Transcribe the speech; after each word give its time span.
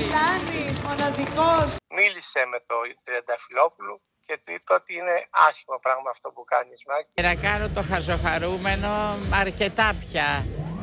Ασλάνης, 0.00 0.80
μοναδικός. 0.86 1.68
Μίλησε 1.98 2.40
με 2.52 2.58
το 2.66 2.76
Τριανταφυλόπουλο 3.04 4.00
και 4.26 4.34
του 4.44 4.52
είπε 4.56 4.72
ότι 4.80 4.92
είναι 5.00 5.16
άσχημο 5.48 5.78
πράγμα 5.86 6.08
αυτό 6.14 6.28
που 6.34 6.42
κάνεις 6.52 6.80
Μάκη. 6.88 7.10
Να 7.28 7.34
κάνω 7.46 7.66
το 7.76 7.82
χαζοχαρούμενο 7.90 8.90
αρκετά 9.42 9.88
πια. 10.02 10.28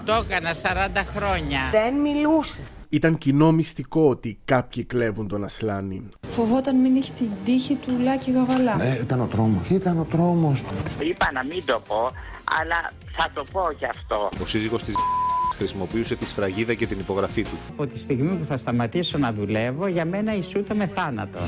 Το 0.05 0.13
έκανα 0.13 0.51
40 0.53 1.03
χρόνια. 1.13 1.61
Δεν 1.71 1.93
μιλούσε. 2.05 2.61
Ήταν 2.89 3.17
κοινό 3.17 3.52
μυστικό 3.52 4.09
ότι 4.09 4.39
κάποιοι 4.45 4.84
κλέβουν 4.84 5.27
τον 5.27 5.43
Ασλάνη. 5.43 6.09
Φοβόταν 6.27 6.75
μην 6.75 6.95
έχει 6.95 7.11
την 7.11 7.29
τύχη 7.45 7.75
του 7.75 7.91
Λάκη 7.99 8.31
Γαβαλά. 8.31 8.75
Ναι, 8.75 8.97
ήταν 9.02 9.21
ο 9.21 9.25
τρόμος. 9.25 9.70
Ήταν 9.70 9.99
ο 9.99 10.04
τρόμος 10.11 10.63
του. 10.63 10.73
Είπα 10.99 11.31
να 11.31 11.43
μην 11.43 11.65
το 11.65 11.81
πω, 11.88 12.11
αλλά 12.59 12.91
θα 13.18 13.31
το 13.34 13.43
πω 13.52 13.68
κι 13.77 13.86
αυτό. 13.86 14.29
Ο 14.41 14.45
σύζυγος 14.45 14.84
της 14.84 14.95
χρησιμοποιούσε 15.58 16.16
τη 16.16 16.26
σφραγίδα 16.28 16.74
και 16.74 16.88
την 16.88 17.00
υπογραφή 17.00 17.44
του. 17.44 17.57
Από 17.71 17.88
τη 17.88 18.00
στιγμή 18.00 18.36
που 18.36 18.46
θα 18.46 18.57
σταματήσω 18.57 19.18
να 19.18 19.34
δουλεύω, 19.34 19.88
για 19.88 20.06
μένα 20.06 20.34
ισούται 20.34 20.74
με 20.74 20.88
θάνατο. 20.88 21.39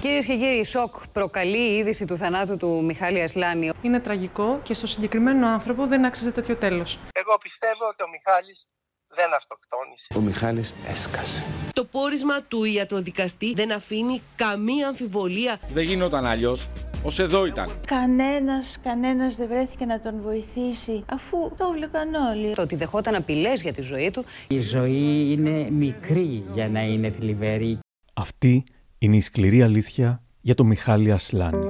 Κυρίες 0.00 0.26
και 0.26 0.36
κύριοι, 0.36 0.64
σοκ 0.64 0.94
προκαλεί 1.12 1.72
η 1.72 1.76
είδηση 1.76 2.06
του 2.06 2.16
θανάτου 2.16 2.56
του 2.56 2.84
Μιχάλη 2.84 3.22
Ασλάνη. 3.22 3.70
Είναι 3.82 4.00
τραγικό 4.00 4.60
και 4.62 4.74
στο 4.74 4.86
συγκεκριμένο 4.86 5.46
άνθρωπο 5.46 5.86
δεν 5.86 6.04
άξιζε 6.04 6.30
τέτοιο 6.30 6.56
τέλος. 6.56 6.98
Εγώ 7.12 7.36
πιστεύω 7.42 7.84
ότι 7.92 8.02
ο 8.02 8.08
Μιχάλης 8.08 8.66
δεν 9.08 9.34
αυτοκτόνησε. 9.34 10.06
Ο 10.16 10.20
Μιχάλης 10.20 10.74
έσκασε. 10.90 11.42
Το 11.72 11.84
πόρισμα 11.84 12.42
του 12.42 12.64
ιατροδικαστή 12.64 13.52
δεν 13.54 13.72
αφήνει 13.72 14.22
καμία 14.36 14.88
αμφιβολία. 14.88 15.60
Δεν 15.72 15.84
γινόταν 15.84 16.26
αλλιώς. 16.26 16.68
Ω 17.04 17.22
εδώ 17.22 17.46
ήταν. 17.46 17.68
Κανένας, 17.86 18.78
κανένας 18.82 19.36
δεν 19.36 19.48
βρέθηκε 19.48 19.84
να 19.84 20.00
τον 20.00 20.14
βοηθήσει 20.22 21.04
αφού 21.06 21.36
το 21.56 21.72
βλέπαν 21.72 22.14
όλοι. 22.14 22.54
Το 22.54 22.62
ότι 22.62 22.76
δεχόταν 22.76 23.14
απειλές 23.14 23.62
για 23.62 23.72
τη 23.72 23.82
ζωή 23.82 24.10
του. 24.10 24.24
Η 24.48 24.60
ζωή 24.60 25.30
είναι 25.32 25.70
μικρή 25.70 26.44
για 26.54 26.68
να 26.68 26.80
είναι 26.80 27.10
θλιβερή. 27.10 27.78
Αυτή 28.12 28.64
είναι 28.98 29.16
η 29.16 29.20
σκληρή 29.20 29.62
αλήθεια 29.62 30.22
για 30.40 30.54
τον 30.54 30.66
Μιχάλη 30.66 31.12
Ασλάνη. 31.12 31.66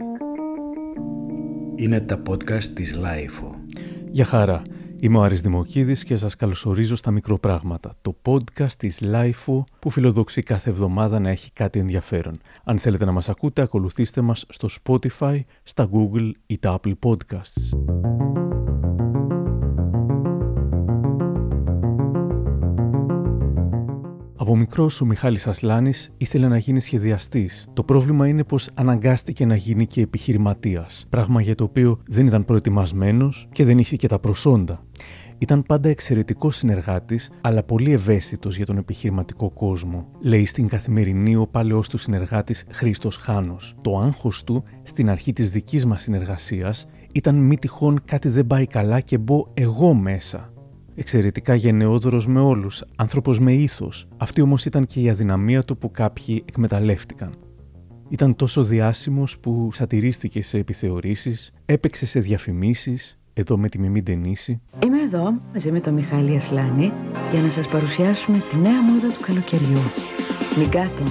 Είναι 1.76 2.00
τα 2.00 2.22
podcast 2.28 2.64
της 2.64 2.94
LiFO. 2.96 3.54
Γεια 4.10 4.24
χαρά. 4.24 4.62
Είμαι 5.04 5.18
ο 5.18 5.22
Άρης 5.22 5.40
Δημοκίδης 5.40 6.04
και 6.04 6.16
σας 6.16 6.36
καλωσορίζω 6.36 6.96
στα 6.96 7.10
Μικροπράγματα, 7.10 7.96
το 8.02 8.16
podcast 8.24 8.72
της 8.76 9.02
LiFO 9.02 9.64
που 9.78 9.90
φιλοδοξεί 9.90 10.42
κάθε 10.42 10.70
εβδομάδα 10.70 11.18
να 11.18 11.30
έχει 11.30 11.52
κάτι 11.52 11.78
ενδιαφέρον. 11.78 12.38
Αν 12.64 12.78
θέλετε 12.78 13.04
να 13.04 13.12
μας 13.12 13.28
ακούτε, 13.28 13.62
ακολουθήστε 13.62 14.20
μας 14.20 14.46
στο 14.48 14.68
Spotify, 14.82 15.40
στα 15.62 15.88
Google 15.92 16.30
ή 16.46 16.58
τα 16.58 16.80
Apple 16.80 16.94
Podcasts. 17.02 17.78
Από 24.42 24.56
μικρός 24.56 25.00
ο 25.00 25.04
Μιχάλης 25.04 25.46
Ασλάνης 25.46 26.12
ήθελε 26.16 26.48
να 26.48 26.58
γίνει 26.58 26.80
σχεδιαστής. 26.80 27.68
Το 27.72 27.82
πρόβλημα 27.82 28.28
είναι 28.28 28.44
πως 28.44 28.68
αναγκάστηκε 28.74 29.46
να 29.46 29.56
γίνει 29.56 29.86
και 29.86 30.00
επιχειρηματίας, 30.00 31.06
πράγμα 31.08 31.40
για 31.40 31.54
το 31.54 31.64
οποίο 31.64 31.98
δεν 32.06 32.26
ήταν 32.26 32.44
προετοιμασμένος 32.44 33.48
και 33.52 33.64
δεν 33.64 33.78
είχε 33.78 33.96
και 33.96 34.08
τα 34.08 34.18
προσόντα. 34.18 34.84
Ήταν 35.38 35.62
πάντα 35.62 35.88
εξαιρετικός 35.88 36.56
συνεργάτης, 36.56 37.30
αλλά 37.40 37.62
πολύ 37.62 37.92
ευαίσθητος 37.92 38.56
για 38.56 38.66
τον 38.66 38.76
επιχειρηματικό 38.76 39.50
κόσμο, 39.50 40.08
λέει 40.20 40.44
στην 40.44 40.68
καθημερινή 40.68 41.36
ο 41.36 41.46
παλαιός 41.46 41.88
του 41.88 41.98
συνεργάτης 41.98 42.64
Χρήστος 42.70 43.16
Χάνος. 43.16 43.74
Το 43.80 43.98
άγχος 43.98 44.44
του 44.44 44.62
στην 44.82 45.10
αρχή 45.10 45.32
της 45.32 45.50
δικής 45.50 45.86
μας 45.86 46.02
συνεργασίας 46.02 46.86
ήταν 47.12 47.34
μη 47.34 47.56
τυχόν 47.56 48.00
κάτι 48.04 48.28
δεν 48.28 48.46
πάει 48.46 48.66
καλά 48.66 49.00
και 49.00 49.18
μπω 49.18 49.46
εγώ 49.54 49.94
μέσα. 49.94 50.52
Εξαιρετικά 50.94 51.54
γενναιόδωρος 51.54 52.26
με 52.26 52.40
όλους, 52.40 52.84
άνθρωπος 52.96 53.38
με 53.38 53.52
ήθος. 53.52 54.08
Αυτή 54.16 54.40
όμως 54.40 54.64
ήταν 54.64 54.86
και 54.86 55.00
η 55.00 55.10
αδυναμία 55.10 55.62
του 55.62 55.78
που 55.78 55.90
κάποιοι 55.90 56.44
εκμεταλλεύτηκαν. 56.48 57.34
Ήταν 58.08 58.36
τόσο 58.36 58.64
διάσημος 58.64 59.38
που 59.38 59.68
σατυρίστηκε 59.72 60.42
σε 60.42 60.58
επιθεωρήσεις, 60.58 61.52
έπαιξε 61.64 62.06
σε 62.06 62.20
διαφημίσεις, 62.20 63.18
εδώ 63.32 63.58
με 63.58 63.68
τη 63.68 63.78
Μιμή 63.78 64.02
Ντενίση. 64.02 64.60
Είμαι 64.84 65.00
εδώ 65.02 65.40
μαζί 65.52 65.72
με 65.72 65.80
τον 65.80 65.94
Μιχάλη 65.94 66.36
Ασλάνη 66.36 66.92
για 67.32 67.40
να 67.40 67.50
σας 67.50 67.66
παρουσιάσουμε 67.66 68.42
τη 68.50 68.56
νέα 68.56 68.82
μόδα 68.82 69.08
του 69.08 69.20
καλοκαιριού. 69.20 69.80
Μικάτο. 70.58 71.02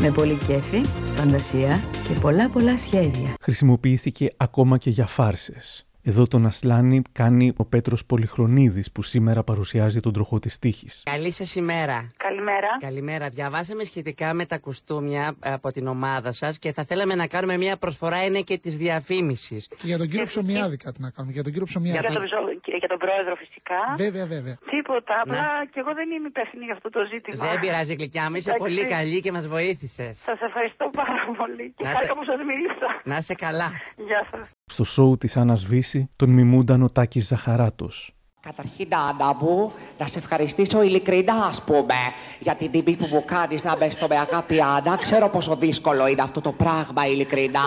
Με 0.00 0.10
πολύ 0.10 0.38
κέφι, 0.46 0.80
φαντασία 1.16 1.80
και 2.08 2.20
πολλά 2.20 2.48
πολλά 2.48 2.78
σχέδια. 2.78 3.34
Χρησιμοποιήθηκε 3.40 4.30
ακόμα 4.36 4.78
και 4.78 4.90
για 4.90 5.06
φάρσες. 5.06 5.83
Εδώ 6.06 6.26
τον 6.26 6.46
Ασλάνη 6.46 7.02
κάνει 7.12 7.52
ο 7.56 7.64
Πέτρος 7.64 8.04
Πολυχρονίδης 8.04 8.92
που 8.92 9.02
σήμερα 9.02 9.42
παρουσιάζει 9.42 10.00
τον 10.00 10.12
τροχό 10.12 10.38
της 10.38 10.58
τύχης. 10.58 11.02
Καλή 11.04 11.30
σας 11.30 11.54
ημέρα. 11.54 12.10
Καλημέρα. 12.16 12.68
Καλημέρα. 12.78 13.28
Διαβάσαμε 13.28 13.84
σχετικά 13.84 14.34
με 14.34 14.46
τα 14.46 14.58
κουστούμια 14.58 15.34
από 15.40 15.72
την 15.72 15.86
ομάδα 15.86 16.32
σας 16.32 16.58
και 16.58 16.72
θα 16.72 16.84
θέλαμε 16.84 17.14
να 17.14 17.26
κάνουμε 17.26 17.56
μια 17.56 17.76
προσφορά 17.76 18.24
είναι 18.24 18.40
και 18.40 18.58
της 18.58 18.76
διαφήμισης. 18.76 19.66
Και 19.66 19.86
για 19.86 19.98
τον 19.98 20.08
κύριο 20.08 20.24
Ψωμιάδη 20.24 20.76
κάτι 20.76 21.00
να 21.00 21.10
κάνουμε. 21.10 21.34
Για 21.34 21.42
τον 21.42 21.52
κύριο 21.52 21.66
Ψωμιάδη. 21.66 21.98
Για 22.00 22.10
τον, 22.10 22.60
και 22.62 22.63
για 22.82 22.88
τον 22.88 22.98
πρόεδρο 23.04 23.34
φυσικά. 23.42 23.80
Βέβαια, 24.04 24.26
βέβαια. 24.34 24.56
Τίποτα. 24.74 25.14
Απλά 25.24 25.46
και 25.72 25.78
εγώ 25.82 25.92
δεν 25.98 26.08
είμαι 26.14 26.28
υπεύθυνη 26.34 26.64
για 26.68 26.74
αυτό 26.78 26.88
το 26.96 27.00
ζήτημα. 27.12 27.46
Δεν 27.50 27.58
πειράζει, 27.62 27.94
γλυκιά 28.00 28.24
μου. 28.30 28.36
Είσαι 28.36 28.50
Εντάξει. 28.50 28.64
πολύ 28.66 28.84
καλή 28.94 29.20
και 29.24 29.32
μας 29.36 29.46
βοήθησες. 29.54 30.12
Σας 30.28 30.38
ευχαριστώ 30.48 30.84
πάρα 31.00 31.20
πολύ. 31.40 31.64
Και 31.76 31.82
Να 31.84 31.90
είστε- 31.90 31.94
χάρηκα 31.94 32.14
που 32.18 32.24
σας 32.30 32.38
μίλησα. 32.50 32.88
Να 33.10 33.16
είσαι 33.16 33.34
καλά. 33.34 33.68
Γεια 34.08 34.22
σας. 34.30 34.46
Στο 34.74 34.84
σοου 34.84 35.16
της 35.16 35.36
Άννας 35.36 35.64
Βύση 35.64 36.08
τον 36.16 36.30
μιμούνταν 36.30 36.82
ο 36.82 36.88
Τάκης 36.90 37.26
Ζαχαράτος. 37.26 37.96
Καταρχήν, 38.40 38.94
Άννα 38.94 39.34
μου, 39.34 39.72
να 39.98 40.06
σε 40.06 40.18
ευχαριστήσω 40.18 40.82
ειλικρινά, 40.82 41.34
ας 41.34 41.64
πούμε, 41.64 41.94
για 42.40 42.54
την 42.54 42.70
τιμή 42.70 42.96
που 42.96 43.06
μου 43.10 43.24
κάνεις 43.24 43.64
να 43.64 43.76
με 43.76 43.88
στο 43.88 44.06
με 44.06 44.16
αγάπη, 44.18 44.60
Άννα. 44.62 44.96
Ξέρω 44.96 45.28
πόσο 45.28 45.56
δύσκολο 45.56 46.06
είναι 46.06 46.22
αυτό 46.22 46.40
το 46.40 46.52
πράγμα, 46.52 47.06
ειλικρινά. 47.06 47.60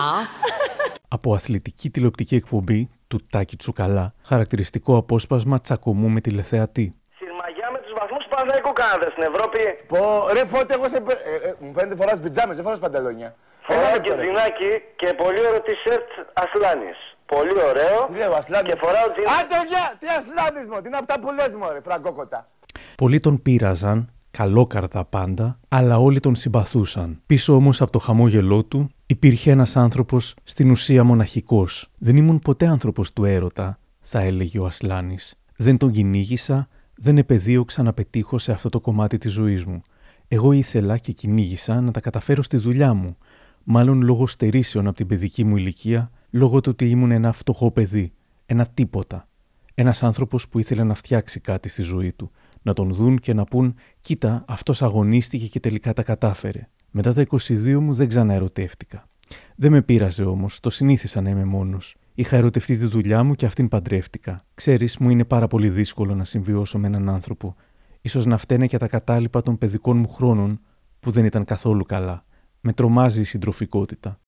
Από 1.08 1.34
αθλητική 1.34 1.90
τηλεοπτική 1.90 2.34
εκπομπή 2.34 2.88
του 3.08 3.20
Τάκη 3.30 3.56
Τσουκαλά, 3.56 4.14
χαρακτηριστικό 4.22 4.96
απόσπασμα 4.96 5.60
τσακωμού 5.60 6.08
με 6.08 6.20
τηλεθεατή. 6.20 6.94
Συρμαγιά 7.18 7.68
με 7.72 7.78
τους 7.78 7.92
βαθμούς 7.98 8.22
που 8.24 8.30
Παναθηναϊκού 8.34 8.72
κάνατε 8.72 9.06
στην 9.10 9.22
Ευρώπη. 9.30 9.60
Πω, 9.92 9.98
ρε 10.36 10.44
φώτε, 10.52 10.74
εγώ 10.74 10.88
σε... 10.88 10.96
ε, 10.96 11.48
ε, 11.48 11.54
μου 11.60 11.72
φαίνεται 11.76 11.96
φοράς 11.96 12.20
πιτζάμες, 12.20 12.54
δεν 12.56 12.64
φοράς 12.64 12.78
παντελόνια. 12.78 13.34
Έλα, 13.68 13.78
Φοράω 13.78 13.92
ρε, 13.94 14.00
και 14.04 14.10
τώρα. 14.10 14.22
τζινάκι 14.22 14.70
και 15.00 15.08
πολύ 15.22 15.40
ωραίο 15.46 15.60
t-shirt 15.66 16.08
Ασλάνης. 16.42 16.98
Πολύ 17.34 17.56
ωραίο. 17.70 17.96
Τι 18.10 18.16
λέω, 18.20 18.32
Ασλάνης; 18.34 18.68
Και 18.72 18.78
φοράω 18.82 19.06
τζινάκι. 19.12 19.34
Άντε, 19.40 19.58
γεια! 19.70 19.84
Τι 20.00 20.06
ασλάνης 20.18 20.66
μου, 20.70 20.76
τι 20.82 20.86
είναι 20.88 20.96
αυτά 21.04 21.14
που 21.20 21.28
λες 21.38 21.52
μου, 21.58 21.64
ρε, 21.72 21.80
φραγκόκοτα. 21.86 22.48
Πολλοί 22.96 23.20
τον 23.20 23.42
πείραζαν, 23.42 24.12
καλόκαρδα 24.30 25.04
πάντα, 25.04 25.58
αλλά 25.68 25.98
όλοι 25.98 26.20
τον 26.20 26.34
συμπαθούσαν. 26.34 27.20
Πίσω 27.26 27.54
όμως 27.54 27.80
από 27.80 27.90
το 27.92 27.98
χαμόγελό 27.98 28.64
του 28.64 28.90
υπήρχε 29.10 29.50
ένας 29.50 29.76
άνθρωπος 29.76 30.34
στην 30.44 30.70
ουσία 30.70 31.04
μοναχικός. 31.04 31.90
Δεν 31.98 32.16
ήμουν 32.16 32.38
ποτέ 32.38 32.66
άνθρωπος 32.66 33.12
του 33.12 33.24
έρωτα, 33.24 33.78
θα 34.00 34.20
έλεγε 34.20 34.58
ο 34.58 34.66
Ασλάνης. 34.66 35.38
Δεν 35.56 35.76
τον 35.76 35.90
κυνήγησα, 35.90 36.68
δεν 36.94 37.18
επεδίωξα 37.18 37.82
να 37.82 37.92
πετύχω 37.92 38.38
σε 38.38 38.52
αυτό 38.52 38.68
το 38.68 38.80
κομμάτι 38.80 39.18
της 39.18 39.32
ζωής 39.32 39.64
μου. 39.64 39.82
Εγώ 40.28 40.52
ήθελα 40.52 40.98
και 40.98 41.12
κυνήγησα 41.12 41.80
να 41.80 41.90
τα 41.90 42.00
καταφέρω 42.00 42.42
στη 42.42 42.56
δουλειά 42.56 42.94
μου. 42.94 43.16
Μάλλον 43.64 44.02
λόγω 44.02 44.26
στερήσεων 44.26 44.86
από 44.86 44.96
την 44.96 45.06
παιδική 45.06 45.44
μου 45.44 45.56
ηλικία, 45.56 46.10
λόγω 46.30 46.60
του 46.60 46.70
ότι 46.72 46.88
ήμουν 46.88 47.10
ένα 47.10 47.32
φτωχό 47.32 47.70
παιδί, 47.70 48.12
ένα 48.46 48.66
τίποτα. 48.66 49.28
Ένας 49.74 50.02
άνθρωπος 50.02 50.48
που 50.48 50.58
ήθελε 50.58 50.84
να 50.84 50.94
φτιάξει 50.94 51.40
κάτι 51.40 51.68
στη 51.68 51.82
ζωή 51.82 52.12
του, 52.12 52.30
να 52.62 52.72
τον 52.72 52.92
δουν 52.92 53.18
και 53.18 53.34
να 53.34 53.44
πούν: 53.44 53.74
Κοίτα, 54.00 54.44
αυτός 54.48 54.82
αγωνίστηκε 54.82 55.46
και 55.46 55.60
τελικά 55.60 55.92
τα 55.92 56.02
κατάφερε. 56.02 56.68
Μετά 56.90 57.12
τα 57.12 57.26
22 57.30 57.78
μου 57.80 57.92
δεν 57.92 58.08
ξαναερωτεύτηκα. 58.08 59.08
Δεν 59.56 59.70
με 59.70 59.82
πείραζε 59.82 60.24
όμως, 60.24 60.60
το 60.60 60.70
συνήθισα 60.70 61.20
να 61.20 61.30
είμαι 61.30 61.44
μόνος. 61.44 61.96
Είχα 62.14 62.36
ερωτευτεί 62.36 62.76
τη 62.76 62.84
δουλειά 62.86 63.22
μου 63.22 63.34
και 63.34 63.46
αυτήν 63.46 63.68
παντρεύτηκα. 63.68 64.44
Ξέρεις, 64.54 64.98
μου 64.98 65.10
είναι 65.10 65.24
πάρα 65.24 65.46
πολύ 65.46 65.70
δύσκολο 65.70 66.14
να 66.14 66.24
συμβιώσω 66.24 66.78
με 66.78 66.86
έναν 66.86 67.08
άνθρωπο. 67.08 67.56
Ίσως 68.00 68.26
να 68.26 68.38
φταίνε 68.38 68.66
και 68.66 68.78
τα 68.78 68.88
κατάλοιπα 68.88 69.42
των 69.42 69.58
παιδικών 69.58 69.96
μου 69.96 70.08
χρόνων 70.08 70.60
που 71.00 71.10
δεν 71.10 71.24
ήταν 71.24 71.44
καθόλου 71.44 71.84
καλά. 71.84 72.24
Με 72.60 72.72
τρομάζει 72.72 73.20
η 73.20 73.24
συντροφικότητα. 73.24 74.20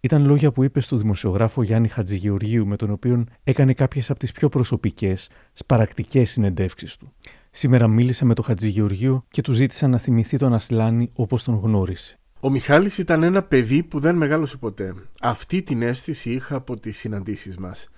Ήταν 0.00 0.26
λόγια 0.26 0.52
που 0.52 0.62
είπε 0.62 0.80
στο 0.80 0.96
δημοσιογράφο 0.96 1.62
Γιάννη 1.62 1.88
Χατζηγεωργίου, 1.88 2.66
με 2.66 2.76
τον 2.76 2.90
οποίο 2.90 3.24
έκανε 3.44 3.74
κάποιες 3.74 4.10
από 4.10 4.18
τις 4.18 4.32
πιο 4.32 4.48
προσωπικές, 4.48 5.28
σπαρακτικές 5.52 6.30
συνεντεύξεις 6.30 6.96
του. 6.96 7.12
Σήμερα 7.54 7.88
μίλησα 7.88 8.24
με 8.24 8.34
τον 8.34 8.44
Χατζηγεωργίου 8.44 9.24
και 9.30 9.42
του 9.42 9.52
ζήτησα 9.52 9.88
να 9.88 9.98
θυμηθεί 9.98 10.36
τον 10.36 10.54
Ασλάνη 10.54 11.10
όπως 11.14 11.44
τον 11.44 11.54
γνώρισε. 11.62 12.18
Ο 12.40 12.50
Μιχάλης 12.50 12.98
ήταν 12.98 13.22
ένα 13.22 13.42
παιδί 13.42 13.82
που 13.82 14.00
δεν 14.00 14.16
μεγάλωσε 14.16 14.56
ποτέ. 14.56 14.94
Αυτή 15.20 15.62
την 15.62 15.82
αίσθηση 15.82 16.32
είχα 16.32 16.56
από 16.56 16.80
τις 16.80 16.98
συναντήσεις 16.98 17.56
μας. 17.56 17.88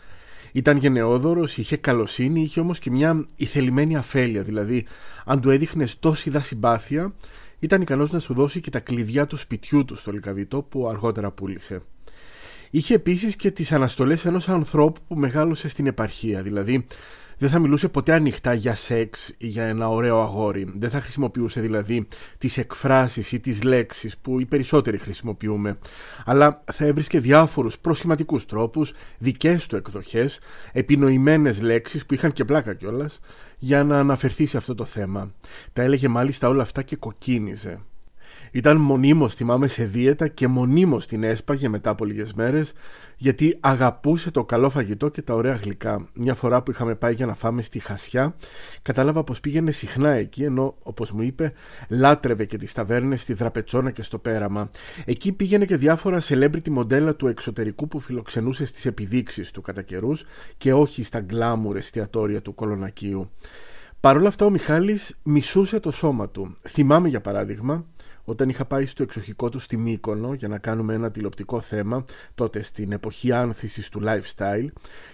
Ήταν 0.52 0.76
γενναιόδωρος, 0.76 1.58
είχε 1.58 1.76
καλοσύνη, 1.76 2.40
είχε 2.40 2.60
όμως 2.60 2.78
και 2.78 2.90
μια 2.90 3.24
ηθελημένη 3.36 3.96
αφέλεια. 3.96 4.42
Δηλαδή, 4.42 4.86
αν 5.24 5.40
του 5.40 5.50
έδειχνες 5.50 5.98
τόση 5.98 6.30
δα 6.30 6.40
συμπάθεια, 6.40 7.14
ήταν 7.58 7.82
ικανός 7.82 8.10
να 8.10 8.18
σου 8.18 8.34
δώσει 8.34 8.60
και 8.60 8.70
τα 8.70 8.80
κλειδιά 8.80 9.26
του 9.26 9.36
σπιτιού 9.36 9.84
του 9.84 9.96
στο 9.96 10.12
Λικαβιτό 10.12 10.62
που 10.62 10.88
αργότερα 10.88 11.30
πούλησε. 11.30 11.80
Είχε 12.70 12.94
επίσης 12.94 13.36
και 13.36 13.50
τις 13.50 13.72
αναστολές 13.72 14.24
ενός 14.24 14.48
ανθρώπου 14.48 15.00
που 15.08 15.14
μεγάλωσε 15.14 15.68
στην 15.68 15.86
επαρχία. 15.86 16.42
Δηλαδή, 16.42 16.86
Δεν 17.44 17.52
θα 17.52 17.58
μιλούσε 17.58 17.88
ποτέ 17.88 18.12
ανοιχτά 18.12 18.54
για 18.54 18.74
σεξ 18.74 19.34
ή 19.38 19.46
για 19.46 19.64
ένα 19.64 19.88
ωραίο 19.88 20.20
αγόρι. 20.20 20.72
Δεν 20.76 20.90
θα 20.90 21.00
χρησιμοποιούσε 21.00 21.60
δηλαδή 21.60 22.06
τις 22.38 22.58
εκφράσεις 22.58 23.32
ή 23.32 23.40
τις 23.40 23.62
λέξεις 23.62 24.18
που 24.18 24.40
οι 24.40 24.44
περισσότεροι 24.44 24.98
χρησιμοποιούμε. 24.98 25.78
Αλλά 26.24 26.62
θα 26.72 26.84
έβρισκε 26.84 27.20
διάφορους 27.20 27.78
προσχηματικούς 27.78 28.46
τρόπους, 28.46 28.92
δικές 29.18 29.66
του 29.66 29.76
εκδοχές, 29.76 30.38
επινοημένες 30.72 31.60
λέξεις 31.60 32.06
που 32.06 32.14
είχαν 32.14 32.32
και 32.32 32.44
πλάκα 32.44 32.74
κιόλας 32.74 33.20
για 33.58 33.84
να 33.84 33.98
αναφερθεί 33.98 34.46
σε 34.46 34.56
αυτό 34.56 34.74
το 34.74 34.84
θέμα. 34.84 35.32
Τα 35.72 35.82
έλεγε 35.82 36.08
μάλιστα 36.08 36.48
όλα 36.48 36.62
αυτά 36.62 36.82
και 36.82 36.96
κοκκίνιζε. 36.96 37.80
Ήταν 38.54 38.76
μονίμως 38.76 39.34
θυμάμαι 39.34 39.68
σε 39.68 39.84
δίαιτα 39.84 40.28
και 40.28 40.48
μονίμως 40.48 41.06
την 41.06 41.22
έσπαγε 41.22 41.68
μετά 41.68 41.90
από 41.90 42.04
λίγες 42.04 42.32
μέρες 42.32 42.72
γιατί 43.16 43.56
αγαπούσε 43.60 44.30
το 44.30 44.44
καλό 44.44 44.70
φαγητό 44.70 45.08
και 45.08 45.22
τα 45.22 45.34
ωραία 45.34 45.54
γλυκά. 45.54 46.08
Μια 46.14 46.34
φορά 46.34 46.62
που 46.62 46.70
είχαμε 46.70 46.94
πάει 46.94 47.14
για 47.14 47.26
να 47.26 47.34
φάμε 47.34 47.62
στη 47.62 47.78
Χασιά 47.78 48.34
κατάλαβα 48.82 49.24
πως 49.24 49.40
πήγαινε 49.40 49.70
συχνά 49.70 50.10
εκεί 50.10 50.42
ενώ 50.42 50.76
όπως 50.82 51.12
μου 51.12 51.22
είπε 51.22 51.52
λάτρευε 51.88 52.44
και 52.44 52.56
τις 52.56 52.72
ταβέρνες 52.72 53.20
στη 53.20 53.32
Δραπετσόνα 53.32 53.90
και 53.90 54.02
στο 54.02 54.18
Πέραμα. 54.18 54.70
Εκεί 55.04 55.32
πήγαινε 55.32 55.64
και 55.64 55.76
διάφορα 55.76 56.22
celebrity 56.22 56.68
μοντέλα 56.70 57.16
του 57.16 57.26
εξωτερικού 57.26 57.88
που 57.88 58.00
φιλοξενούσε 58.00 58.66
στις 58.66 58.86
επιδείξεις 58.86 59.50
του 59.50 59.60
κατά 59.60 59.82
καιρούς 59.82 60.24
και 60.56 60.72
όχι 60.72 61.02
στα 61.02 61.20
γκλάμουρ 61.20 61.76
εστιατόρια 61.76 62.42
του 62.42 62.54
Κολονακίου. 62.54 63.30
Παρ' 64.00 64.16
όλα 64.16 64.28
αυτά 64.28 64.44
ο 64.46 64.50
Μιχάλης 64.50 65.14
μισούσε 65.22 65.80
το 65.80 65.90
σώμα 65.90 66.28
του. 66.28 66.54
Θυμάμαι 66.68 67.08
για 67.08 67.20
παράδειγμα 67.20 67.86
όταν 68.24 68.48
είχα 68.48 68.64
πάει 68.64 68.86
στο 68.86 69.02
εξοχικό 69.02 69.48
του 69.48 69.58
στη 69.58 69.76
Μύκονο 69.76 70.34
για 70.34 70.48
να 70.48 70.58
κάνουμε 70.58 70.94
ένα 70.94 71.10
τηλεοπτικό 71.10 71.60
θέμα 71.60 72.04
τότε 72.34 72.62
στην 72.62 72.92
εποχή 72.92 73.32
άνθησης 73.32 73.88
του 73.88 74.02
lifestyle 74.04 74.66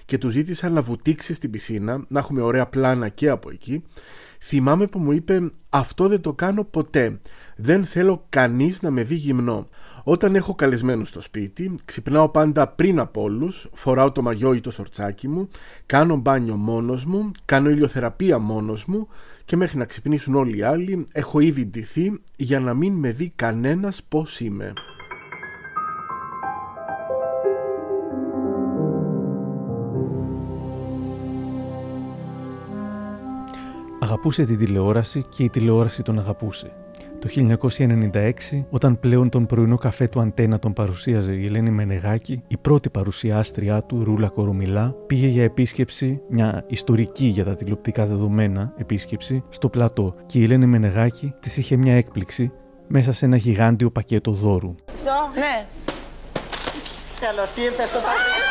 και 0.05 0.19
του 0.19 0.29
ζήτησα 0.29 0.69
να 0.69 0.83
βουτήξει 0.83 1.35
στην 1.35 1.51
πισίνα, 1.51 2.05
να 2.09 2.19
έχουμε 2.19 2.41
ωραία 2.41 2.67
πλάνα 2.67 3.09
και 3.09 3.29
από 3.29 3.51
εκεί 3.51 3.83
θυμάμαι 4.41 4.87
που 4.87 4.99
μου 4.99 5.13
είπε 5.13 5.51
αυτό 5.71 6.09
δεν 6.09 6.21
το 6.21 6.33
κάνω 6.33 6.65
ποτέ, 6.65 7.21
δεν 7.57 7.85
θέλω 7.85 8.27
κανείς 8.29 8.83
να 8.83 8.91
με 8.91 9.03
δει 9.03 9.15
γυμνό. 9.15 9.69
Όταν 10.05 10.35
έχω 10.35 10.55
καλεσμένους 10.55 11.09
στο 11.09 11.21
σπίτι, 11.21 11.75
ξυπνάω 11.85 12.29
πάντα 12.29 12.69
πριν 12.69 12.99
από 12.99 13.23
όλους, 13.23 13.69
φοράω 13.73 14.13
το 14.13 14.23
μαγιό 14.23 14.55
ή 14.55 14.61
το 14.61 14.71
σορτσάκι 14.71 15.29
μου, 15.29 15.49
κάνω 15.87 16.17
μπάνιο 16.17 16.57
μόνος 16.57 17.05
μου, 17.05 17.31
κάνω 17.45 17.71
ηλιοθεραπεία 17.71 18.39
μόνος 18.39 18.85
μου 18.85 19.09
και 19.45 19.57
μέχρι 19.57 19.79
να 19.79 19.85
ξυπνήσουν 19.85 20.35
όλοι 20.35 20.57
οι 20.57 20.63
άλλοι 20.63 21.07
έχω 21.13 21.41
ήδη 21.41 21.67
ντυθεί 21.67 22.21
για 22.37 22.61
να 22.61 22.75
μην 22.75 22.93
με 22.93 23.11
δει 23.11 23.33
κανένας 23.37 24.03
πώς 24.09 24.41
είμαι. 24.41 24.73
Αγαπούσε 34.03 34.45
την 34.45 34.59
τηλεόραση 34.59 35.25
και 35.29 35.45
η 35.45 35.51
τηλεόραση 35.51 36.03
τον 36.03 36.19
αγαπούσε. 36.19 36.73
Το 37.21 37.29
1996, 38.13 38.33
όταν 38.71 39.01
πλέον 39.01 39.29
τον 39.29 39.47
πρωινό 39.47 39.77
καφέ 39.77 40.09
του 40.09 40.21
Αντένα 40.21 40.59
τον 40.59 40.73
παρουσίαζε 40.73 41.33
η 41.33 41.47
Ελένη 41.47 41.71
Μενεγάκη, 41.71 42.43
η 42.47 42.57
πρώτη 42.57 42.91
παρουσιάστριά 42.91 43.83
του, 43.83 44.05
Ρούλα 44.05 44.29
Κορομιλά, 44.29 44.95
πήγε 45.07 45.27
για 45.27 45.43
επίσκεψη, 45.43 46.21
μια 46.29 46.65
ιστορική 46.67 47.27
για 47.27 47.45
τα 47.45 47.55
τηλεοπτικά 47.55 48.07
δεδομένα 48.07 48.73
επίσκεψη, 48.77 49.45
στο 49.49 49.69
πλατό 49.69 50.15
και 50.27 50.39
η 50.39 50.45
Ελένη 50.45 50.67
Μενεγάκη 50.67 51.35
της 51.41 51.57
είχε 51.57 51.77
μια 51.77 51.95
έκπληξη 51.95 52.53
μέσα 52.87 53.13
σε 53.13 53.25
ένα 53.25 53.37
γιγάντιο 53.37 53.91
πακέτο 53.91 54.31
δώρου. 54.31 54.75
Αυτό, 54.89 55.31
ναι. 55.35 55.67
Καλώς 57.21 57.57
ήρθες 57.57 57.89
στο 57.89 57.99
πατρικό. 57.99 58.51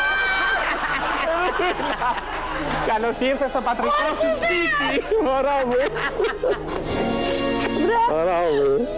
Καλώς 2.86 3.18
ήρθες 3.20 3.50
στο 3.50 3.60
πατρικό 3.60 4.06
σου 4.20 4.30
σπίτι. 4.36 5.14
Μωρό 5.24 5.66
μου. 5.66 7.09
Μπράβο. 7.86 8.88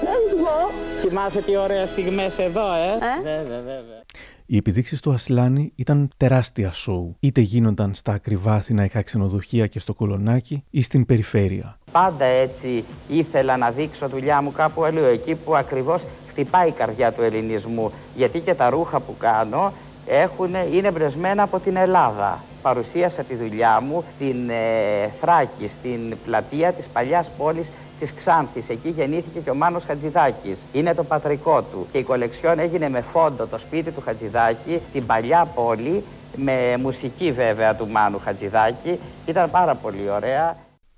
Θυμάσαι 1.00 1.42
τι 1.42 1.56
ωραία 1.56 1.86
στιγμές 1.86 2.38
εδώ, 2.38 2.72
ε; 2.72 3.22
Βέβαια, 3.22 3.60
βέβαια. 3.60 4.02
Οι 4.46 4.56
επιδείξεις 4.56 5.00
του 5.00 5.12
Ασλάνη 5.12 5.72
ήταν 5.74 6.10
τεράστια 6.16 6.72
σοου, 6.72 7.16
είτε 7.20 7.40
γίνονταν 7.40 7.94
στα 7.94 8.12
ακριβά 8.12 8.52
αθηναϊκά 8.52 9.02
ξενοδοχεία 9.02 9.66
και 9.66 9.78
στο 9.78 9.94
κολονάκι 9.94 10.64
ή 10.70 10.82
στην 10.82 11.06
περιφέρεια. 11.06 11.78
Πάντα 11.92 12.24
έτσι 12.24 12.84
ήθελα 13.08 13.56
να 13.56 13.70
δείξω 13.70 14.08
δουλειά 14.08 14.42
μου 14.42 14.52
κάπου 14.52 14.84
αλλού, 14.84 15.04
εκεί 15.04 15.34
που 15.34 15.56
ακριβώς 15.56 16.02
χτυπάει 16.28 16.68
η 16.68 16.72
καρδιά 16.72 17.12
του 17.12 17.22
ελληνισμού. 17.22 17.92
Γιατί 18.16 18.40
και 18.40 18.54
τα 18.54 18.70
ρούχα 18.70 19.00
που 19.00 19.16
κάνω 19.18 19.72
έχουν, 20.06 20.54
είναι 20.72 20.90
μπρεσμένα 20.90 21.42
από 21.42 21.58
την 21.58 21.76
Ελλάδα. 21.76 22.44
Παρουσίασα 22.62 23.22
τη 23.22 23.34
δουλειά 23.34 23.80
μου 23.80 24.04
στην 24.14 24.50
ε, 24.50 25.10
Θράκη, 25.20 25.68
στην 25.68 26.16
πλατεία 26.24 26.72
της 26.72 26.86
παλιάς 26.86 27.30
πόλης 27.38 27.72
της 28.02 28.14
Ξάνθης. 28.14 28.68
Εκεί 28.68 28.88
γεννήθηκε 28.88 29.40
και 29.40 29.50
ο 29.50 29.54
Μάνος 29.54 29.84
Χατζηδάκης. 29.84 30.66
Είναι 30.72 30.94
το 30.94 31.04
πατρικό 31.04 31.62
του. 31.62 31.86
Και 31.92 31.98
η 31.98 32.02
κολεξιόν 32.02 32.58
έγινε 32.58 32.88
με 32.88 33.00
φόντο 33.00 33.46
το 33.46 33.58
σπίτι 33.58 33.90
του 33.90 34.00
Χατζηδάκη, 34.00 34.80
την 34.92 35.06
παλιά 35.06 35.44
πόλη, 35.54 36.04
με 36.36 36.76
μουσική 36.76 37.32
βέβαια 37.32 37.76
του 37.76 37.88
Μάνου 37.88 38.18
Χατζηδάκη. 38.18 38.98
Ήταν 39.26 39.50
πάρα 39.50 39.74
πολύ 39.74 40.10
ωραία. 40.10 40.56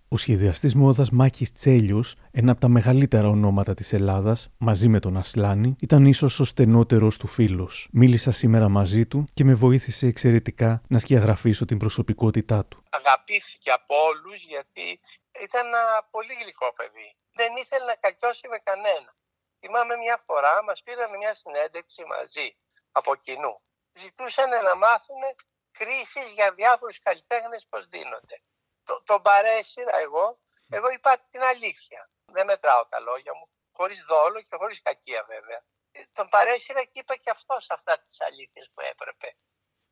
Ο 0.09 0.17
σχεδιαστής 0.17 0.75
μόδας 0.75 1.11
Μάκης 1.11 1.53
Τσέλιος, 1.53 2.15
ένα 2.31 2.53
από 2.53 2.61
τα 2.61 2.69
μεγαλύτερα 2.69 3.29
ονόματα 3.29 3.75
της 3.75 3.93
Ελλάδας, 3.93 4.49
μαζί 4.59 4.89
με 4.89 4.99
τον 5.01 5.17
Ασλάνη, 5.17 5.77
ήταν 5.81 6.05
ίσως 6.07 6.41
ο 6.41 6.45
στενότερος 6.45 7.17
του 7.17 7.27
φίλος. 7.27 7.89
Μίλησα 7.93 8.31
σήμερα 8.31 8.69
μαζί 8.69 9.07
του 9.07 9.25
και 9.33 9.45
με 9.45 9.55
βοήθησε 9.55 10.07
εξαιρετικά 10.07 10.83
να 10.89 10.99
σκιαγραφίσω 10.99 11.65
την 11.65 11.79
προσωπικότητά 11.79 12.65
του. 12.65 12.83
Αγαπήθηκε 12.91 13.71
από 13.71 13.95
όλους 14.09 14.45
γιατί 14.45 15.01
ήταν 15.41 15.67
ένα 15.67 16.09
πολύ 16.11 16.35
γλυκό 16.35 16.73
παιδί. 16.73 17.17
Δεν 17.33 17.57
ήθελε 17.57 17.85
να 17.85 17.95
κακιώσει 17.95 18.49
με 18.49 18.59
κανένα. 18.59 19.17
Θυμάμαι 19.61 19.97
μια 19.97 20.17
φορά 20.17 20.63
μας 20.63 20.83
πήραμε 20.83 21.17
μια 21.17 21.35
συνέντευξη 21.35 22.05
μαζί 22.05 22.57
από 22.93 23.15
κοινού. 23.15 23.63
Ζητούσαν 23.93 24.63
να 24.63 24.77
μάθουν 24.77 25.23
κρίσεις 25.71 26.33
για 26.33 26.53
διάφορους 26.53 26.99
καλλιτέχνες 26.99 27.67
πώς 27.69 27.87
δίνονται 27.87 28.43
το, 28.85 29.03
τον 29.03 29.23
παρέσυρα 29.23 29.97
εγώ, 29.99 30.39
εγώ 30.69 30.89
είπα 30.91 31.19
την 31.31 31.43
αλήθεια. 31.43 32.11
Δεν 32.25 32.47
μετράω 32.47 32.87
τα 32.87 33.01
λόγια 33.01 33.35
μου, 33.35 33.49
χωρίς 33.73 34.03
δόλο 34.03 34.41
και 34.41 34.57
χωρίς 34.57 34.83
κακία 34.83 35.25
βέβαια. 35.25 35.65
Ε, 35.93 36.03
τον 36.13 36.29
παρέσυρα 36.29 36.85
και 36.85 36.99
είπα 36.99 37.17
και 37.17 37.31
αυτός 37.31 37.71
αυτά 37.71 37.99
τις 37.99 38.21
αλήθειες 38.21 38.71
που 38.75 38.81
έπρεπε. 38.81 39.37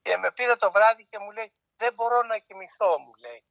Και 0.02 0.16
με 0.16 0.32
πήρε 0.32 0.56
το 0.56 0.70
βράδυ 0.70 1.04
και 1.04 1.18
μου 1.18 1.30
λέει, 1.30 1.52
δεν 1.76 1.94
μπορώ 1.94 2.22
να 2.22 2.38
κοιμηθώ, 2.38 2.98
μου 2.98 3.14
λέει. 3.14 3.44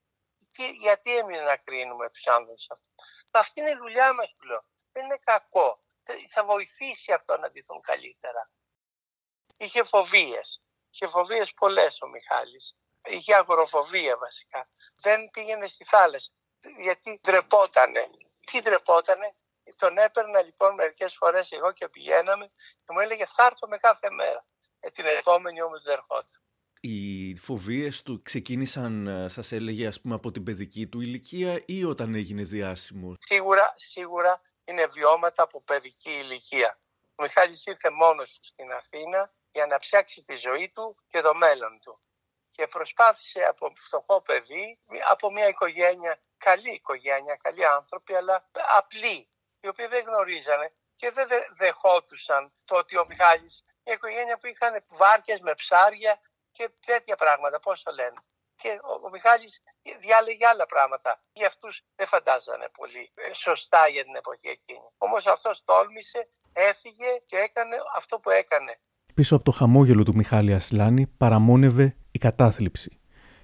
Τι, 0.52 0.72
γιατί 0.72 1.18
έμεινε 1.18 1.42
να 1.44 1.58
κρίνουμε 1.58 2.10
τους 2.10 2.28
άνδρες 2.28 2.68
αυτούς; 2.70 3.06
Αυτή 3.32 3.60
είναι 3.60 3.72
η 3.72 3.76
δουλειά 3.76 4.14
μας 4.14 4.36
που 4.38 4.46
λέω. 4.46 4.66
Δεν 4.92 5.06
είναι 5.06 5.20
κακό. 5.24 5.84
Θα 6.30 6.44
βοηθήσει 6.46 7.12
αυτό 7.14 7.38
να 7.38 7.50
ντυθούν 7.52 7.82
καλύτερα. 7.82 8.52
Είχε 9.58 9.84
φοβίες. 9.84 10.62
Είχε 10.90 11.08
φοβίες 11.08 11.54
πολλές 11.54 12.02
ο 12.02 12.08
Μιχάλης 12.08 12.76
είχε 13.08 13.36
αγοροφοβία 13.36 14.18
βασικά. 14.18 14.70
Δεν 14.96 15.30
πήγαινε 15.30 15.68
στη 15.68 15.86
θάλασσα 15.86 16.32
γιατί 16.78 17.20
ντρεπότανε. 17.24 18.10
Τι 18.46 18.62
ντρεπότανε, 18.62 19.36
τον 19.76 19.98
έπαιρνα 19.98 20.42
λοιπόν 20.42 20.74
μερικές 20.74 21.14
φορές 21.16 21.52
εγώ 21.52 21.72
και 21.72 21.90
πηγαίναμε 21.90 22.48
και 22.58 22.92
μου 22.94 23.00
έλεγε 23.00 23.26
θα 23.26 23.46
έρθω 23.46 23.68
με 23.68 23.78
κάθε 23.78 24.10
μέρα. 24.10 24.46
Ε, 24.80 24.90
την 24.90 25.06
επόμενη 25.06 25.62
όμως 25.62 25.84
δεν 25.84 25.94
ερχόταν. 25.94 26.41
Οι 26.84 27.36
φοβίες 27.36 28.02
του 28.02 28.22
ξεκίνησαν, 28.22 29.08
ε, 29.08 29.28
σας 29.30 29.52
έλεγε, 29.52 29.88
ας 29.88 30.02
πούμε, 30.02 30.16
από 30.16 30.32
την 30.32 30.44
παιδική 30.44 30.88
του 30.88 31.02
ηλικία 31.02 31.64
ή 31.66 31.84
όταν 31.84 32.16
έγινε 32.16 32.44
διάσημος; 32.44 33.16
Σίγουρα, 33.20 33.74
σίγουρα 33.76 34.42
είναι 34.64 34.86
βιώματα 34.86 35.44
από 35.44 35.62
παιδική 35.62 36.12
ηλικία. 36.12 36.80
Ο 37.16 37.24
Μιχάλης 37.24 37.66
ήρθε 37.66 37.90
μόνος 37.90 38.34
του 38.34 38.46
στην 38.46 38.72
Αθήνα 38.72 39.34
για 39.52 39.66
να 39.66 39.78
ψάξει 39.78 40.24
τη 40.26 40.36
ζωή 40.36 40.72
του 40.76 40.98
και 41.08 41.22
το 41.22 41.34
μέλλον 41.36 41.80
του 41.82 42.02
και 42.50 42.68
προσπάθησε 42.68 43.42
από 43.42 43.72
φτωχό 43.76 44.22
παιδί, 44.22 44.80
από 45.10 45.32
μια 45.32 45.48
οικογένεια, 45.48 46.22
καλή 46.38 46.72
οικογένεια, 46.72 47.36
καλοί 47.42 47.66
άνθρωποι, 47.66 48.14
αλλά 48.14 48.50
απλοί, 48.78 49.30
οι 49.60 49.68
οποίοι 49.68 49.88
δεν 49.88 50.04
γνωρίζανε 50.06 50.74
και 50.96 51.12
δεν 51.12 51.28
δεχόντουσαν 51.58 52.54
το 52.66 52.78
ότι 52.78 52.98
ο 52.98 53.06
Μιχάλης, 53.08 53.64
μια 53.86 53.96
οικογένεια 53.96 54.38
που 54.38 54.48
είχαν 54.48 54.86
βάρκες 54.88 55.40
με 55.40 55.54
ψάρια 55.54 56.20
και 56.62 56.72
τέτοια 56.92 57.16
πράγματα, 57.24 57.60
πώς 57.60 57.84
το 57.84 57.92
λένε. 58.00 58.20
Και 58.62 58.72
ο, 58.90 58.94
ο 59.08 59.10
Μιχάλης 59.16 59.54
διάλεγε 60.04 60.46
άλλα 60.52 60.66
πράγματα. 60.66 61.12
Για 61.34 61.48
αυτούς 61.48 61.74
δεν 61.96 62.08
φαντάζανε 62.08 62.68
πολύ 62.80 63.04
ε, 63.16 63.34
σωστά 63.34 63.88
για 63.88 64.04
την 64.04 64.16
εποχή 64.16 64.48
εκείνη. 64.58 64.88
Όμως 64.98 65.26
αυτός 65.28 65.64
τόλμησε, 65.64 66.20
έφυγε 66.54 67.10
και 67.26 67.38
έκανε 67.48 67.76
αυτό 67.96 68.20
που 68.20 68.30
έκανε. 68.30 68.74
Πίσω 69.14 69.36
από 69.36 69.44
το 69.44 69.52
χαμόγελο 69.52 70.04
του 70.04 70.16
Μιχάλη 70.16 70.54
Ασλάνη 70.54 71.08
παραμόνευε 71.08 71.96
η 72.12 72.20
κατάθλιψη. 72.20 73.00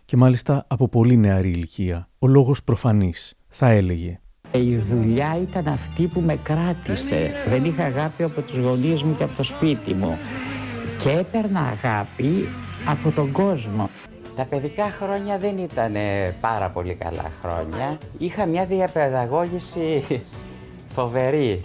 Και 0.06 0.18
μάλιστα 0.18 0.66
από 0.68 0.88
πολύ 0.88 1.18
νεαρή 1.18 1.50
ηλικία. 1.50 2.10
Ο 2.20 2.28
λόγος 2.28 2.64
προφανής, 2.64 3.38
θα 3.48 3.68
έλεγε. 3.70 4.20
Η 4.52 4.78
δουλειά 4.78 5.38
ήταν 5.42 5.68
αυτή 5.68 6.08
που 6.08 6.20
με 6.20 6.36
κράτησε. 6.36 7.32
Δεν 7.48 7.66
είχα 7.66 7.84
αγάπη 7.84 8.24
από 8.24 8.42
τους 8.42 8.58
γονείς 8.58 9.04
μου 9.04 9.18
και 9.18 9.24
από 9.24 9.36
το 9.36 9.44
σπίτι 9.44 9.94
μου. 9.94 10.18
Και 11.04 11.12
έπαιρνα 11.12 11.60
αγάπη 11.60 12.48
από 12.88 13.12
τον 13.12 13.32
κόσμο. 13.32 13.90
Τα 14.36 14.44
παιδικά 14.44 14.90
χρόνια 14.90 15.38
δεν 15.38 15.58
ήταν 15.58 15.96
πάρα 16.42 16.70
πολύ 16.70 16.94
καλά 16.94 17.32
χρόνια. 17.42 17.98
Είχα 18.18 18.46
μια 18.46 18.66
διαπαιδαγώγηση 18.66 20.04
φοβερή. 20.96 21.64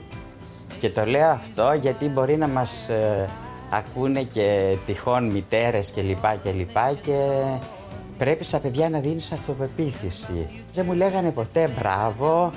Και 0.80 0.90
το 0.90 1.04
λέω 1.04 1.28
αυτό 1.28 1.72
γιατί 1.80 2.06
μπορεί 2.06 2.36
να 2.36 2.48
μας 2.48 2.88
ε, 2.88 3.28
ακούνε 3.70 4.22
και 4.22 4.76
τυχόν 4.86 5.30
μητέρες 5.30 5.90
και 5.90 6.02
λοιπά 6.02 6.34
και 6.42 6.50
λοιπά 6.50 6.94
και 7.02 7.16
πρέπει 8.18 8.44
στα 8.44 8.58
παιδιά 8.58 8.88
να 8.88 8.98
δίνεις 8.98 9.32
αυτοπεποίθηση. 9.32 10.48
Δεν 10.74 10.84
μου 10.86 10.92
λέγανε 10.92 11.32
ποτέ 11.32 11.70
μπράβο, 11.78 12.50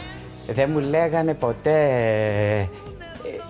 δεν 0.53 0.69
μου 0.71 0.79
λέγανε 0.79 1.33
ποτέ 1.33 1.89
ε, 2.53 2.67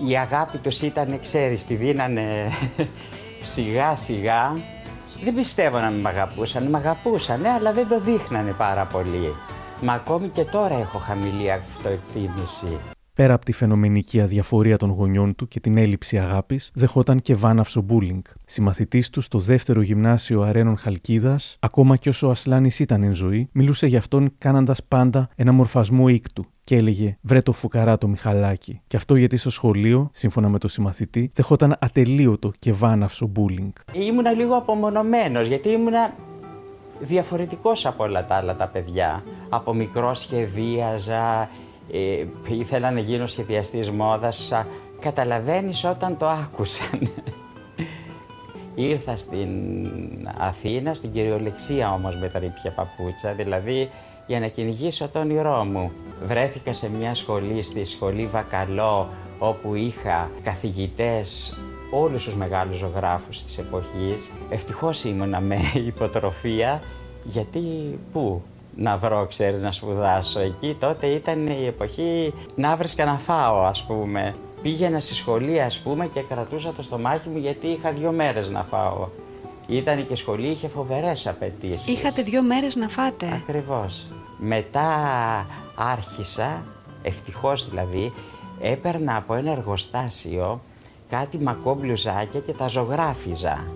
η 0.10 0.18
αγάπη 0.18 0.58
τους 0.58 0.82
ήταν, 0.82 1.20
ξέρεις, 1.22 1.66
τη 1.66 1.76
δίνανε 1.76 2.50
σιγά 3.54 3.96
σιγά. 3.96 4.75
Δεν 5.24 5.36
πιστεύω 5.36 5.80
να 5.80 5.92
με 5.92 6.10
αγαπούσαν, 6.10 6.70
με 6.70 6.78
αγαπούσαν, 6.78 7.46
αλλά 7.46 7.74
δεν 7.74 7.88
το 7.88 8.00
δείχνανε 8.00 8.52
πάρα 8.52 8.86
πολύ. 8.86 9.34
Μα 9.82 9.94
ακόμη 9.94 10.28
και 10.28 10.44
τώρα 10.44 10.76
έχω 10.76 10.98
χαμηλή 10.98 11.52
αυτοεκτίμηση. 11.52 12.80
Πέρα 13.14 13.34
από 13.34 13.46
τη 13.46 13.52
φαινομενική 13.52 14.22
αδιαφορία 14.22 14.78
των 14.78 14.90
γονιών 14.90 15.36
του 15.36 15.48
και 15.48 15.60
την 15.60 15.78
έλλειψη 15.78 16.20
αγάπης, 16.20 16.72
δεχόταν 16.74 17.22
και 17.22 17.36
βάναυσο 17.36 17.82
μπούλινγκ. 17.82 18.22
Συμμαθητής 18.46 19.10
του 19.10 19.22
στο 19.22 19.40
δεύτερο 19.40 19.82
γυμνάσιο 19.82 20.42
Αρένων 20.42 20.78
Χαλκίδας, 20.78 21.58
ακόμα 21.60 21.96
και 21.96 22.10
όσο 22.10 22.28
ο 22.28 22.32
Ασλάνης 22.32 22.80
ήταν 22.80 23.04
εν 23.04 23.14
ζωή, 23.14 23.50
μιλούσε 23.52 23.88
για 23.88 23.98
αυτόν 23.98 24.34
κάνοντας 24.38 24.84
πάντα 24.84 25.30
ένα 25.36 25.52
μορφασμό 25.52 26.08
ήκτου 26.08 26.46
και 26.66 26.76
έλεγε 26.76 27.18
Βρε 27.22 27.42
το 27.42 27.52
φουκαρά 27.52 27.98
το 27.98 28.08
Μιχαλάκι. 28.08 28.82
Και 28.88 28.98
αυτό 28.98 29.16
γιατί 29.16 29.38
στο 29.38 29.50
σχολείο, 29.50 30.10
σύμφωνα 30.14 30.50
με 30.50 30.58
τον 30.58 30.70
συμμαθητή, 30.70 31.32
δεχόταν 31.34 31.76
ατελείωτο 31.80 32.52
και 32.60 32.72
βάναυσο 32.74 33.28
μπούλινγκ. 33.28 33.72
Ήμουνα 33.92 34.32
λίγο 34.32 34.56
απομονωμένος 34.56 35.48
γιατί 35.48 35.70
ήμουνα 35.70 36.14
διαφορετικός 37.00 37.86
από 37.86 38.04
όλα 38.04 38.26
τα 38.26 38.36
άλλα 38.36 38.56
τα 38.56 38.68
παιδιά. 38.68 39.24
Από 39.50 39.74
μικρό 39.74 40.14
σχεδίαζα, 40.14 41.50
ε, 41.92 42.26
ήθελα 42.50 42.92
να 42.92 43.00
γίνω 43.00 43.28
σχεδιαστής 43.28 43.92
μόδας. 43.92 44.52
Καταλαβαίνεις 45.00 45.84
όταν 45.84 46.18
το 46.18 46.28
άκουσαν. 46.28 47.00
Ήρθα 48.76 49.16
στην 49.18 49.50
Αθήνα, 50.38 50.94
στην 50.94 51.12
κυριολεξία 51.12 51.94
όμως 51.94 52.18
με 52.18 52.30
τα 52.30 52.40
ρήπια 52.40 52.72
παπούτσα, 52.72 53.34
δηλαδή 53.34 53.90
για 54.28 54.40
να 54.40 54.48
κυνηγήσω 54.48 55.08
το 55.08 55.20
όνειρό 55.20 55.64
μου. 55.64 55.92
Βρέθηκα 56.24 56.74
σε 56.74 56.90
μια 56.90 57.16
σχολή, 57.16 57.62
στη 57.62 57.86
σχολή 57.86 58.28
Βακαλό, 58.32 59.10
όπου 59.40 59.76
είχα 59.76 60.32
καθηγητές 60.44 61.58
όλους 61.92 62.24
τους 62.24 62.36
μεγάλους 62.36 62.78
ζωγράφους 62.78 63.44
της 63.44 63.58
εποχής. 63.58 64.32
Ευτυχώς 64.50 65.04
ήμουνα 65.04 65.40
με 65.40 65.58
υποτροφία, 65.88 66.82
γιατί 67.24 67.60
πού, 68.12 68.42
να 68.76 68.98
βρω, 68.98 69.26
ξέρεις, 69.26 69.64
να 69.64 69.72
σπουδάσω. 69.72 70.40
Εκεί 70.40 70.76
τότε 70.80 71.08
ήταν 71.08 71.48
η 71.48 71.66
εποχή 71.66 72.34
να 72.56 72.76
βρίσκα 72.76 73.06
να 73.06 73.18
φάω, 73.18 73.64
ας 73.64 73.84
πούμε. 73.84 74.36
Πήγαινα 74.62 75.00
στη 75.00 75.14
σχολή, 75.14 75.62
ας 75.62 75.80
πούμε, 75.80 76.08
και 76.08 76.22
κρατούσα 76.22 76.74
το 76.74 76.84
στομάχι 76.84 77.30
μου 77.30 77.38
γιατί 77.38 77.68
είχα 77.68 77.92
δύο 77.92 78.12
μέρες 78.12 78.50
να 78.50 78.64
φάω. 78.64 79.08
Ήταν 79.68 80.08
και 80.08 80.16
σχολή, 80.16 80.48
είχε 80.48 80.68
φοβερές 80.68 81.28
απαιτήσεις. 81.28 81.88
Είχατε 81.88 82.22
δύο 82.22 82.42
μέρες 82.42 82.76
να 82.76 82.88
φάτε; 82.88 83.42
Ακριβώς. 83.44 84.06
Μετά 84.38 84.88
άρχισα, 85.76 86.66
ευτυχώς 87.04 87.70
δηλαδή, 87.70 88.14
έπαιρνα 88.60 89.16
από 89.16 89.34
ένα 89.34 89.52
εργοστάσιο 89.52 90.62
κάτι 91.10 91.38
μακό 91.38 91.74
μπλουζάκια 91.76 92.40
και 92.40 92.54
τα 92.54 92.68
ζωγράφιζα. 92.68 93.68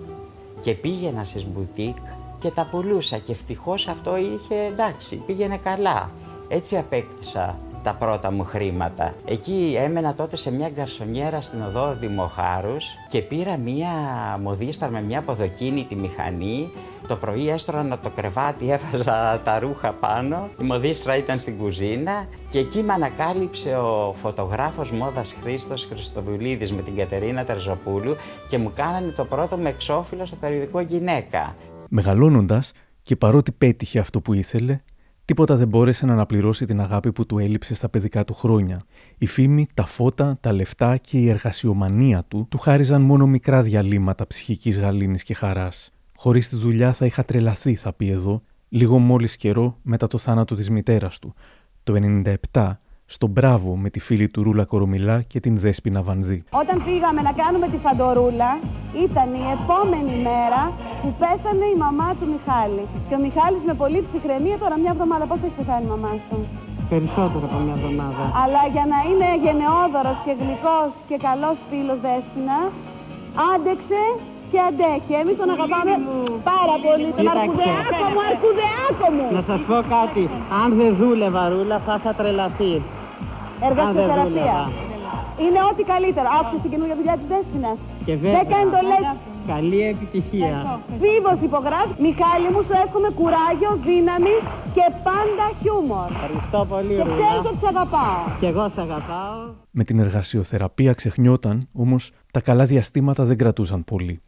Και 0.60 0.74
πήγαινα 0.74 1.24
στις 1.24 1.46
μπουτίκ 1.46 1.96
και 2.38 2.50
τα 2.50 2.66
πουλούσα 2.70 3.18
και 3.18 3.32
ευτυχώς 3.32 3.88
αυτό 3.88 4.16
είχε 4.16 4.54
εντάξει, 4.54 5.16
πήγαινε 5.16 5.56
καλά. 5.56 6.10
Έτσι 6.48 6.76
απέκτησα 6.76 7.58
τα 7.82 7.94
πρώτα 7.94 8.32
μου 8.32 8.44
χρήματα. 8.44 9.14
Εκεί 9.24 9.76
έμενα 9.78 10.14
τότε 10.14 10.36
σε 10.36 10.52
μια 10.52 10.68
γκαρσονιέρα 10.68 11.40
στην 11.40 11.62
οδό 11.62 11.94
Δημοχάρους 11.94 12.84
και 13.08 13.22
πήρα 13.22 13.56
μια 13.56 13.88
μοδίστρα 14.42 14.90
με 14.90 15.02
μια 15.02 15.18
αποδοκίνητη 15.18 15.96
μηχανή. 15.96 16.70
Το 17.08 17.16
πρωί 17.16 17.48
έστρωνα 17.48 17.98
το 17.98 18.10
κρεβάτι, 18.10 18.70
έβαζα 18.70 19.40
τα 19.44 19.58
ρούχα 19.58 19.92
πάνω, 19.92 20.48
η 20.60 20.64
μοδίστρα 20.64 21.16
ήταν 21.16 21.38
στην 21.38 21.58
κουζίνα 21.58 22.26
και 22.50 22.58
εκεί 22.58 22.82
με 22.82 22.92
ανακάλυψε 22.92 23.76
ο 23.76 24.14
φωτογράφος 24.16 24.92
μόδας 24.92 25.36
Χρήστος 25.42 25.84
Χριστοδουλίδης 25.84 26.72
με 26.72 26.82
την 26.82 26.96
Κατερίνα 26.96 27.44
Τερζοπούλου 27.44 28.16
και 28.48 28.58
μου 28.58 28.72
κάνανε 28.74 29.12
το 29.12 29.24
πρώτο 29.24 29.56
με 29.56 29.68
εξώφυλλο 29.68 30.26
στο 30.26 30.36
περιοδικό 30.36 30.80
Γυναίκα. 30.80 31.56
Μεγαλώνοντας 31.88 32.72
και 33.02 33.16
παρότι 33.16 33.52
πέτυχε 33.52 33.98
αυτό 33.98 34.20
που 34.20 34.32
ήθελε, 34.32 34.80
τίποτα 35.30 35.56
δεν 35.56 35.68
μπόρεσε 35.68 36.06
να 36.06 36.12
αναπληρώσει 36.12 36.64
την 36.64 36.80
αγάπη 36.80 37.12
που 37.12 37.26
του 37.26 37.38
έλειψε 37.38 37.74
στα 37.74 37.88
παιδικά 37.88 38.24
του 38.24 38.34
χρόνια. 38.34 38.82
Η 39.18 39.26
φήμη, 39.26 39.66
τα 39.74 39.86
φώτα, 39.86 40.36
τα 40.40 40.52
λεφτά 40.52 40.96
και 40.96 41.18
η 41.18 41.28
εργασιομανία 41.28 42.24
του 42.28 42.46
του 42.50 42.58
χάριζαν 42.58 43.02
μόνο 43.02 43.26
μικρά 43.26 43.62
διαλύματα 43.62 44.26
ψυχικής 44.26 44.78
γαλήνης 44.78 45.22
και 45.22 45.34
χαράς. 45.34 45.92
Χωρίς 46.16 46.48
τη 46.48 46.56
δουλειά 46.56 46.92
θα 46.92 47.06
είχα 47.06 47.24
τρελαθεί, 47.24 47.74
θα 47.74 47.92
πει 47.92 48.08
εδώ, 48.08 48.42
λίγο 48.68 48.98
μόλις 48.98 49.36
καιρό 49.36 49.76
μετά 49.82 50.06
το 50.06 50.18
θάνατο 50.18 50.54
της 50.54 50.70
μητέρας 50.70 51.18
του. 51.18 51.34
Το 51.82 51.94
97 52.52 52.78
στο 53.16 53.26
Μπράβο 53.34 53.70
με 53.84 53.88
τη 53.94 54.00
φίλη 54.06 54.28
του 54.28 54.40
Ρούλα 54.42 54.64
Κορομιλά 54.72 55.16
και 55.32 55.38
την 55.44 55.54
Δέσποινα 55.62 56.00
Βανδύ. 56.08 56.38
Όταν 56.62 56.76
πήγαμε 56.86 57.20
να 57.28 57.32
κάνουμε 57.42 57.66
τη 57.72 57.78
φαντορούλα, 57.84 58.50
ήταν 59.06 59.28
η 59.42 59.44
επόμενη 59.56 60.14
μέρα 60.28 60.62
που 61.00 61.08
πέθανε 61.22 61.66
η 61.74 61.76
μαμά 61.84 62.08
του 62.18 62.26
Μιχάλη. 62.34 62.84
Και 63.08 63.14
ο 63.18 63.20
Μιχάλης 63.26 63.62
με 63.68 63.74
πολύ 63.82 63.98
ψυχραιμία 64.06 64.56
τώρα 64.62 64.74
μια 64.82 64.92
εβδομάδα. 64.94 65.24
Πώς 65.30 65.38
έχει 65.46 65.56
πεθάνει 65.60 65.84
η 65.88 65.90
μαμά 65.94 66.12
σου; 66.26 66.36
Περισσότερο 66.92 67.44
από 67.48 67.58
μια 67.64 67.76
εβδομάδα. 67.78 68.22
Αλλά 68.42 68.62
για 68.74 68.84
να 68.92 68.98
είναι 69.08 69.28
γενναιόδωρος 69.44 70.18
και 70.24 70.32
γλυκός 70.40 70.90
και 71.08 71.16
καλός 71.26 71.56
φίλος 71.68 71.98
Δέσποινα, 72.06 72.58
άντεξε 73.52 74.02
και 74.50 74.58
αντέχει. 74.68 75.12
Εμείς 75.22 75.36
τον 75.40 75.48
αγαπάμε 75.56 75.92
πάρα 76.52 76.76
πολύ. 76.86 77.08
Τον 77.18 77.28
αρκουδεάκο 77.34 78.04
μου, 78.14 78.22
αρκουδεάκο 78.30 79.06
μου. 79.16 79.26
Να 79.38 79.42
σας 79.50 79.60
πω 79.68 79.76
κάτι. 79.96 80.22
Αν 80.62 80.68
δεν 80.78 80.90
δούλευα 81.00 81.42
ρούλα 81.52 81.76
θα 81.86 81.94
είχα 81.98 82.12
τρελαθεί. 82.20 82.74
Εργασιοθεραπεία. 83.68 84.58
Είναι 85.44 85.60
ό,τι 85.70 85.82
καλύτερο. 85.92 86.28
Άκουσε 86.38 86.56
την 86.62 86.70
καινούργια 86.72 86.96
δουλειά 87.00 87.14
της 87.20 87.26
Δέσποινα. 87.32 87.72
Και 88.06 88.14
βέβαια. 88.22 88.42
10 88.42 88.46
εντολέ. 88.64 88.98
Καλή 89.52 89.80
επιτυχία. 89.92 90.80
Φίβο 91.02 91.32
υπογράφει. 91.48 91.94
Μιχάλη 92.06 92.48
μου, 92.52 92.62
σου 92.66 92.74
εύχομαι 92.84 93.08
κουράγιο, 93.20 93.70
δύναμη 93.88 94.34
και 94.76 94.84
πάντα 95.06 95.46
χιούμορ. 95.60 96.08
Ευχαριστώ 96.10 96.60
πολύ, 96.72 96.94
Και 97.00 97.06
ξέρεις 97.16 97.44
ότι 97.50 97.58
σε 97.64 97.68
αγαπάω. 97.74 98.20
Και 98.40 98.46
εγώ 98.46 98.68
σε 98.74 98.80
αγαπάω. 98.80 99.38
Με 99.70 99.84
την 99.84 99.98
εργασιοθεραπεία 99.98 100.92
ξεχνιόταν, 100.92 101.68
όμως 101.72 102.12
τα 102.32 102.40
καλά 102.40 102.64
διαστήματα 102.64 103.24
δεν 103.24 103.36
κρατούσαν 103.36 103.84
πολύ. 103.84 104.20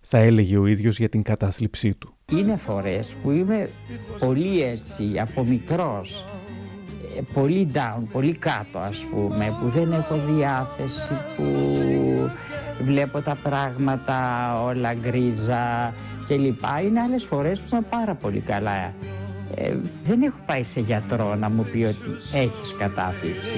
Θα 0.00 0.18
έλεγε 0.18 0.56
ο 0.58 0.66
ίδιος 0.66 0.98
για 0.98 1.08
την 1.08 1.22
κατάθλιψή 1.22 1.94
του. 1.94 2.14
Είναι 2.32 2.56
φορές 2.56 3.16
που 3.22 3.30
είμαι 3.30 3.70
πολύ 4.18 4.62
έτσι, 4.62 5.04
από 5.20 5.44
μικρός, 5.44 6.20
ε, 6.20 6.47
πολύ 7.32 7.70
down, 7.74 8.02
πολύ 8.12 8.32
κάτω 8.32 8.78
ας 8.78 9.04
πούμε, 9.04 9.56
που 9.60 9.68
δεν 9.68 9.92
έχω 9.92 10.14
διάθεση, 10.16 11.08
που 11.36 11.44
βλέπω 12.80 13.20
τα 13.20 13.36
πράγματα 13.42 14.16
όλα 14.62 14.94
γκρίζα 14.94 15.94
κλπ. 16.26 16.62
Είναι 16.84 17.00
άλλες 17.00 17.24
φορές 17.24 17.60
που 17.60 17.68
είμαι 17.72 17.86
πάρα 17.90 18.14
πολύ 18.14 18.40
καλά. 18.40 18.94
Ε, 19.54 19.76
δεν 20.04 20.22
έχω 20.22 20.38
πάει 20.46 20.62
σε 20.62 20.80
γιατρό 20.80 21.34
να 21.34 21.48
μου 21.48 21.62
πει 21.72 21.84
ότι 21.84 22.38
έχεις 22.38 22.74
κατάθλιψη. 22.74 23.56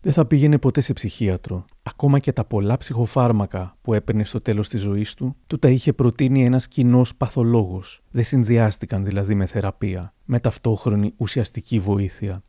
Δεν 0.00 0.12
θα 0.12 0.26
πήγαινε 0.26 0.58
ποτέ 0.58 0.80
σε 0.80 0.92
ψυχίατρο. 0.92 1.64
Ακόμα 1.82 2.18
και 2.18 2.32
τα 2.32 2.44
πολλά 2.44 2.76
ψυχοφάρμακα 2.76 3.76
που 3.82 3.94
έπαιρνε 3.94 4.24
στο 4.24 4.40
τέλος 4.40 4.68
της 4.68 4.80
ζωής 4.80 5.14
του, 5.14 5.36
του 5.46 5.58
τα 5.58 5.68
είχε 5.68 5.92
προτείνει 5.92 6.44
ένας 6.44 6.68
κοινός 6.68 7.14
παθολόγος. 7.14 8.02
Δεν 8.10 8.24
συνδυάστηκαν 8.24 9.04
δηλαδή 9.04 9.34
με 9.34 9.46
θεραπεία, 9.46 10.14
με 10.24 10.40
ταυτόχρονη 10.40 11.14
ουσιαστική 11.16 11.78
βοήθεια. 11.78 12.42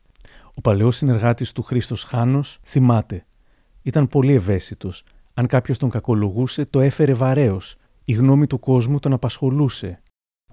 Ο 0.54 0.60
παλαιός 0.60 0.96
συνεργάτης 0.96 1.52
του 1.52 1.62
Χρήστος 1.62 2.02
Χάνος 2.02 2.58
θυμάται. 2.62 3.26
Ήταν 3.82 4.08
πολύ 4.08 4.32
ευαίσθητος. 4.32 5.04
Αν 5.34 5.46
κάποιος 5.46 5.78
τον 5.78 5.90
κακολογούσε, 5.90 6.64
το 6.64 6.80
έφερε 6.80 7.14
βαρέως. 7.14 7.76
Η 8.04 8.12
γνώμη 8.12 8.46
του 8.46 8.58
κόσμου 8.58 8.98
τον 8.98 9.12
απασχολούσε. 9.12 10.02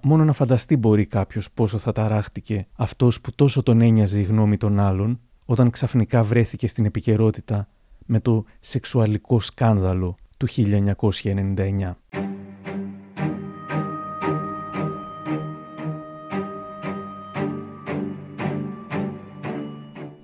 Μόνο 0.02 0.24
να 0.24 0.32
φανταστεί 0.32 0.76
μπορεί 0.76 1.06
κάποιος 1.06 1.50
πόσο 1.50 1.78
θα 1.78 1.92
ταράχτηκε 1.92 2.66
αυτός 2.76 3.20
που 3.20 3.34
τόσο 3.34 3.62
τον 3.62 3.80
ένοιαζε 3.80 4.20
η 4.20 4.22
γνώμη 4.22 4.56
των 4.56 4.80
άλλων, 4.80 5.20
όταν 5.44 5.70
ξαφνικά 5.70 6.22
βρέθηκε 6.22 6.68
στην 6.68 6.84
επικαιρότητα 6.84 7.68
με 8.12 8.20
το 8.20 8.44
σεξουαλικό 8.60 9.40
σκάνδαλο 9.40 10.16
του 10.36 10.46
1999. 10.48 11.92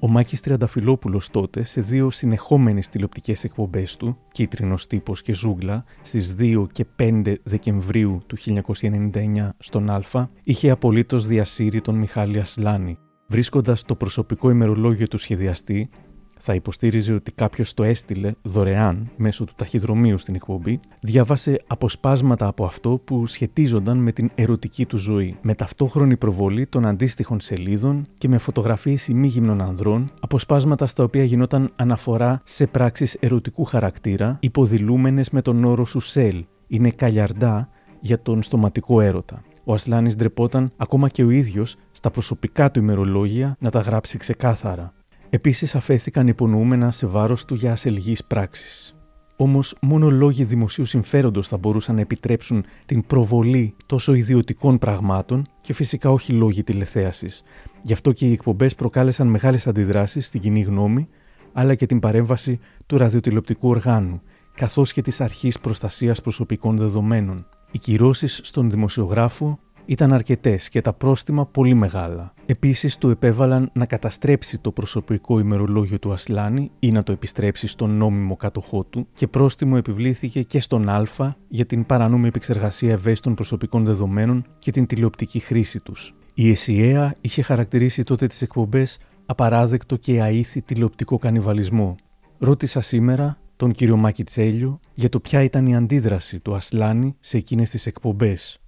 Ο 0.00 0.08
Μάκης 0.08 0.40
Τριανταφυλόπουλος 0.40 1.30
τότε 1.30 1.64
σε 1.64 1.80
δύο 1.80 2.10
συνεχόμενες 2.10 2.88
τηλεοπτικές 2.88 3.44
εκπομπές 3.44 3.96
του, 3.96 4.18
Κίτρινος 4.32 4.86
Τύπος 4.86 5.22
και 5.22 5.34
Ζούγκλα, 5.34 5.84
στις 6.02 6.34
2 6.38 6.66
και 6.72 6.86
5 6.96 7.34
Δεκεμβρίου 7.42 8.20
του 8.26 8.36
1999 8.36 9.48
στον 9.58 9.90
Α, 9.90 10.30
είχε 10.42 10.70
απολύτως 10.70 11.26
διασύρει 11.26 11.80
τον 11.80 11.94
Μιχάλη 11.94 12.38
Ασλάνη, 12.38 12.98
βρίσκοντας 13.26 13.82
το 13.82 13.94
προσωπικό 13.94 14.50
ημερολόγιο 14.50 15.08
του 15.08 15.18
σχεδιαστή 15.18 15.90
θα 16.38 16.54
υποστήριζε 16.54 17.12
ότι 17.12 17.32
κάποιος 17.32 17.74
το 17.74 17.82
έστειλε 17.82 18.32
δωρεάν 18.42 19.10
μέσω 19.16 19.44
του 19.44 19.52
ταχυδρομείου 19.56 20.18
στην 20.18 20.34
εκπομπή, 20.34 20.80
διάβασε 21.00 21.62
αποσπάσματα 21.66 22.46
από 22.46 22.64
αυτό 22.64 23.00
που 23.04 23.26
σχετίζονταν 23.26 23.96
με 23.96 24.12
την 24.12 24.30
ερωτική 24.34 24.86
του 24.86 24.96
ζωή, 24.96 25.36
με 25.42 25.54
ταυτόχρονη 25.54 26.16
προβολή 26.16 26.66
των 26.66 26.86
αντίστοιχων 26.86 27.40
σελίδων 27.40 28.06
και 28.18 28.28
με 28.28 28.38
φωτογραφίες 28.38 29.08
ημίγυμνων 29.08 29.60
ανδρών, 29.60 30.10
αποσπάσματα 30.20 30.86
στα 30.86 31.04
οποία 31.04 31.24
γινόταν 31.24 31.72
αναφορά 31.76 32.40
σε 32.44 32.66
πράξεις 32.66 33.14
ερωτικού 33.14 33.64
χαρακτήρα, 33.64 34.36
υποδηλούμενες 34.40 35.30
με 35.30 35.42
τον 35.42 35.64
όρο 35.64 35.84
Σουσέλ, 35.84 36.44
είναι 36.66 36.90
καλιαρντά 36.90 37.68
για 38.00 38.22
τον 38.22 38.42
στοματικό 38.42 39.00
έρωτα. 39.00 39.42
Ο 39.64 39.72
Ασλάνης 39.72 40.16
ντρεπόταν 40.16 40.70
ακόμα 40.76 41.08
και 41.08 41.24
ο 41.24 41.30
ίδιος 41.30 41.76
στα 41.92 42.10
προσωπικά 42.10 42.70
του 42.70 42.78
ημερολόγια 42.78 43.56
να 43.58 43.70
τα 43.70 43.80
γράψει 43.80 44.18
ξεκάθαρα. 44.18 44.92
Επίσης 45.30 45.74
αφέθηκαν 45.74 46.26
υπονοούμενα 46.26 46.90
σε 46.90 47.06
βάρος 47.06 47.44
του 47.44 47.54
για 47.54 47.72
ασελγείς 47.72 48.24
πράξεις. 48.24 48.92
Όμως, 49.36 49.76
μόνο 49.80 50.10
λόγοι 50.10 50.44
δημοσίου 50.44 50.84
συμφέροντος 50.84 51.48
θα 51.48 51.56
μπορούσαν 51.56 51.94
να 51.94 52.00
επιτρέψουν 52.00 52.64
την 52.86 53.06
προβολή 53.06 53.74
τόσο 53.86 54.14
ιδιωτικών 54.14 54.78
πραγμάτων 54.78 55.46
και 55.60 55.72
φυσικά 55.72 56.10
όχι 56.10 56.32
λόγοι 56.32 56.64
τηλεθέασης. 56.64 57.42
Γι' 57.82 57.92
αυτό 57.92 58.12
και 58.12 58.26
οι 58.26 58.32
εκπομπές 58.32 58.74
προκάλεσαν 58.74 59.26
μεγάλες 59.26 59.66
αντιδράσεις 59.66 60.26
στην 60.26 60.40
κοινή 60.40 60.60
γνώμη, 60.60 61.08
αλλά 61.52 61.74
και 61.74 61.86
την 61.86 61.98
παρέμβαση 61.98 62.58
του 62.86 62.96
ραδιοτηλεοπτικού 62.96 63.68
οργάνου, 63.68 64.22
καθώς 64.54 64.92
και 64.92 65.02
της 65.02 65.20
αρχής 65.20 65.58
προστασίας 65.58 66.20
προσωπικών 66.20 66.76
δεδομένων. 66.76 67.46
Οι 67.70 67.78
κυρώσεις 67.78 68.40
στον 68.42 68.70
δημοσιογράφο 68.70 69.58
ήταν 69.88 70.12
αρκετές 70.12 70.68
και 70.68 70.80
τα 70.80 70.92
πρόστιμα 70.92 71.46
πολύ 71.46 71.74
μεγάλα. 71.74 72.34
Επίσης, 72.46 72.96
του 72.96 73.10
επέβαλαν 73.10 73.70
να 73.72 73.86
καταστρέψει 73.86 74.58
το 74.58 74.72
προσωπικό 74.72 75.38
ημερολόγιο 75.38 75.98
του 75.98 76.12
Ασλάνη 76.12 76.70
ή 76.78 76.92
να 76.92 77.02
το 77.02 77.12
επιστρέψει 77.12 77.66
στον 77.66 77.90
νόμιμο 77.96 78.36
κατοχό 78.36 78.84
του, 78.84 79.06
και 79.14 79.26
πρόστιμο 79.26 79.74
επιβλήθηκε 79.78 80.42
και 80.42 80.60
στον 80.60 80.88
Α 80.88 81.36
για 81.48 81.66
την 81.66 81.86
παρανόμη 81.86 82.28
επεξεργασία 82.28 82.92
ευαίσθητων 82.92 83.34
προσωπικών 83.34 83.84
δεδομένων 83.84 84.44
και 84.58 84.70
την 84.70 84.86
τηλεοπτική 84.86 85.38
χρήση 85.38 85.80
τους. 85.80 86.14
Η 86.34 86.50
ΕΣΥΑ 86.50 87.14
είχε 87.20 87.42
χαρακτηρίσει 87.42 88.02
τότε 88.02 88.26
τις 88.26 88.42
εκπομπές 88.42 88.98
απαράδεκτο 89.26 89.96
και 89.96 90.22
αήθη 90.22 90.62
τηλεοπτικό 90.62 91.18
κανιβαλισμό. 91.18 91.96
Ρώτησα 92.38 92.80
σήμερα 92.80 93.38
τον 93.56 93.72
κύριο 93.72 93.96
Μάκη 93.96 94.24
Τσέλιο 94.24 94.80
για 94.94 95.08
το 95.08 95.20
ποια 95.20 95.42
ήταν 95.42 95.66
η 95.66 95.76
αντίδραση 95.76 96.40
του 96.40 96.54
Ασλάνη 96.54 97.16
σε 97.20 97.36
εκείνες 97.36 97.70
τις 97.70 97.86
εκπομπές. 97.86 98.60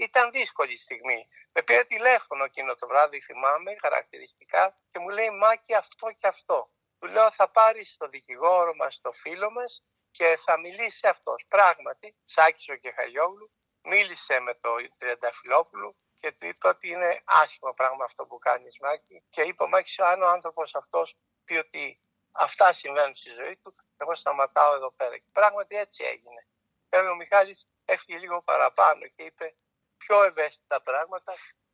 Ε, 0.00 0.04
ήταν 0.04 0.30
δύσκολη 0.30 0.76
στιγμή. 0.76 1.26
Με 1.52 1.62
πήρε 1.62 1.84
τηλέφωνο 1.84 2.44
εκείνο 2.44 2.74
το 2.74 2.86
βράδυ, 2.86 3.20
θυμάμαι, 3.20 3.76
χαρακτηριστικά, 3.80 4.78
και 4.90 4.98
μου 4.98 5.08
λέει 5.08 5.30
Μάκη 5.30 5.74
αυτό 5.74 6.10
και 6.18 6.26
αυτό. 6.26 6.70
Του 6.98 7.06
λέω 7.06 7.30
θα 7.30 7.50
πάρεις 7.50 7.96
το 7.96 8.06
δικηγόρο 8.06 8.74
μας, 8.74 9.00
το 9.00 9.12
φίλο 9.12 9.50
μας 9.50 9.84
και 10.10 10.38
θα 10.44 10.58
μιλήσει 10.58 11.06
αυτός. 11.06 11.44
Πράγματι, 11.48 12.16
Σάκης 12.24 12.68
ο 12.68 12.74
Κεχαγιόγλου 12.74 13.50
μίλησε 13.82 14.40
με 14.40 14.54
το 14.54 14.70
Τριανταφυλόπουλο 14.98 15.96
και 16.18 16.32
του 16.32 16.46
είπε 16.46 16.68
ότι 16.68 16.88
είναι 16.88 17.20
άσχημο 17.24 17.72
πράγμα 17.72 18.04
αυτό 18.04 18.26
που 18.26 18.38
κάνεις 18.38 18.78
Μάκη 18.80 19.24
και 19.30 19.42
είπε 19.42 19.62
ο 19.62 19.68
Μάκης 19.68 19.98
αν 19.98 20.22
ο 20.22 20.28
άνθρωπος 20.28 20.74
αυτός 20.74 21.16
πει 21.44 21.54
ότι 21.54 22.00
αυτά 22.32 22.72
συμβαίνουν 22.72 23.14
στη 23.14 23.30
ζωή 23.30 23.56
του, 23.56 23.74
εγώ 23.96 24.14
σταματάω 24.14 24.74
εδώ 24.74 24.90
πέρα. 24.90 25.18
Και 25.18 25.30
πράγματι 25.32 25.76
έτσι 25.76 26.04
έγινε. 26.04 26.46
Βέβαια 26.88 27.10
ο 27.10 27.14
Μιχάλης 27.14 27.68
έφυγε 27.84 28.18
λίγο 28.18 28.42
παραπάνω 28.42 29.06
και 29.06 29.22
είπε 29.22 29.54
πιο 30.02 30.16
ευαίσθητα 30.24 30.80
πράγματα 30.88 31.32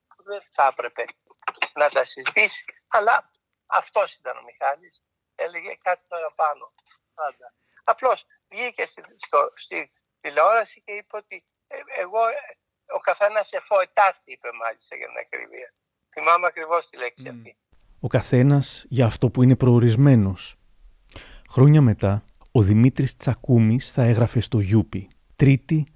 που 0.08 0.22
δεν 0.30 0.42
θα 0.50 0.66
έπρεπε 0.72 1.04
να 1.80 1.88
τα 1.88 2.04
συζητήσει. 2.04 2.64
Αλλά 2.88 3.30
αυτός 3.66 4.14
ήταν 4.14 4.36
ο 4.36 4.42
Μιχάλης. 4.48 5.02
Έλεγε 5.34 5.72
κάτι 5.82 6.04
παραπάνω. 6.08 6.72
Πάντα. 7.14 7.54
Απλώς 7.84 8.26
βγήκε 8.48 8.84
στη, 8.84 9.02
στο, 9.16 9.52
στη 9.54 9.92
τηλεόραση 10.20 10.82
και 10.84 10.92
είπε 10.92 11.16
ότι 11.16 11.44
ε, 11.66 11.76
εγώ, 12.02 12.28
ε, 12.28 12.34
ο 12.96 12.98
καθένας 12.98 13.52
εφοετάχτη, 13.52 14.32
είπε 14.32 14.48
μάλιστα 14.62 14.96
για 14.96 15.06
την 15.06 15.16
ακρίβεια. 15.24 15.74
Θυμάμαι 16.12 16.46
ακριβώς 16.46 16.86
τη 16.88 16.96
λέξη 16.96 17.28
αυτή. 17.28 17.56
Ο 18.00 18.08
καθένας 18.08 18.84
για 18.88 19.06
αυτό 19.06 19.30
που 19.30 19.42
είναι 19.42 19.56
προορισμένος. 19.56 20.56
Χρόνια 21.50 21.80
μετά, 21.80 22.24
ο 22.52 22.62
Δημήτρης 22.62 23.16
Τσακούμης 23.16 23.92
θα 23.92 24.02
έγραφε 24.02 24.40
στο 24.40 24.60
Γιούπι. 24.60 25.10
Τρίτη, 25.36 25.86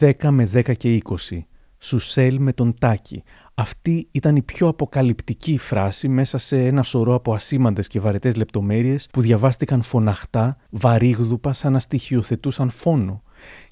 10 0.00 0.30
με 0.30 0.50
10 0.54 0.76
και 0.76 1.02
20. 1.28 1.46
Σουσέλ 1.78 2.40
με 2.40 2.52
τον 2.52 2.74
Τάκη. 2.78 3.22
Αυτή 3.54 4.08
ήταν 4.10 4.36
η 4.36 4.42
πιο 4.42 4.68
αποκαλυπτική 4.68 5.58
φράση 5.58 6.08
μέσα 6.08 6.38
σε 6.38 6.66
ένα 6.66 6.82
σωρό 6.82 7.14
από 7.14 7.34
ασήμαντες 7.34 7.86
και 7.86 8.00
βαρετές 8.00 8.36
λεπτομέρειες 8.36 9.08
που 9.12 9.20
διαβάστηκαν 9.20 9.82
φωναχτά, 9.82 10.56
βαρύγδουπα, 10.70 11.52
σαν 11.52 11.72
να 11.72 11.80
στοιχειοθετούσαν 11.80 12.70
φόνο. 12.70 13.22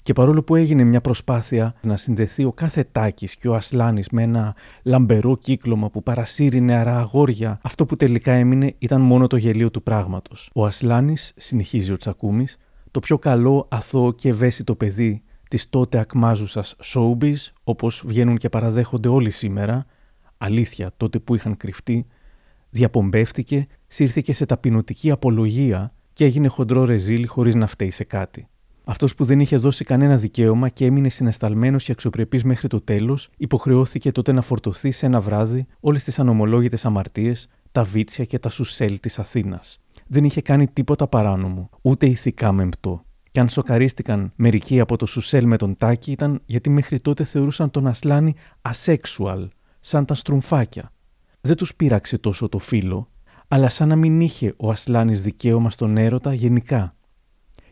Και 0.03 0.13
παρόλο 0.13 0.43
που 0.43 0.55
έγινε 0.55 0.83
μια 0.83 1.01
προσπάθεια 1.01 1.75
να 1.81 1.97
συνδεθεί 1.97 2.43
ο 2.43 2.51
κάθε 2.51 2.83
Τάκης 2.91 3.35
και 3.35 3.47
ο 3.47 3.55
Ασλάνης 3.55 4.09
με 4.09 4.23
ένα 4.23 4.55
λαμπερό 4.83 5.37
κύκλωμα 5.37 5.89
που 5.89 6.03
παρασύρει 6.03 6.61
νεαρά 6.61 6.97
αγόρια, 6.97 7.59
αυτό 7.63 7.85
που 7.85 7.95
τελικά 7.95 8.31
έμεινε 8.31 8.75
ήταν 8.77 9.01
μόνο 9.01 9.27
το 9.27 9.37
γελίο 9.37 9.71
του 9.71 9.83
πράγματος. 9.83 10.49
Ο 10.53 10.65
Ασλάνης, 10.65 11.33
συνεχίζει 11.35 11.91
ο 11.91 11.97
Τσακούμης, 11.97 12.57
το 12.91 12.99
πιο 12.99 13.17
καλό, 13.17 13.67
αθώο 13.69 14.11
και 14.13 14.29
ευαίσθητο 14.29 14.75
παιδί 14.75 15.23
της 15.49 15.69
τότε 15.69 15.99
ακμάζουσας 15.99 16.75
showbiz, 16.83 17.35
όπως 17.63 18.03
βγαίνουν 18.05 18.37
και 18.37 18.49
παραδέχονται 18.49 19.07
όλοι 19.07 19.31
σήμερα, 19.31 19.85
αλήθεια 20.37 20.91
τότε 20.97 21.19
που 21.19 21.35
είχαν 21.35 21.57
κρυφτεί, 21.57 22.05
διαπομπεύτηκε, 22.69 23.67
σύρθηκε 23.87 24.33
σε 24.33 24.45
ταπεινωτική 24.45 25.11
απολογία 25.11 25.93
και 26.13 26.25
έγινε 26.25 26.47
χοντρό 26.47 26.85
ρεζίλ 26.85 27.27
χωρίς 27.27 27.55
να 27.55 27.67
φταίει 27.67 27.91
σε 27.91 28.03
κάτι. 28.03 28.47
Αυτός 28.83 29.15
που 29.15 29.23
δεν 29.23 29.39
είχε 29.39 29.57
δώσει 29.57 29.83
κανένα 29.83 30.17
δικαίωμα 30.17 30.69
και 30.69 30.85
έμεινε 30.85 31.09
συναισθαλμένο 31.09 31.77
και 31.77 31.91
αξιοπρεπής 31.91 32.43
μέχρι 32.43 32.67
το 32.67 32.81
τέλος, 32.81 33.29
υποχρεώθηκε 33.37 34.11
τότε 34.11 34.31
να 34.31 34.41
φορτωθεί 34.41 34.91
σε 34.91 35.05
ένα 35.05 35.21
βράδυ 35.21 35.65
όλες 35.79 36.03
τις 36.03 36.19
ανομολόγητες 36.19 36.85
αμαρτίες, 36.85 37.47
τα 37.71 37.83
βίτσια 37.83 38.25
και 38.25 38.39
τα 38.39 38.49
σουσέλ 38.49 38.99
της 38.99 39.19
Αθήνας. 39.19 39.79
Δεν 40.07 40.23
είχε 40.23 40.41
κάνει 40.41 40.67
τίποτα 40.67 41.07
παράνομο, 41.07 41.69
ούτε 41.81 42.05
ηθικά 42.05 42.51
μεμπτό. 42.51 43.05
Και 43.31 43.39
αν 43.39 43.49
σοκαρίστηκαν 43.49 44.31
μερικοί 44.35 44.79
από 44.79 44.97
το 44.97 45.05
Σουσέλ 45.05 45.45
με 45.45 45.57
τον 45.57 45.77
Τάκη 45.77 46.11
ήταν 46.11 46.41
γιατί 46.45 46.69
μέχρι 46.69 46.99
τότε 46.99 47.23
θεωρούσαν 47.23 47.71
τον 47.71 47.87
Ασλάνη 47.87 48.35
ασέξουαλ, 48.61 49.49
σαν 49.79 50.05
τα 50.05 50.13
στρουμφάκια. 50.13 50.91
Δεν 51.41 51.55
τους 51.55 51.75
πείραξε 51.75 52.17
τόσο 52.17 52.49
το 52.49 52.59
φίλο, 52.59 53.09
αλλά 53.47 53.69
σαν 53.69 53.87
να 53.87 53.95
μην 53.95 54.21
είχε 54.21 54.53
ο 54.57 54.69
Ασλάνης 54.69 55.21
δικαίωμα 55.21 55.69
στον 55.69 55.97
έρωτα 55.97 56.33
γενικά. 56.33 56.95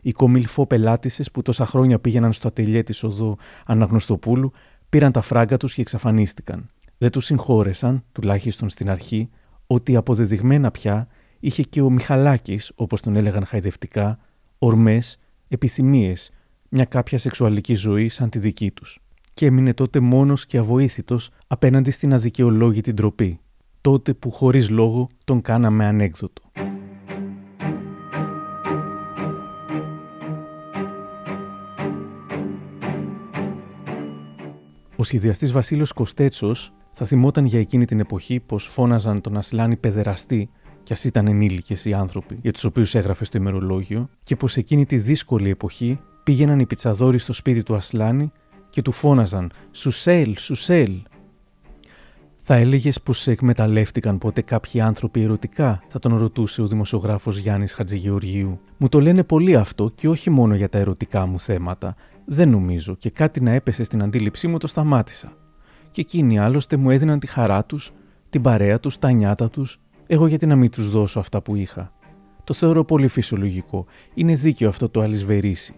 Οι 0.00 0.12
κομιλφό 0.12 0.66
πελάτησες 0.66 1.30
που 1.30 1.42
τόσα 1.42 1.66
χρόνια 1.66 1.98
πήγαιναν 1.98 2.32
στο 2.32 2.48
ατελιέ 2.48 2.82
της 2.82 3.02
οδού 3.02 3.36
Αναγνωστοπούλου 3.66 4.52
πήραν 4.88 5.12
τα 5.12 5.20
φράγκα 5.20 5.56
τους 5.56 5.74
και 5.74 5.80
εξαφανίστηκαν. 5.80 6.70
Δεν 6.98 7.10
τους 7.10 7.24
συγχώρεσαν, 7.24 8.04
τουλάχιστον 8.12 8.68
στην 8.68 8.90
αρχή, 8.90 9.30
ότι 9.66 9.96
αποδεδειγμένα 9.96 10.70
πια 10.70 11.08
είχε 11.40 11.62
και 11.62 11.82
ο 11.82 11.90
Μιχαλάκης, 11.90 12.72
όπως 12.74 13.00
τον 13.00 13.16
έλεγαν 13.16 13.46
χαϊδευτικά, 13.46 14.18
ορμές 14.58 15.18
επιθυμίες, 15.48 16.30
μια 16.68 16.84
κάποια 16.84 17.18
σεξουαλική 17.18 17.74
ζωή 17.74 18.08
σαν 18.08 18.30
τη 18.30 18.38
δική 18.38 18.70
τους. 18.70 18.98
Και 19.34 19.46
έμεινε 19.46 19.74
τότε 19.74 20.00
μόνος 20.00 20.46
και 20.46 20.58
αβοήθητος 20.58 21.30
απέναντι 21.46 21.90
στην 21.90 22.14
αδικαιολόγητη 22.14 22.92
ντροπή, 22.92 23.40
τότε 23.80 24.14
που 24.14 24.30
χωρίς 24.30 24.70
λόγο 24.70 25.08
τον 25.24 25.42
κάναμε 25.42 25.84
ανέκδοτο. 25.84 26.42
Ο 34.96 35.04
σχεδιαστής 35.04 35.52
Βασίλος 35.52 35.92
Κοστέτσος 35.92 36.72
θα 36.92 37.04
θυμόταν 37.04 37.44
για 37.44 37.58
εκείνη 37.58 37.84
την 37.84 38.00
εποχή 38.00 38.40
πως 38.40 38.66
φώναζαν 38.66 39.20
τον 39.20 39.36
Ασλάνη 39.36 39.76
παιδεραστή 39.76 40.50
κι 40.86 40.92
ας 40.92 41.04
ήταν 41.04 41.26
ενήλικες 41.26 41.84
οι 41.84 41.92
άνθρωποι 41.92 42.38
για 42.42 42.52
τους 42.52 42.64
οποίους 42.64 42.94
έγραφε 42.94 43.24
στο 43.24 43.38
ημερολόγιο, 43.38 44.08
και 44.24 44.36
πως 44.36 44.56
εκείνη 44.56 44.86
τη 44.86 44.96
δύσκολη 44.96 45.50
εποχή 45.50 46.00
πήγαιναν 46.22 46.58
οι 46.58 46.66
πιτσαδόροι 46.66 47.18
στο 47.18 47.32
σπίτι 47.32 47.62
του 47.62 47.74
Ασλάνη 47.74 48.32
και 48.70 48.82
του 48.82 48.92
φώναζαν 48.92 49.50
Σουσέλ, 49.70 50.36
Σουσέλ. 50.38 51.02
Θα 52.34 52.54
έλεγες 52.54 53.00
πως 53.00 53.18
σε 53.18 53.30
εκμεταλλεύτηκαν 53.30 54.18
ποτέ 54.18 54.40
κάποιοι 54.40 54.80
άνθρωποι 54.80 55.22
ερωτικά, 55.22 55.82
θα 55.88 55.98
τον 55.98 56.16
ρωτούσε 56.16 56.62
ο 56.62 56.66
δημοσιογράφος 56.66 57.38
Γιάννης 57.38 57.72
Χατζηγεωργίου. 57.72 58.60
Μου 58.76 58.88
το 58.88 59.00
λένε 59.00 59.24
πολύ 59.24 59.56
αυτό 59.56 59.92
και 59.94 60.08
όχι 60.08 60.30
μόνο 60.30 60.54
για 60.54 60.68
τα 60.68 60.78
ερωτικά 60.78 61.26
μου 61.26 61.40
θέματα. 61.40 61.96
Δεν 62.24 62.48
νομίζω 62.50 62.94
και 62.94 63.10
κάτι 63.10 63.40
να 63.40 63.50
έπεσε 63.50 63.84
στην 63.84 64.02
αντίληψή 64.02 64.48
μου 64.48 64.58
το 64.58 64.66
σταμάτησα. 64.66 65.32
Και 65.90 66.00
εκείνοι 66.00 66.38
άλλωστε 66.38 66.76
μου 66.76 66.90
έδιναν 66.90 67.18
τη 67.18 67.26
χαρά 67.26 67.64
τους, 67.64 67.92
την 68.30 68.42
παρέα 68.42 68.80
τους, 68.80 68.98
τα 68.98 69.10
νιάτα 69.10 69.50
τους 69.50 69.80
Εγώ 70.06 70.26
γιατί 70.26 70.46
να 70.46 70.56
μην 70.56 70.70
τους 70.70 70.90
δώσω 70.90 71.18
αυτά 71.18 71.40
που 71.40 71.54
είχα; 71.54 71.92
Το 72.44 72.54
θεωρώ 72.54 72.84
πολύ 72.84 73.08
φυσιολογικό. 73.08 73.86
Είναι 74.14 74.34
δίκαιο 74.34 74.68
αυτό 74.68 74.88
το 74.88 75.00
αλυσβερίσι. 75.00 75.74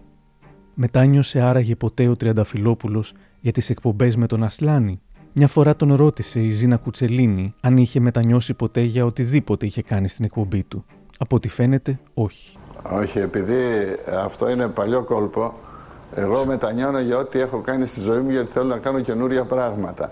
Μετάνιωσε 0.73 1.41
άραγε 1.41 1.75
ποτέ 1.75 2.07
ο 2.07 2.15
Τριανταφυλόπουλος 2.15 3.13
για 3.39 3.51
τις 3.51 3.69
εκπομπές 3.69 4.15
με 4.15 4.27
τον 4.27 4.43
Ασλάνη. 4.43 5.01
Μια 5.33 5.47
φορά 5.47 5.75
τον 5.75 5.93
ρώτησε 5.93 6.39
η 6.39 6.51
Ζήνα 6.51 6.77
Κουτσελίνη 6.77 7.53
αν 7.61 7.77
είχε 7.77 7.99
μετανιώσει 7.99 8.53
ποτέ 8.53 8.81
για 8.81 9.05
οτιδήποτε 9.05 9.65
είχε 9.65 9.81
κάνει 9.81 10.07
στην 10.07 10.25
εκπομπή 10.25 10.63
του. 10.63 10.85
Από 11.17 11.35
ό,τι 11.35 11.47
φαίνεται, 11.47 11.99
όχι. 12.13 12.57
Όχι, 12.83 13.19
επειδή 13.19 13.55
αυτό 14.23 14.49
είναι 14.49 14.67
παλιό 14.67 15.03
κόλπο, 15.03 15.53
εγώ 16.13 16.45
μετανιώνω 16.45 16.99
για 16.99 17.17
ό,τι 17.17 17.39
έχω 17.39 17.59
κάνει 17.59 17.85
στη 17.85 17.99
ζωή 17.99 18.19
μου 18.19 18.29
γιατί 18.29 18.51
θέλω 18.51 18.67
να 18.67 18.77
κάνω 18.77 18.99
καινούρια 18.99 19.45
πράγματα. 19.45 20.11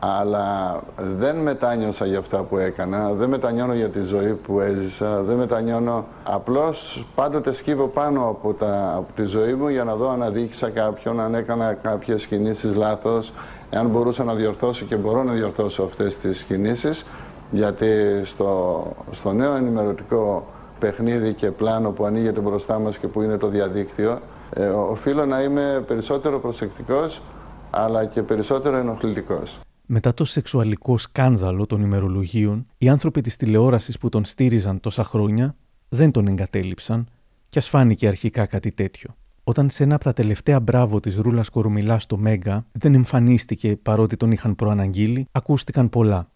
Αλλά 0.00 0.80
δεν 0.96 1.36
μετάνιωσα 1.36 2.06
για 2.06 2.18
αυτά 2.18 2.42
που 2.42 2.58
έκανα, 2.58 3.12
δεν 3.12 3.28
μετανιώνω 3.28 3.74
για 3.74 3.88
τη 3.88 4.02
ζωή 4.02 4.34
που 4.34 4.60
έζησα, 4.60 5.22
δεν 5.22 5.36
μετανιώνω. 5.36 6.04
Απλώς 6.24 7.06
πάντοτε 7.14 7.52
σκύβω 7.52 7.86
πάνω 7.86 8.28
από, 8.28 8.52
τα, 8.52 8.94
από 8.96 9.12
τη 9.12 9.24
ζωή 9.24 9.54
μου 9.54 9.68
για 9.68 9.84
να 9.84 9.94
δω 9.94 10.08
αν 10.10 10.22
αδίκησα 10.22 10.70
κάποιον, 10.70 11.20
αν 11.20 11.34
έκανα 11.34 11.72
κάποιες 11.72 12.26
κινήσεις 12.26 12.74
λάθος, 12.74 13.32
εάν 13.70 13.86
μπορούσα 13.86 14.24
να 14.24 14.34
διορθώσω 14.34 14.84
και 14.84 14.96
μπορώ 14.96 15.22
να 15.22 15.32
διορθώσω 15.32 15.82
αυτές 15.82 16.18
τις 16.18 16.42
κινήσεις, 16.42 17.06
γιατί 17.50 17.86
στο, 18.24 18.82
στο 19.10 19.32
νέο 19.32 19.56
ενημερωτικό 19.56 20.46
παιχνίδι 20.78 21.34
και 21.34 21.50
πλάνο 21.50 21.90
που 21.90 22.04
ανοίγεται 22.04 22.40
μπροστά 22.40 22.78
μας 22.78 22.98
και 22.98 23.08
που 23.08 23.22
είναι 23.22 23.36
το 23.36 23.46
διαδίκτυο, 23.46 24.18
ε, 24.54 24.66
οφείλω 24.66 25.26
να 25.26 25.42
είμαι 25.42 25.84
περισσότερο 25.86 26.38
προσεκτικός, 26.38 27.22
αλλά 27.70 28.04
και 28.04 28.22
περισσότερο 28.22 28.76
ενοχλητικός. 28.76 29.58
Μετά 29.90 30.14
το 30.14 30.24
σεξουαλικό 30.24 30.98
σκάνδαλο 30.98 31.66
των 31.66 31.82
ημερολογίων, 31.82 32.66
οι 32.78 32.88
άνθρωποι 32.88 33.20
της 33.20 33.36
τηλεόρασης 33.36 33.98
που 33.98 34.08
τον 34.08 34.24
στήριζαν 34.24 34.80
τόσα 34.80 35.04
χρόνια 35.04 35.56
δεν 35.88 36.10
τον 36.10 36.26
εγκατέλειψαν 36.26 37.06
και 37.48 37.58
ας 37.58 37.68
φάνηκε 37.68 38.08
αρχικά 38.08 38.46
κάτι 38.46 38.72
τέτοιο. 38.72 39.16
Όταν 39.44 39.70
σε 39.70 39.82
ένα 39.82 39.94
από 39.94 40.04
τα 40.04 40.12
τελευταία 40.12 40.60
μπράβο 40.60 41.00
της 41.00 41.16
Ρούλας 41.16 41.48
Κορομιλά 41.48 41.98
στο 41.98 42.16
Μέγκα 42.16 42.66
δεν 42.72 42.94
εμφανίστηκε 42.94 43.76
παρότι 43.76 44.16
τον 44.16 44.32
είχαν 44.32 44.56
προαναγγείλει, 44.56 45.28
ακούστηκαν 45.32 45.88
πολλά. 45.88 46.30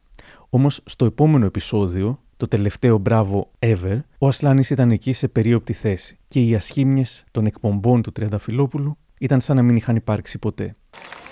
Όμως 0.48 0.80
στο 0.84 1.04
επόμενο 1.04 1.46
επεισόδιο, 1.46 2.20
το 2.36 2.48
τελευταίο 2.48 2.98
μπράβο 2.98 3.50
ever, 3.58 4.00
ο 4.18 4.28
Ασλάνης 4.28 4.70
ήταν 4.70 4.90
εκεί 4.90 5.12
σε 5.12 5.28
περίοπτη 5.28 5.72
θέση 5.72 6.18
και 6.28 6.40
οι 6.40 6.54
ασχήμιες 6.54 7.24
των 7.30 7.46
εκπομπών 7.46 8.02
του 8.02 8.12
Τριανταφυλόπουλου 8.12 8.96
ήταν 9.18 9.40
σαν 9.40 9.56
να 9.56 9.62
μην 9.62 9.76
είχαν 9.76 9.96
υπάρξει 9.96 10.38
ποτέ. 10.38 10.72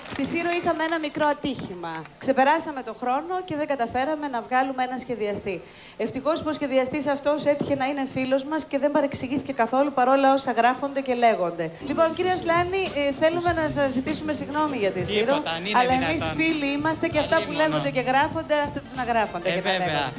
Στη 0.06 0.24
Σύρο 0.24 0.49
είχαμε 0.62 0.84
ένα 0.84 0.98
μικρό 0.98 1.26
ατύχημα. 1.26 2.02
Ξεπεράσαμε 2.18 2.82
το 2.82 2.94
χρόνο 3.00 3.42
και 3.44 3.56
δεν 3.56 3.66
καταφέραμε 3.66 4.28
να 4.28 4.40
βγάλουμε 4.40 4.82
ένα 4.84 4.96
σχεδιαστή. 4.98 5.60
Ευτυχώς 5.96 6.42
που 6.42 6.46
ο 6.48 6.52
σχεδιαστής 6.52 7.06
αυτός 7.06 7.44
έτυχε 7.44 7.74
να 7.74 7.84
είναι 7.86 8.06
φίλος 8.12 8.44
μας 8.44 8.64
και 8.64 8.78
δεν 8.78 8.90
παρεξηγήθηκε 8.90 9.52
καθόλου 9.52 9.92
παρόλα 9.92 10.32
όσα 10.32 10.52
γράφονται 10.52 11.00
και 11.00 11.14
λέγονται. 11.14 11.70
Λοιπόν, 11.86 12.14
κύριε 12.14 12.36
Σλάνη, 12.36 12.82
ε, 13.08 13.12
θέλουμε 13.12 13.52
να 13.52 13.68
σας 13.68 13.92
ζητήσουμε 13.92 14.32
συγγνώμη 14.32 14.76
για 14.76 14.90
τη 14.90 15.04
Σύρο. 15.04 15.34
Αλλά 15.76 15.92
εμείς 15.92 16.24
φίλοι 16.36 16.66
είμαστε 16.72 17.08
και 17.08 17.18
αυτά 17.18 17.36
που 17.46 17.52
λέγονται 17.52 17.90
και 17.90 18.00
γράφονται, 18.00 18.54
άστε 18.54 18.80
τους 18.80 18.94
να 18.94 19.02
γράφονται 19.04 19.48
Ε, 19.48 19.52
και 19.52 19.56
να 19.60 19.70
βέβαια. 19.70 19.86
λέγονται. 19.86 20.12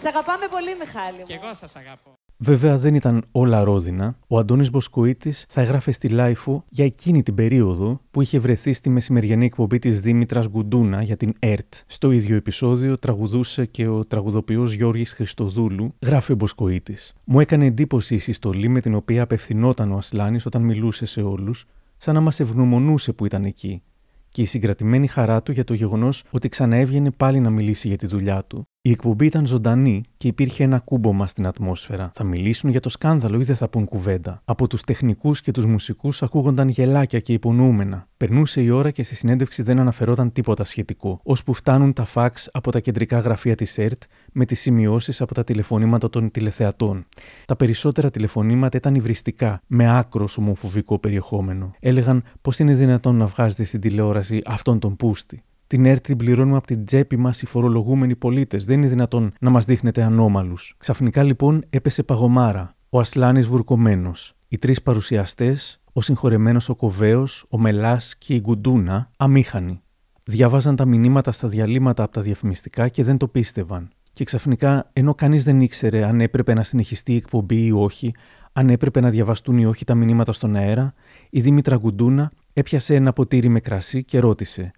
Σ' 0.00 0.04
αγαπάμε 0.06 0.46
πολύ, 0.48 0.76
Μιχάλη. 0.80 1.22
Και 1.22 1.34
εγώ 1.42 1.54
σας 1.54 1.76
αγαπώ. 1.76 2.17
Βέβαια 2.40 2.78
δεν 2.78 2.94
ήταν 2.94 3.24
όλα 3.32 3.64
ρόδινα. 3.64 4.18
Ο 4.26 4.38
Αντώνης 4.38 4.70
Μποσκοίτης 4.70 5.44
θα 5.48 5.60
έγραφε 5.60 5.90
στη 5.90 6.08
LiFO 6.08 6.64
για 6.68 6.84
εκείνη 6.84 7.22
την 7.22 7.34
περίοδο 7.34 8.00
που 8.10 8.22
είχε 8.22 8.38
βρεθεί 8.38 8.72
στη 8.72 8.90
μεσημεριανή 8.90 9.44
εκπομπή 9.44 9.78
της 9.78 10.00
Δήμητρας 10.00 10.48
Γκουντούνα 10.48 11.02
για 11.02 11.16
την 11.16 11.34
ΕΡΤ. 11.38 11.74
Στο 11.86 12.10
ίδιο 12.10 12.36
επεισόδιο 12.36 12.98
τραγουδούσε 12.98 13.66
και 13.66 13.88
ο 13.88 14.04
τραγουδοποιός 14.04 14.72
Γιώργης 14.72 15.12
Χριστοδούλου, 15.12 15.94
γράφει 16.02 16.32
ο 16.32 16.36
Μποσκοίτης. 16.36 17.14
Μου 17.24 17.40
έκανε 17.40 17.66
εντύπωση 17.66 18.14
η 18.14 18.18
συστολή 18.18 18.68
με 18.68 18.80
την 18.80 18.94
οποία 18.94 19.22
απευθυνόταν 19.22 19.92
ο 19.92 19.96
Ασλάνης 19.96 20.46
όταν 20.46 20.62
μιλούσε 20.62 21.06
σε 21.06 21.22
όλους, 21.22 21.66
σαν 21.96 22.14
να 22.14 22.20
μας 22.20 22.40
ευγνωμονούσε 22.40 23.12
που 23.12 23.26
ήταν 23.26 23.44
εκεί 23.44 23.82
και 24.28 24.42
η 24.42 24.46
συγκρατημένη 24.46 25.06
χαρά 25.06 25.42
του 25.42 25.52
για 25.52 25.64
το 25.64 25.74
γεγονός 25.74 26.24
ότι 26.30 26.48
ξαναέβγαινε 26.48 27.10
πάλι 27.10 27.40
να 27.40 27.50
μιλήσει 27.50 27.88
για 27.88 27.96
τη 27.96 28.06
δουλειά 28.06 28.44
του. 28.44 28.68
Η 28.82 28.90
εκπομπή 28.90 29.26
ήταν 29.26 29.46
ζωντανή 29.46 30.02
και 30.16 30.28
υπήρχε 30.28 30.64
ένα 30.64 30.78
κούμπομα 30.78 31.26
στην 31.26 31.46
ατμόσφαιρα. 31.46 32.10
Θα 32.14 32.24
μιλήσουν 32.24 32.70
για 32.70 32.80
το 32.80 32.88
σκάνδαλο 32.88 33.40
ή 33.40 33.44
δεν 33.44 33.56
θα 33.56 33.68
πούν 33.68 33.84
κουβέντα. 33.84 34.42
Από 34.44 34.66
τους 34.68 34.82
τεχνικούς 34.82 35.40
και 35.40 35.50
τους 35.50 35.66
μουσικούς 35.66 36.22
ακούγονταν 36.22 36.68
γελάκια 36.68 37.20
και 37.20 37.32
υπονοούμενα. 37.32 38.08
Περνούσε 38.16 38.62
η 38.62 38.70
ώρα 38.70 38.90
και 38.90 39.02
στη 39.02 39.14
συνέντευξη 39.14 39.62
δεν 39.62 39.78
αναφερόταν 39.78 40.32
τίποτα 40.32 40.64
σχετικό, 40.64 41.20
ώσπου 41.22 41.54
φτάνουν 41.54 41.92
τα 41.92 42.04
φαξ 42.04 42.48
από 42.52 42.70
τα 42.70 42.80
κεντρικά 42.80 43.18
γραφεία 43.18 43.54
της 43.54 43.78
ΕΡΤ 43.78 44.02
με 44.32 44.44
τις 44.44 44.60
σημειώσεις 44.60 45.20
από 45.20 45.34
τα 45.34 45.44
τηλεφωνήματα 45.44 46.10
των 46.10 46.30
τηλεθεατών. 46.30 47.06
Τα 47.46 47.56
περισσότερα 47.56 48.10
τηλεφωνήματα 48.10 48.76
ήταν 48.76 48.94
υβριστικά, 48.94 49.62
με 49.66 49.98
άκρο 49.98 50.28
ομοφοβικό 50.36 50.98
περιεχόμενο. 50.98 51.70
Έλεγαν 51.80 52.22
πώς 52.40 52.58
είναι 52.58 52.74
δυνατόν 52.74 53.16
να 53.16 53.26
βγάζετε 53.26 53.64
στην 53.64 53.80
τηλεόραση 53.80 54.42
αυτόν 54.46 54.78
τον 54.78 54.96
πούστη; 54.96 55.42
Την 55.68 55.86
ΕΡΤ 55.86 56.02
την 56.02 56.16
πληρώνουμε 56.16 56.56
από 56.56 56.66
την 56.66 56.84
τσέπη 56.84 57.16
μας 57.16 57.42
οι 57.42 57.46
φορολογούμενοι 57.46 58.16
πολίτες. 58.16 58.64
Δεν 58.64 58.78
είναι 58.78 58.88
δυνατόν 58.88 59.32
να 59.40 59.50
μας 59.50 59.64
δείχνετε 59.64 60.02
ανώμαλους. 60.02 60.74
Ξαφνικά 60.78 61.22
λοιπόν 61.22 61.64
έπεσε 61.70 62.02
παγωμάρα. 62.02 62.76
Ο 62.88 62.98
Ασλάνης 63.00 63.46
βουρκωμένος. 63.46 64.34
Οι 64.48 64.58
τρεις 64.58 64.82
παρουσιαστές, 64.82 65.80
ο 65.92 66.00
συγχωρεμένος 66.00 66.68
ο 66.68 66.74
Κοβέος, 66.74 67.46
ο 67.48 67.58
Μελάς 67.58 68.16
και 68.18 68.34
η 68.34 68.40
Γκουντούνα, 68.40 69.10
αμήχανοι. 69.16 69.80
Διάβαζαν 70.26 70.76
τα 70.76 70.84
μηνύματα 70.84 71.32
στα 71.32 71.48
διαλύματα 71.48 72.02
από 72.02 72.12
τα 72.12 72.20
διαφημιστικά 72.20 72.88
και 72.88 73.04
δεν 73.04 73.16
το 73.16 73.28
πίστευαν. 73.28 73.88
Και 74.12 74.24
ξαφνικά, 74.24 74.90
ενώ 74.92 75.14
κανείς 75.14 75.44
δεν 75.44 75.60
ήξερε 75.60 76.04
αν 76.04 76.20
έπρεπε 76.20 76.54
να 76.54 76.62
συνεχιστεί 76.62 77.12
η 77.12 77.16
εκπομπή 77.16 77.64
ή 77.64 77.72
όχι, 77.72 78.14
αν 78.52 78.70
έπρεπε 78.70 79.00
να 79.00 79.10
διαβαστούν 79.10 79.58
ή 79.58 79.66
όχι 79.66 79.84
τα 79.84 79.94
μηνύματα 79.94 80.32
στον 80.32 80.56
αέρα, 80.56 80.94
η 81.30 81.40
Δήμητρα 81.40 81.76
Γκουντούνα 81.76 82.30
έπιασε 82.52 82.94
ένα 82.94 83.12
ποτήρι 83.12 83.48
με 83.48 83.60
κρασί 83.60 84.04
και 84.04 84.18
ρώτησε: 84.18 84.70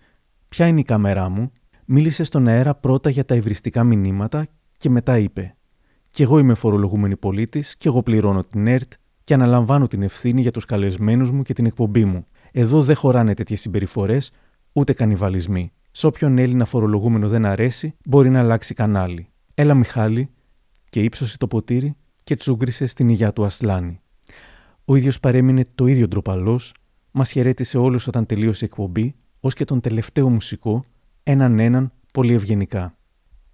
Ποια 0.51 0.67
είναι 0.67 0.81
η 0.81 0.83
κάμερά 0.83 1.29
μου, 1.29 1.53
μίλησε 1.85 2.25
στον 2.25 2.47
αέρα 2.47 2.75
πρώτα 2.75 3.11
για 3.11 3.25
τα 3.25 3.35
ευριστικά 3.35 3.85
μηνύματα 3.85 4.47
και 4.77 4.91
μετά 4.91 5.19
είπε: 5.19 5.57
Κι 6.11 6.23
εγώ 6.23 6.39
είμαι 6.39 6.55
φορολογούμενη 6.55 7.17
πολίτης, 7.17 7.77
και 7.77 7.89
εγώ 7.89 8.03
πληρώνω 8.03 8.45
την 8.45 8.67
ΕΡΤ 8.67 8.93
και 9.25 9.35
αναλαμβάνω 9.35 9.87
την 9.87 10.03
ευθύνη 10.03 10.41
για 10.41 10.51
τους 10.51 10.65
καλεσμένους 10.65 11.31
μου 11.31 11.43
και 11.43 11.53
την 11.53 11.67
εκπομπή 11.67 12.05
μου. 12.05 12.27
Εδώ 12.53 12.83
δεν 12.83 12.97
χωράνε 12.97 13.35
τέτοιες 13.35 13.61
συμπεριφορές, 13.61 14.33
ούτε 14.73 14.93
κανιβαλισμοί. 14.93 15.73
Σ' 15.91 16.05
όποιον 16.05 16.39
Έλληνα 16.39 16.65
φορολογούμενο 16.65 17.29
δεν 17.29 17.45
αρέσει, 17.45 17.95
μπορεί 18.05 18.31
να 18.31 18.39
αλλάξει 18.39 18.75
κανάλι. 18.75 19.29
Έλα, 19.55 19.75
Μιχάλη, 19.75 20.31
και 20.91 21.01
ύψωσε 21.01 21.39
το 21.39 21.47
ποτήρι 21.47 21.97
και 22.25 22.37
τσούγκρισε 22.37 22.87
στην 22.87 23.09
υγειά 23.09 23.33
του 23.33 23.45
Ασλάνη. 23.45 24.01
Ο 24.85 24.97
ίδιος 24.97 25.21
παρέμεινε 25.21 25.65
το 25.75 25.87
ίδιο 25.87 26.09
ντροπαλός, 26.09 26.75
μας 27.11 27.31
χαιρέτησε 27.31 27.79
όλους 27.79 28.07
όταν 28.07 28.27
τελείωσε 28.27 28.65
η 28.65 28.69
εκπομπή, 28.71 29.15
ως 29.41 29.55
και 29.55 29.65
τον 29.65 29.81
τελευταίο 29.81 30.29
μουσικό, 30.29 30.85
έναν 31.23 31.59
έναν 31.59 31.93
πολύ 32.13 32.35
ευγενικά. 32.35 32.95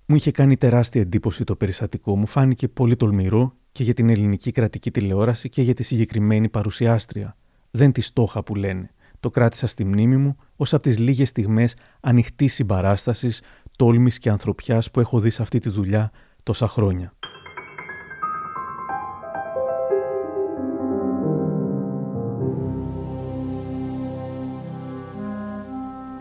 Μου 0.07 0.17
είχε 0.17 0.31
κάνει 0.31 0.57
τεράστια 0.57 1.01
εντύπωση 1.01 1.45
το 1.45 1.57
περιστατικό, 1.57 2.17
μου 2.17 2.27
φάνηκε 2.27 2.69
πολύ 2.69 2.97
τολμηρό 2.97 3.55
και 3.73 3.83
για 3.83 3.95
την 3.95 4.09
ελληνική 4.09 4.51
κρατική 4.51 4.91
τηλεόραση 4.91 5.49
και 5.49 5.63
για 5.63 5.75
τη 5.75 5.83
συγκεκριμένη 5.83 6.49
παρουσιάστρια. 6.49 7.37
Δεν 7.71 7.93
τη 7.93 8.01
στόχα 8.01 8.43
που 8.43 8.55
λένε. 8.55 8.91
Το 9.21 9.31
κράτησα 9.31 9.67
στη 9.67 9.85
μνήμη 9.85 10.17
μου 10.17 10.37
ως 10.57 10.75
από 10.75 10.83
τις 10.83 10.99
λίγες 10.99 11.29
στιγμές 11.29 11.77
ανοιχτής 12.01 12.55
συμπαράστασης, 12.55 13.43
τόλμης 13.77 14.19
και 14.19 14.31
ανθρωπιάς 14.31 14.91
που 14.91 15.01
έχω 15.01 15.21
δει 15.21 15.31
σε 15.31 15.43
αυτή 15.43 15.59
τη 15.59 15.69
δουλειά 15.69 16.11
τόσα 16.43 16.69
χρόνια. 16.69 17.15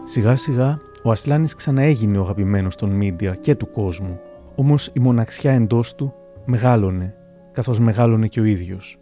Σιγά 0.06 0.36
σιγά 0.36 0.78
ο 1.04 1.12
Ασλάνης 1.12 1.56
ξαναέγινε 1.56 2.18
ο 2.18 2.22
αγαπημένος 2.22 2.76
των 2.76 2.90
μίντια 2.90 3.36
και 3.36 3.56
του 3.56 3.72
κόσμου, 3.72 4.20
όμως 4.56 4.90
η 4.94 5.00
μοναξιά 5.00 5.52
εντός 5.52 5.96
του 5.96 6.14
μεγάλωνε, 6.46 7.14
καθώς 7.52 7.80
μεγάλωνε 7.80 8.28
και 8.28 8.40
ο 8.40 8.44
ίδιος. 8.44 8.98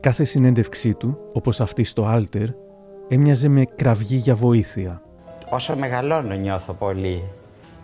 Κάθε 0.00 0.24
συνέντευξή 0.24 0.94
του, 0.94 1.18
όπως 1.32 1.60
αυτή 1.60 1.84
στο 1.84 2.06
Alter, 2.14 2.46
έμοιαζε 3.08 3.48
με 3.48 3.64
κραυγή 3.76 4.16
για 4.16 4.34
βοήθεια. 4.34 5.02
Όσο 5.50 5.76
μεγαλώνω 5.76 6.34
νιώθω 6.34 6.72
πολύ. 6.72 7.22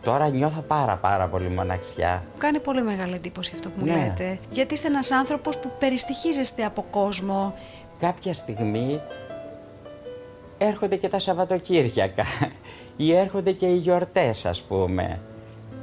Τώρα 0.02 0.28
νιώθω 0.30 0.60
πάρα 0.60 0.96
πάρα 0.96 1.26
πολύ 1.28 1.48
μοναξιά. 1.48 2.22
Μου 2.32 2.38
κάνει 2.38 2.60
πολύ 2.60 2.82
μεγάλη 2.82 3.14
εντύπωση 3.14 3.52
αυτό 3.54 3.68
που 3.68 3.74
μου 3.78 3.84
Ναι. 3.86 3.92
λέτε. 3.92 4.38
Γιατί 4.50 4.74
είστε 4.74 4.88
ένας 4.88 5.10
άνθρωπος 5.10 5.58
που 5.58 5.70
περιστοιχίζεστε 5.78 6.64
από 6.64 6.84
κόσμο. 6.90 7.54
Κάποια 8.00 8.34
στιγμή 8.34 9.00
έρχονται 10.62 10.96
και 10.96 11.08
τα 11.08 11.18
Σαββατοκύριακα 11.18 12.24
ή 12.96 13.14
έρχονται 13.14 13.52
και 13.52 13.66
οι 13.66 13.76
γιορτές 13.76 14.46
ας 14.46 14.62
πούμε. 14.62 15.20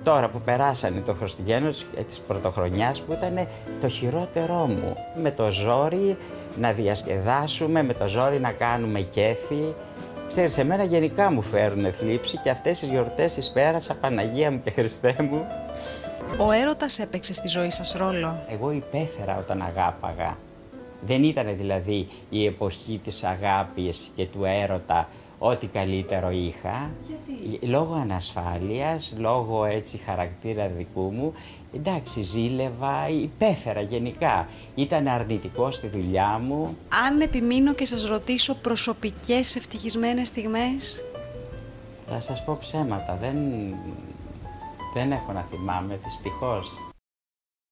Τώρα 0.03 0.29
που 0.29 0.39
περάσανε 0.39 0.99
το 0.99 1.13
Χριστουγέννος 1.13 1.85
ε, 1.97 2.01
της 2.01 2.19
Πρωτοχρονιάς 2.19 3.01
που 3.01 3.13
ήταν 3.13 3.47
το 3.81 3.87
χειρότερό 3.87 4.65
μου. 4.67 4.95
Με 5.21 5.31
το 5.31 5.51
ζόρι 5.51 6.17
να 6.57 6.71
διασκεδάσουμε, 6.71 7.83
με 7.83 7.93
το 7.93 8.07
ζόρι 8.07 8.39
να 8.39 8.51
κάνουμε 8.51 8.99
κέφι. 8.99 9.73
Ξέρεις, 10.27 10.57
εμένα 10.57 10.83
γενικά 10.83 11.31
μου 11.31 11.41
φέρουν 11.41 11.93
θλίψη 11.93 12.37
και 12.37 12.49
αυτές 12.49 12.79
τις 12.79 12.89
γιορτές 12.89 13.33
τις 13.33 13.49
πέρασα 13.49 13.93
Παναγία 13.93 14.51
μου 14.51 14.61
και 14.63 14.71
Χριστέ 14.71 15.15
μου 15.19 15.45
Ο 16.37 16.51
έρωτας 16.51 16.99
έπαιξε 16.99 17.33
στη 17.33 17.47
ζωή 17.47 17.69
σας 17.69 17.93
ρόλο; 17.97 18.41
Εγώ 18.49 18.71
υπέφερα 18.71 19.37
όταν 19.37 19.61
αγάπαγα. 19.61 20.37
Δεν 21.01 21.23
ήταν 21.23 21.57
δηλαδή 21.57 22.07
η 22.29 22.45
εποχή 22.45 22.99
της 23.03 23.23
αγάπης 23.23 24.11
και 24.15 24.25
του 24.25 24.43
έρωτα 24.43 25.09
ό,τι 25.39 25.67
καλύτερο 25.67 26.29
είχα. 26.31 26.91
Γιατί; 27.07 27.65
Λόγω 27.67 27.93
ανασφάλειας, 27.93 29.13
λόγω 29.17 29.65
έτσι 29.65 29.97
χαρακτήρα 29.97 30.67
δικού 30.67 31.11
μου, 31.11 31.33
εντάξει 31.75 32.21
ζήλευα, 32.21 33.09
υπέφερα 33.09 33.81
γενικά. 33.81 34.47
Ήταν 34.75 35.07
αρνητικό 35.07 35.71
στη 35.71 35.87
δουλειά 35.87 36.41
μου. 36.43 36.77
Αν 37.07 37.21
επιμείνω 37.21 37.73
και 37.73 37.85
σας 37.85 38.05
ρωτήσω 38.05 38.55
προσωπικές 38.55 39.55
ευτυχισμένες 39.55 40.27
στιγμές; 40.27 41.03
Θα 42.07 42.19
σας 42.19 42.43
πω 42.43 42.57
ψέματα, 42.59 43.17
δεν, 43.21 43.37
δεν 44.93 45.11
έχω 45.11 45.31
να 45.31 45.41
θυμάμαι 45.41 45.99
δυστυχώς. 46.03 46.71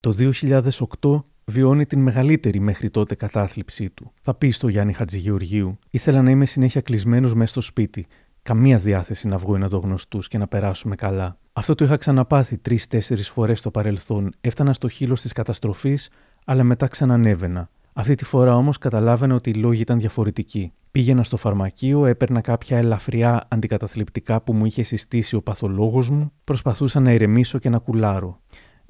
Το 0.00 0.12
2008 0.12 1.24
βιώνει 1.48 1.86
την 1.86 2.00
μεγαλύτερη 2.00 2.60
μέχρι 2.60 2.90
τότε 2.90 3.14
κατάθλιψή 3.14 3.90
του. 3.90 4.12
Θα 4.22 4.34
πει 4.34 4.50
στο 4.50 4.68
Γιάννη 4.68 4.92
Χατζηγεωργίου: 4.92 5.78
Ήθελα 5.90 6.22
να 6.22 6.30
είμαι 6.30 6.46
συνέχεια 6.46 6.80
κλεισμένος 6.80 7.34
μέσα 7.34 7.50
στο 7.50 7.60
σπίτι. 7.60 8.06
Καμία 8.42 8.78
διάθεση 8.78 9.28
να 9.28 9.36
βγω 9.36 9.56
ή 9.56 9.58
να 9.58 9.68
δω 9.68 9.78
γνωστούς 9.78 10.28
και 10.28 10.38
να 10.38 10.46
περάσουμε 10.46 10.94
καλά. 10.94 11.38
Αυτό 11.52 11.74
το 11.74 11.84
είχα 11.84 11.96
ξαναπάθει 11.96 12.58
τρει-τέσσερι 12.58 13.22
φορές 13.22 13.58
στο 13.58 13.70
παρελθόν. 13.70 14.30
Έφτανα 14.40 14.72
στο 14.72 14.88
χείλος 14.88 15.20
της 15.20 15.32
καταστροφής, 15.32 16.10
αλλά 16.44 16.62
μετά 16.64 16.86
ξανανέβαινα. 16.86 17.70
Αυτή 17.92 18.14
τη 18.14 18.24
φορά 18.24 18.56
όμως 18.56 18.78
καταλάβαινα 18.78 19.34
ότι 19.34 19.50
οι 19.50 19.54
λόγοι 19.54 19.80
ήταν 19.80 19.98
διαφορετικοί. 19.98 20.72
Πήγαινα 20.90 21.22
στο 21.22 21.36
φαρμακείο, 21.36 22.06
έπαιρνα 22.06 22.40
κάποια 22.40 22.78
ελαφριά 22.78 23.46
αντικαταθλιπτικά 23.48 24.40
που 24.40 24.52
μου 24.52 24.64
είχε 24.64 24.82
συστήσει 24.82 25.36
ο 25.36 25.42
παθολόγος 25.42 26.10
μου, 26.10 26.32
προσπαθούσα 26.44 27.00
να 27.00 27.12
ηρεμήσω 27.12 27.58
και 27.58 27.68
να 27.68 27.78
κουλάρω. 27.78 28.40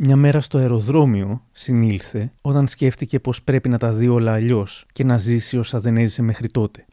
Μια 0.00 0.16
μέρα 0.16 0.40
στο 0.40 0.58
αεροδρόμιο 0.58 1.42
συνήλθε 1.52 2.32
όταν 2.40 2.68
σκέφτηκε 2.68 3.20
πως 3.20 3.42
πρέπει 3.42 3.68
να 3.68 3.78
τα 3.78 3.92
δει 3.92 4.08
όλα 4.08 4.32
αλλιώς 4.32 4.86
και 4.92 5.04
να 5.04 5.18
ζήσει 5.18 5.58
όσα 5.58 5.80
δεν 5.80 5.96
έζησε 5.96 6.22
μέχρι 6.22 6.48
τότε. 6.48 6.84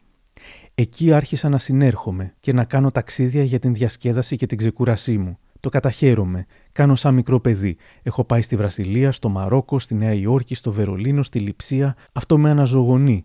Εκεί 0.74 1.12
άρχισα 1.12 1.48
να 1.48 1.58
συνέρχομαι 1.58 2.34
και 2.40 2.52
να 2.52 2.64
κάνω 2.64 2.90
ταξίδια 2.90 3.42
για 3.42 3.58
την 3.58 3.74
διασκέδαση 3.74 4.36
και 4.36 4.46
την 4.46 4.58
ξεκούρασή 4.58 5.18
μου. 5.18 5.38
Το 5.60 5.68
καταχαίρομαι. 5.68 6.46
Κάνω 6.72 6.94
σαν 6.94 7.14
μικρό 7.14 7.40
παιδί. 7.40 7.76
Έχω 8.02 8.24
πάει 8.24 8.42
στη 8.42 8.56
Βραζιλία, 8.56 9.12
στο 9.12 9.28
Μαρόκο, 9.28 9.78
στη 9.78 9.94
Νέα 9.94 10.12
Υόρκη, 10.12 10.54
στο 10.54 10.72
Βερολίνο, 10.72 11.22
στη 11.22 11.38
Λιψία. 11.38 11.96
Αυτό 12.12 12.38
με 12.38 12.50
αναζωογονεί. 12.50 13.24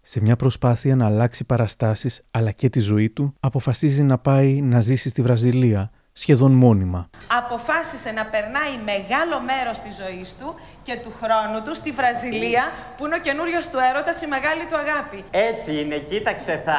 Σε 0.00 0.20
μια 0.20 0.36
προσπάθεια 0.36 0.96
να 0.96 1.06
αλλάξει 1.06 1.44
παραστάσεις 1.44 2.22
αλλά 2.30 2.50
και 2.50 2.68
τη 2.68 2.80
ζωή 2.80 3.10
του, 3.10 3.34
αποφασίζει 3.40 4.02
να 4.02 4.18
πάει 4.18 4.60
να 4.60 4.80
ζήσει 4.80 5.08
στη 5.08 5.22
Βραζιλία, 5.22 5.90
σχεδόν 6.16 6.52
μόνιμα. 6.52 7.08
Αποφάσισε 7.38 8.10
να 8.10 8.24
περνάει 8.24 8.74
μεγάλο 8.84 9.40
μέρος 9.40 9.78
της 9.78 9.94
ζωής 9.94 10.34
του 10.38 10.54
και 10.82 10.96
του 10.96 11.12
χρόνου 11.20 11.62
του 11.62 11.74
στη 11.74 11.90
Βραζιλία, 11.90 12.64
που 12.96 13.06
είναι 13.06 13.14
ο 13.14 13.18
καινούριος 13.18 13.68
του 13.68 13.78
έρωτας, 13.90 14.22
η 14.22 14.26
μεγάλη 14.26 14.64
του 14.66 14.76
αγάπη. 14.76 15.24
Έτσι 15.30 15.80
είναι, 15.80 15.96
κοίταξε, 15.96 16.62
θα... 16.64 16.78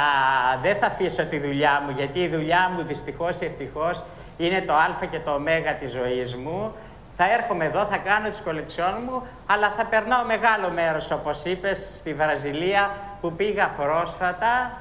δεν 0.62 0.76
θα 0.76 0.86
αφήσω 0.86 1.24
τη 1.26 1.40
δουλειά 1.40 1.82
μου, 1.84 1.94
γιατί 1.98 2.20
η 2.20 2.28
δουλειά 2.28 2.72
μου 2.74 2.84
δυστυχώς 2.84 3.40
ή 3.42 3.46
ευτυχώς 3.46 4.04
είναι 4.38 4.62
το 4.62 4.74
α 4.74 5.06
και 5.12 5.20
το 5.20 5.32
ω 5.32 5.40
της 5.80 5.92
ζωής 5.92 6.36
μου. 6.36 6.76
Θα 7.18 7.32
έρχομαι 7.32 7.66
εδώ, 7.66 7.86
θα 7.86 7.98
κάνω 7.98 8.30
τις 8.30 8.42
κολεξιόν 8.44 8.96
μου, 9.06 9.28
αλλά 9.46 9.74
θα 9.78 9.86
περνάω 9.86 10.24
μεγάλο 10.26 10.70
μέρος, 10.70 11.12
όπως 11.12 11.44
είπες, 11.46 11.90
στη 11.98 12.14
Βραζιλία, 12.14 12.92
που 13.22 13.32
πήγα 13.34 13.68
πρόσφατα, 13.78 14.72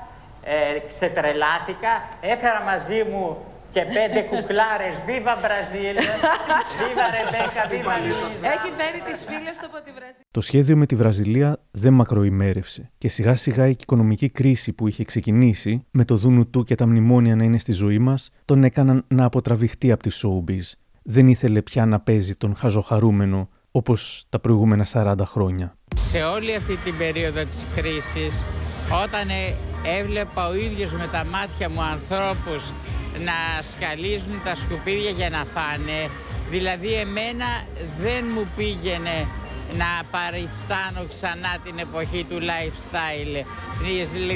ε, 0.45 0.79
ξετρελάθηκα, 0.89 2.03
έφερα 2.21 2.61
μαζί 2.61 3.05
μου 3.05 3.39
και 3.75 3.85
πέντε 3.97 4.21
κουκλάρες. 4.31 4.95
Βίβα 5.07 5.35
Μπραζίλ, 5.41 5.97
Βίβα 6.81 7.07
Ρεμπέκα, 7.17 7.63
Βίβα 7.71 7.95
Έχει 8.55 8.71
φέρει 8.79 9.01
τις 9.09 9.25
φίλες 9.29 9.57
του 9.61 9.67
από 9.71 9.79
τη 9.85 9.91
Βραζιλία. 9.91 10.25
Το 10.31 10.41
σχέδιο 10.41 10.77
με 10.77 10.87
τη 10.87 10.95
Βραζιλία 10.95 11.61
δεν 11.71 11.93
μακροημέρευσε 11.93 12.91
και 12.99 13.09
σιγά 13.09 13.37
σιγά 13.37 13.67
η 13.67 13.71
οικονομική 13.71 14.29
κρίση 14.29 14.73
που 14.73 14.89
είχε 14.89 15.05
ξεκινήσει 15.05 15.87
με 15.91 16.05
το 16.05 16.17
δούνου 16.17 16.51
του 16.51 16.63
και 16.65 16.75
τα 16.75 16.87
μνημόνια 16.87 17.37
να 17.37 17.45
είναι 17.45 17.59
στη 17.59 17.73
ζωή 17.73 17.99
μας 17.99 18.31
τον 18.45 18.65
έκαναν 18.65 19.05
να 19.09 19.25
αποτραβηχτεί 19.25 19.93
από 19.93 20.03
τη 20.03 20.11
showbiz. 20.23 20.73
Δεν 21.03 21.29
ήθελε 21.29 21.63
πια 21.63 21.87
να 21.87 22.01
παίζει 22.01 22.35
τον 22.37 22.57
χαζοχαρούμενο 22.57 23.49
όπως 23.71 24.27
τα 24.29 24.39
προηγούμενα 24.39 24.87
40 24.93 25.15
χρόνια. 25.25 25.77
Σε 25.95 26.23
όλη 26.23 26.55
αυτή 26.55 26.77
την 26.77 26.97
περίοδο 26.97 27.45
της 27.45 27.67
κρίσης 27.77 28.45
όταν 29.05 29.29
ε, 29.29 29.57
έβλεπα 30.01 30.49
ο 30.49 30.55
ίδιος 30.55 30.93
με 30.93 31.09
τα 31.13 31.25
μάτια 31.25 31.71
μου 31.71 31.83
ανθρώπους 31.83 32.73
να 33.19 33.63
σκαλίζουν 33.63 34.43
τα 34.45 34.55
σκουπίδια 34.55 35.11
για 35.11 35.31
να 35.31 35.45
φάνε. 35.55 36.11
Δηλαδή 36.51 36.93
εμένα 36.95 37.47
δεν 38.01 38.25
μου 38.35 38.49
πήγαινε 38.57 39.27
να 39.77 40.05
παριστάνω 40.11 41.07
ξανά 41.09 41.59
την 41.65 41.79
εποχή 41.79 42.25
του 42.25 42.39
lifestyle. 42.41 43.45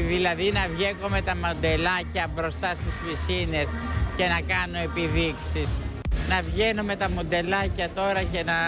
Δηλαδή 0.08 0.52
να 0.52 0.68
βγαίνω 0.74 1.08
με 1.08 1.20
τα 1.20 1.36
μοντελάκια 1.36 2.30
μπροστά 2.34 2.74
στις 2.74 3.00
πισίνες 3.04 3.78
και 4.16 4.26
να 4.26 4.40
κάνω 4.54 4.78
επιδείξεις. 4.78 5.80
Να 6.28 6.42
βγαίνω 6.42 6.82
με 6.82 6.96
τα 6.96 7.10
μοντελάκια 7.10 7.88
τώρα 7.94 8.22
και 8.22 8.42
να, 8.42 8.58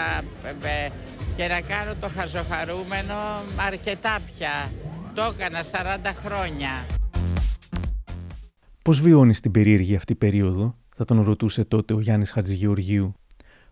ε, 0.67 0.89
και 1.35 1.47
να 1.47 1.61
κάνω 1.61 1.95
το 2.01 2.09
χαζοχαρούμενο 2.17 3.15
αρκετά 3.67 4.17
πια. 4.27 4.71
Το 5.15 5.33
έκανα 5.35 5.63
40 5.63 6.13
χρόνια. 6.25 6.85
Πώς 8.83 8.99
βιώνεις 8.99 9.39
την 9.39 9.51
περίεργη 9.51 9.95
αυτή 9.95 10.15
περίοδο, 10.15 10.77
θα 10.95 11.05
τον 11.05 11.21
ρωτούσε 11.21 11.63
τότε 11.63 11.93
ο 11.93 11.99
Γιάννης 11.99 12.31
Χατζηγεωργίου. 12.31 13.13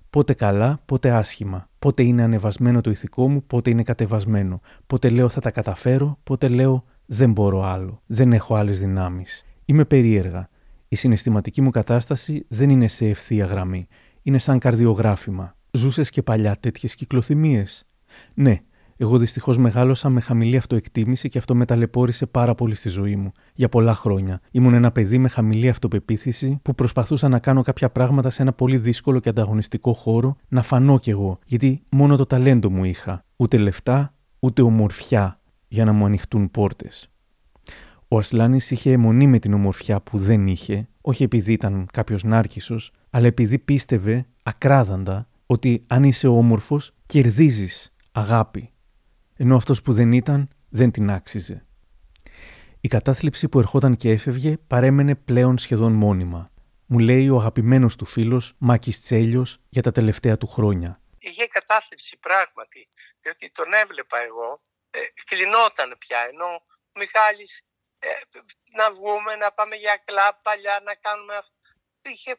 Πότε 0.09 0.33
καλά, 0.33 0.81
πότε 0.85 1.11
άσχημα. 1.11 1.69
Πότε 1.79 2.03
είναι 2.03 2.23
ανεβασμένο 2.23 2.81
το 2.81 2.89
ηθικό 2.89 3.29
μου, 3.29 3.43
πότε 3.43 3.69
είναι 3.69 3.83
κατεβασμένο. 3.83 4.61
Πότε 4.87 5.09
λέω 5.09 5.29
θα 5.29 5.41
τα 5.41 5.51
καταφέρω, 5.51 6.19
πότε 6.23 6.47
λέω 6.47 6.85
δεν 7.05 7.31
μπορώ 7.31 7.63
άλλο. 7.63 8.01
Δεν 8.05 8.33
έχω 8.33 8.55
άλλες 8.55 8.79
δυνάμεις. 8.79 9.45
Είμαι 9.65 9.85
περίεργα. 9.85 10.49
Η 10.87 10.95
συναισθηματική 10.95 11.61
μου 11.61 11.69
κατάσταση 11.69 12.45
δεν 12.47 12.69
είναι 12.69 12.87
σε 12.87 13.07
ευθεία 13.07 13.45
γραμμή. 13.45 13.87
Είναι 14.21 14.37
σαν 14.37 14.59
καρδιογράφημα. 14.59 15.55
Ζούσες 15.71 16.09
και 16.09 16.21
παλιά 16.21 16.55
τέτοιες 16.59 16.95
κυκλοθυμίες. 16.95 17.85
Ναι, 18.33 18.59
εγώ 19.01 19.17
δυστυχώς 19.17 19.57
μεγάλωσα 19.57 20.09
με 20.09 20.21
χαμηλή 20.21 20.57
αυτοεκτίμηση 20.57 21.29
και 21.29 21.37
αυτό 21.37 21.55
με 21.55 21.65
ταλαιπώρησε 21.65 22.25
πάρα 22.25 22.55
πολύ 22.55 22.75
στη 22.75 22.89
ζωή 22.89 23.15
μου. 23.15 23.31
Για 23.53 23.69
πολλά 23.69 23.95
χρόνια. 23.95 24.41
Ήμουν 24.51 24.73
ένα 24.73 24.91
παιδί 24.91 25.17
με 25.17 25.27
χαμηλή 25.29 25.69
αυτοπεποίθηση 25.69 26.59
που 26.61 26.75
προσπαθούσα 26.75 27.29
να 27.29 27.39
κάνω 27.39 27.61
κάποια 27.61 27.89
πράγματα 27.89 28.29
σε 28.29 28.41
ένα 28.41 28.53
πολύ 28.53 28.77
δύσκολο 28.77 29.19
και 29.19 29.29
ανταγωνιστικό 29.29 29.93
χώρο, 29.93 30.35
να 30.47 30.61
φανώ 30.61 30.99
κι 30.99 31.09
εγώ, 31.09 31.39
γιατί 31.45 31.81
μόνο 31.91 32.15
το 32.15 32.25
ταλέντο 32.25 32.69
μου 32.69 32.83
είχα. 32.83 33.25
Ούτε 33.35 33.57
λεφτά, 33.57 34.13
ούτε 34.39 34.61
ομορφιά 34.61 35.39
για 35.67 35.85
να 35.85 35.91
μου 35.91 36.05
ανοιχτούν 36.05 36.51
πόρτες. 36.51 37.09
Ο 38.07 38.17
Ασλάνης 38.17 38.71
είχε 38.71 38.91
αιμονή 38.91 39.27
με 39.27 39.39
την 39.39 39.53
ομορφιά 39.53 40.01
που 40.01 40.17
δεν 40.17 40.47
είχε, 40.47 40.87
όχι 41.01 41.23
επειδή 41.23 41.51
ήταν 41.51 41.87
κάποιος 41.93 42.23
νάρκισο, 42.23 42.79
αλλά 43.09 43.27
επειδή 43.27 43.59
πίστευε 43.59 44.25
ακράδαντα 44.43 45.27
ότι 45.45 45.83
αν 45.87 46.03
είσαι 46.03 46.27
όμορφος, 46.27 46.93
κερδίζεις 47.05 47.93
αγάπη 48.11 48.69
ενώ 49.41 49.55
αυτός 49.55 49.81
που 49.81 49.93
δεν 49.93 50.11
ήταν 50.11 50.49
δεν 50.69 50.91
την 50.91 51.09
άξιζε. 51.11 51.65
Η 52.81 52.87
κατάθλιψη 52.87 53.49
που 53.49 53.59
ερχόταν 53.59 53.95
και 53.95 54.09
έφευγε 54.09 54.57
παρέμενε 54.57 55.15
πλέον 55.15 55.57
σχεδόν 55.57 55.93
μόνιμα. 55.93 56.51
Μου 56.85 56.99
λέει 56.99 57.29
ο 57.29 57.37
αγαπημένος 57.37 57.95
του 57.95 58.05
φίλος 58.05 58.55
Μάκης 58.57 59.01
Τσέλιος 59.01 59.59
για 59.69 59.81
τα 59.81 59.91
τελευταία 59.91 60.37
του 60.37 60.47
χρόνια. 60.47 61.01
Είχε 61.19 61.47
κατάθλιψη 61.47 62.17
πράγματι, 62.17 62.89
διότι 63.21 63.51
τον 63.51 63.73
έβλεπα 63.73 64.17
εγώ, 64.17 64.61
ε, 64.89 64.99
κλεινόταν 65.25 65.95
πια, 65.99 66.19
ενώ 66.31 66.45
ο 66.93 66.99
Μιχάλης 66.99 67.61
ε, 67.99 68.07
να 68.77 68.91
βγούμε, 68.91 69.35
να 69.35 69.51
πάμε 69.51 69.75
για 69.75 70.01
κλαμπ 70.05 70.35
παλιά, 70.41 70.81
να 70.85 70.95
κάνουμε 70.95 71.35
αυτό. 71.35 71.55
Είχε 72.01 72.31
ε, 72.31 72.35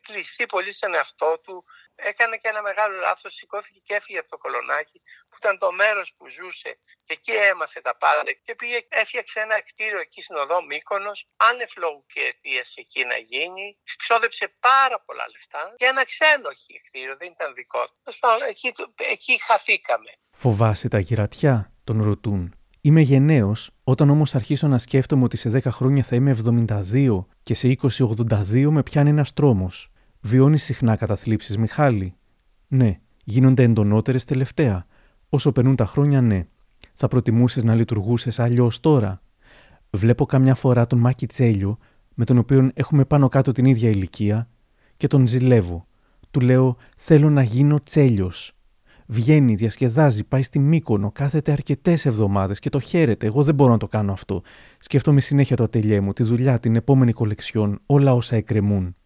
κλειστεί 0.00 0.46
πολύ 0.46 0.72
στον 0.72 0.94
εαυτό 0.94 1.40
του. 1.42 1.64
Έκανε 1.94 2.36
και 2.36 2.48
ένα 2.48 2.62
μεγάλο 2.62 2.96
λάθος, 2.96 3.34
σηκώθηκε 3.34 3.80
και 3.84 3.94
έφυγε 3.94 4.18
από 4.18 4.28
το 4.28 4.38
κολονάκι 4.38 5.02
που 5.28 5.36
ήταν 5.40 5.58
το 5.58 5.72
μέρος 5.72 6.14
που 6.16 6.28
ζούσε 6.28 6.78
και 7.04 7.12
εκεί 7.12 7.32
έμαθε 7.32 7.80
τα 7.80 7.96
πάντα 7.96 8.32
και 8.44 8.54
πήγε, 8.54 8.78
έφτιαξε 8.88 9.40
ένα 9.40 9.60
κτίριο 9.60 10.00
εκεί 10.00 10.22
στην 10.22 10.36
οδό 10.36 10.64
Μύκονος, 10.64 11.28
άνευ 11.36 11.70
λόγου 11.76 12.04
και 12.12 12.20
αιτίας 12.20 12.74
εκεί 12.76 13.04
να 13.04 13.16
γίνει. 13.16 13.78
Ξόδεψε 13.96 14.54
πάρα 14.60 15.00
πολλά 15.00 15.24
λεφτά 15.32 15.74
για 15.78 15.88
ένα 15.88 16.04
ξένο 16.04 16.50
κτίριο, 16.86 17.16
δεν 17.16 17.28
ήταν 17.28 17.54
δικό 17.54 17.84
του. 17.84 18.12
Εκεί, 18.48 18.72
εκεί 18.96 19.40
χαθήκαμε. 19.40 20.10
Φοβάσαι 20.30 20.88
τα 20.88 20.98
γυρατιά, 20.98 21.72
τον 21.84 22.02
ρωτούν. 22.02 22.52
Είμαι 22.80 23.00
γενναίος, 23.00 23.70
όταν 23.84 24.10
όμως 24.10 24.34
αρχίσω 24.34 24.66
να 24.66 24.78
σκέφτομαι 24.78 25.24
ότι 25.24 25.36
σε 25.36 25.50
10 25.50 25.70
χρόνια 25.70 26.02
θα 26.02 26.16
είμαι 26.16 26.30
72 26.30 27.26
και 27.48 27.54
σε 27.54 27.76
2082 27.82 28.68
με 28.70 28.82
πιάνει 28.82 29.08
ένας 29.10 29.32
τρόμος. 29.32 29.92
Βιώνεις 30.20 30.62
συχνά 30.62 30.96
καταθλίψεις, 30.96 31.56
Μιχάλη. 31.56 32.14
Ναι, 32.68 33.00
γίνονται 33.24 33.62
εντονότερες 33.62 34.24
τελευταία. 34.24 34.86
Όσο 35.28 35.52
περνούν 35.52 35.76
τα 35.76 35.86
χρόνια, 35.86 36.20
ναι. 36.20 36.46
Θα 36.92 37.08
προτιμούσες 37.08 37.62
να 37.62 37.74
λειτουργούσες 37.74 38.38
αλλιώς 38.38 38.80
τώρα. 38.80 39.22
Βλέπω 39.90 40.26
καμιά 40.26 40.54
φορά 40.54 40.86
τον 40.86 40.98
Μάκη 40.98 41.26
Τσέλιο, 41.26 41.78
με 42.14 42.24
τον 42.24 42.38
οποίο 42.38 42.70
έχουμε 42.74 43.04
πάνω 43.04 43.28
κάτω 43.28 43.52
την 43.52 43.64
ίδια 43.64 43.88
ηλικία, 43.88 44.48
και 44.96 45.06
τον 45.06 45.26
ζηλεύω. 45.26 45.86
Του 46.30 46.40
λέω: 46.40 46.76
Θέλω 46.96 47.30
να 47.30 47.42
γίνω 47.42 47.82
τσέλιος. 47.82 48.57
Βγαίνει, 49.10 49.54
διασκεδάζει, 49.54 50.24
πάει 50.24 50.42
στη 50.42 50.58
Μύκονο, 50.58 51.12
κάθεται 51.12 51.52
αρκετές 51.52 52.06
εβδομάδες 52.06 52.58
και 52.58 52.70
το 52.70 52.80
χαίρεται. 52.80 53.26
Εγώ 53.26 53.42
δεν 53.42 53.54
μπορώ 53.54 53.72
να 53.72 53.78
το 53.78 53.88
κάνω 53.88 54.12
αυτό. 54.12 54.42
Σκέφτομαι 54.78 55.20
συνέχεια 55.20 55.56
το 55.56 55.64
ατελιέ 55.64 56.00
μου, 56.00 56.12
τη 56.12 56.22
δουλειά, 56.22 56.60
την 56.60 56.76
επόμενη 56.76 57.12
κολεξιόν, 57.12 57.82
όλα 57.86 58.12
όσα 58.12 58.36
εκκρεμούν. 58.36 58.96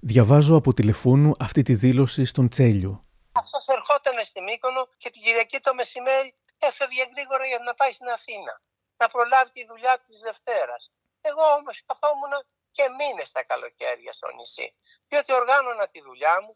Διαβάζω 0.00 0.56
από 0.56 0.74
τηλεφώνου 0.74 1.32
αυτή 1.38 1.62
τη 1.62 1.74
δήλωση 1.74 2.24
στον 2.24 2.48
Τσέλιο. 2.48 3.04
Αυτός 3.32 3.66
ερχόταν 3.66 4.14
στη 4.24 4.40
Μύκονο 4.40 4.82
και 4.96 5.10
την 5.10 5.22
Κυριακή 5.22 5.58
το 5.60 5.74
μεσημέρι 5.74 6.34
έφευγε 6.58 7.02
γρήγορα 7.12 7.44
για 7.50 7.60
να 7.66 7.74
πάει 7.74 7.92
στην 7.92 8.08
Αθήνα. 8.16 8.54
Να 9.00 9.06
προλάβει 9.14 9.50
τη 9.56 9.62
δουλειά 9.70 9.94
της 10.06 10.18
Δευτέρας. 10.26 10.82
Εγώ 11.20 11.44
όμως 11.58 11.76
καθόμουν 11.88 12.34
και 12.76 12.84
μήνες 12.98 13.28
τα 13.36 13.42
καλοκαίρια 13.50 14.12
στο 14.18 14.28
νησί. 14.36 14.68
Διότι 15.08 15.30
οργάνωνα 15.40 15.84
τη 15.92 16.00
δουλειά 16.08 16.34
μου, 16.42 16.52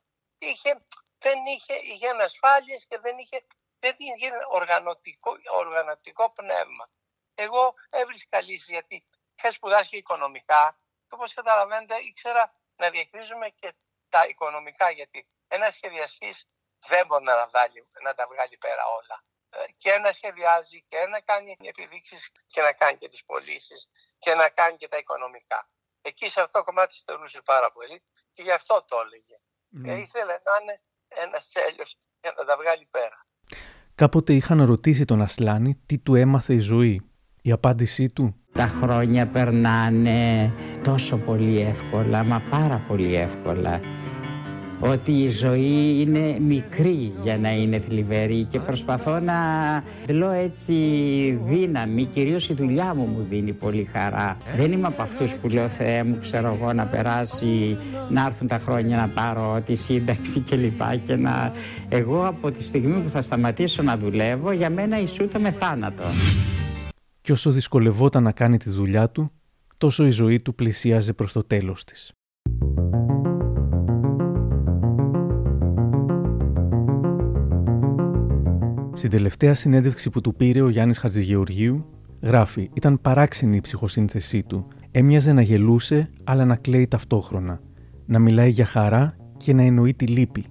είχε, 0.49 0.71
δεν 1.23 1.39
είχε, 1.47 1.75
είχε 1.75 2.09
ανασφάλειες 2.09 2.87
και 2.87 2.99
δεν 2.99 3.19
είχε, 3.19 3.47
δεν 3.79 3.95
είχε 3.99 4.31
οργανωτικό, 4.51 5.33
οργανωτικό 5.51 6.33
πνεύμα. 6.33 6.91
Εγώ 7.35 7.75
έβρισκα 7.91 8.41
λύσεις 8.41 8.69
γιατί 8.69 9.07
είχα 9.37 9.51
σπουδάσει 9.51 9.89
και 9.89 9.97
οικονομικά 9.97 10.79
και 11.07 11.15
όπως 11.15 11.35
καταλαβαίνετε 11.35 11.97
ήξερα 11.97 12.55
να 12.77 12.91
διαχειρίζουμε 12.91 13.49
και 13.49 13.75
τα 14.09 14.27
οικονομικά 14.27 14.91
γιατί 14.91 15.29
ένα 15.49 15.71
σχεδιαστής 15.71 16.47
δεν 16.87 17.07
μπορεί 17.07 17.25
να, 17.25 17.47
βγάλει, 17.47 17.89
να 18.03 18.15
τα 18.15 18.27
βγάλει 18.27 18.57
πέρα 18.57 18.83
όλα. 19.01 19.25
Ε, 19.55 19.65
και 19.77 19.99
να 19.99 20.13
σχεδιάζει 20.13 20.83
και 20.89 21.07
να 21.07 21.21
κάνει 21.21 21.57
επιδείξεις 21.61 22.33
και 22.47 22.63
να 22.63 22.73
κάνει 22.73 22.99
και 22.99 23.09
τις 23.09 23.25
πωλήσεις 23.25 23.91
και 24.19 24.35
να 24.35 24.49
κάνει 24.49 24.77
και 24.77 24.89
τα 24.89 24.97
οικονομικά. 24.97 25.71
Εκεί 26.03 26.29
σε 26.29 26.41
αυτό 26.41 26.59
το 26.59 26.65
κομμάτι 26.65 26.95
στερούσε 26.95 27.43
πάρα 27.43 27.73
πολύ 27.73 28.03
και 28.33 28.43
γι' 28.43 28.51
αυτό 28.51 28.85
το 28.89 29.01
έλεγε. 29.01 29.37
Ναι. 29.69 29.95
Και 29.95 30.01
ήθελε 30.01 30.33
να 30.45 30.59
είναι 30.61 30.83
ένα 31.25 31.39
τέλειο 31.53 31.85
για 32.21 32.35
να 32.39 32.45
τα 32.45 32.57
βγάλει 32.61 32.89
πέρα. 32.91 33.27
Κάποτε 33.95 34.33
είχαν 34.35 34.65
ρωτήσει 34.65 35.05
τον 35.05 35.23
Ασλάνη 35.23 35.81
τι 35.87 35.99
του 35.99 36.15
έμαθε 36.15 36.55
η 36.55 36.59
ζωή. 36.59 37.03
Η 37.43 37.51
απάντησή 37.53 38.09
του; 38.09 38.35
Τα 38.53 38.67
χρόνια 38.67 39.27
περνάνε 39.27 40.53
τόσο 40.83 41.17
πολύ 41.17 41.61
εύκολα, 41.61 42.25
μα 42.25 42.43
πάρα 42.51 42.85
πολύ 42.89 43.15
εύκολα. 43.17 43.81
Ότι 44.85 45.13
η 45.13 45.29
ζωή 45.29 46.01
είναι 46.01 46.39
μικρή 46.41 47.13
για 47.23 47.39
να 47.39 47.51
είναι 47.51 47.79
θλιβερή 47.79 48.45
και 48.51 48.61
προσπαθώ 48.61 49.21
να 49.21 49.35
δηλώ 50.07 50.31
έτσι 50.31 50.75
δύναμη, 51.45 52.05
κυρίως 52.05 52.49
η 52.49 52.55
δουλειά 52.55 52.95
μου 52.95 53.05
μου 53.05 53.23
δίνει 53.23 53.53
πολύ 53.53 53.85
χαρά. 53.85 54.37
Δεν 54.57 54.73
είμαι 54.73 54.87
από 54.87 55.03
αυτούς 55.03 55.35
που 55.35 55.49
λέω 55.49 55.69
Θεέ 55.69 56.03
μου 56.03 56.19
ξέρω 56.21 56.59
εγώ 56.61 56.73
να 56.73 56.87
περάσει, 56.87 57.79
να 58.11 58.25
έρθουν 58.25 58.47
τα 58.47 58.59
χρόνια 58.59 58.97
να 58.97 59.09
πάρω 59.09 59.63
τη 59.67 59.75
σύνταξη 59.75 60.41
κλπ. 60.41 60.81
Και 61.07 61.17
να... 61.17 61.53
Εγώ 61.89 62.27
από 62.27 62.51
τη 62.51 62.63
στιγμή 62.63 63.01
που 63.01 63.09
θα 63.09 63.21
σταματήσω 63.21 63.83
να 63.83 63.97
δουλεύω 63.97 64.53
για 64.53 64.71
μένα 64.71 65.01
ισούται 65.01 65.39
με 65.39 65.51
θάνατο. 65.51 66.05
και 67.21 67.33
όσο 67.33 67.51
δυσκολευόταν 67.51 68.23
να 68.23 68.33
κάνει 68.33 68.57
τη 68.57 68.71
δουλειά 68.71 69.11
του, 69.11 69.31
τόσο 69.79 70.07
η 70.07 70.11
ζωή 70.11 70.41
του 70.41 70.55
πλησίαζε 70.55 71.13
προς 71.13 71.33
το 71.33 71.45
τέλος 71.45 71.85
της. 71.85 72.13
Στην 78.95 79.11
τελευταία 79.11 79.55
συνέντευξη 79.55 80.11
που 80.11 80.21
του 80.21 80.35
πήρε 80.35 80.61
ο 80.61 80.69
Γιάννης 80.69 80.99
Χατζηγεωργίου, 80.99 81.85
γράφει 82.23 82.71
«Ήταν 82.75 83.01
παράξενη 83.01 83.57
η 83.57 83.61
ψυχοσύνθεσή 83.61 84.43
του. 84.43 84.67
Έμοιαζε 84.91 85.33
να 85.33 85.43
γελούσε, 85.43 86.11
αλλά 86.25 86.45
να 86.45 86.57
κλαίει 86.57 86.87
ταυτόχρονα. 86.87 87.61
Να 88.07 88.19
μιλάει 88.19 88.51
για 88.51 88.65
χαρά 88.65 89.17
και 89.37 89.53
να 89.53 89.63
εννοεί 89.63 89.95
τη 89.95 90.07
λύπη. 90.07 90.45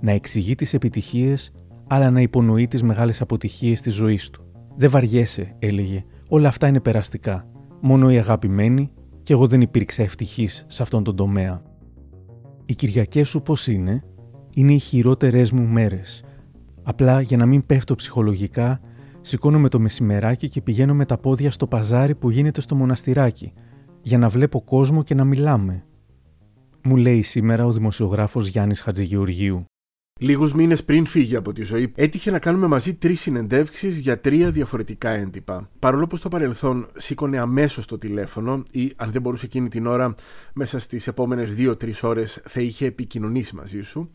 Να 0.00 0.10
εξηγεί 0.10 0.54
τις 0.54 0.74
επιτυχίες, 0.74 1.52
αλλά 1.86 2.10
να 2.10 2.20
υπονοεί 2.20 2.68
τις 2.68 2.82
μεγάλες 2.82 3.20
αποτυχίες 3.20 3.80
της 3.80 3.94
ζωής 3.94 4.30
του. 4.30 4.44
«Δεν 4.76 4.90
βαριέσαι», 4.90 5.56
έλεγε. 5.58 6.04
«Όλα 6.28 6.48
αυτά 6.48 6.66
είναι 6.66 6.80
περαστικά. 6.80 7.46
Μόνο 7.80 8.10
η 8.10 8.18
αγαπημένη 8.18 8.90
και 9.22 9.32
εγώ 9.32 9.46
δεν 9.46 9.60
υπήρξα 9.60 10.02
ευτυχής 10.02 10.64
σε 10.68 10.82
αυτόν 10.82 11.04
τον 11.04 11.16
τομέα». 11.16 11.62
Οι 12.66 12.74
Κυριακές 12.74 13.28
σου 13.28 13.42
πώς 13.42 13.66
είναι; 13.66 14.02
Είναι 14.54 14.72
οι 14.72 14.78
χειρότερες 14.78 15.50
μου 15.52 15.62
μέρες. 15.62 16.24
Απλά 16.82 17.20
για 17.20 17.36
να 17.36 17.46
μην 17.46 17.66
πέφτω 17.66 17.94
ψυχολογικά, 17.94 18.80
σηκώνομαι 19.20 19.68
το 19.68 19.80
μεσημεράκι 19.80 20.48
και 20.48 20.60
πηγαίνω 20.60 20.94
με 20.94 21.04
τα 21.04 21.18
πόδια 21.18 21.50
στο 21.50 21.66
παζάρι 21.66 22.14
που 22.14 22.30
γίνεται 22.30 22.60
στο 22.60 22.74
μοναστηράκι, 22.74 23.52
για 24.02 24.18
να 24.18 24.28
βλέπω 24.28 24.60
κόσμο 24.60 25.02
και 25.02 25.14
να 25.14 25.24
μιλάμε. 25.24 25.84
Μου 26.82 26.96
λέει 26.96 27.22
σήμερα 27.22 27.66
ο 27.66 27.72
δημοσιογράφος 27.72 28.46
Γιάννης 28.46 28.80
Χατζηγεωργίου. 28.80 29.64
Λίγους 30.22 30.54
μήνες 30.54 30.84
πριν 30.84 31.06
φύγει 31.06 31.36
από 31.36 31.52
τη 31.52 31.62
ζωή, 31.62 31.92
έτυχε 31.94 32.30
να 32.30 32.38
κάνουμε 32.38 32.66
μαζί 32.66 32.94
τρεις 32.94 33.20
συνεντεύξεις 33.20 33.98
για 33.98 34.20
τρία 34.20 34.50
διαφορετικά 34.50 35.10
έντυπα. 35.10 35.70
Παρόλο 35.78 36.06
που 36.06 36.16
στο 36.16 36.28
παρελθόν 36.28 36.86
σήκωνε 36.96 37.38
αμέσως 37.38 37.86
το 37.86 37.98
τηλέφωνο 37.98 38.62
ή, 38.72 38.92
αν 38.96 39.10
δεν 39.10 39.22
μπορούσε 39.22 39.46
εκείνη 39.46 39.68
την 39.68 39.86
ώρα, 39.86 40.14
μέσα 40.54 40.78
στις 40.78 41.06
επόμενες 41.06 41.54
δύο-τρεις 41.54 42.02
ώρες 42.02 42.40
θα 42.44 42.60
είχε 42.60 42.86
επικοινωνήσει 42.86 43.56
μαζί 43.56 43.80
σου, 43.80 44.10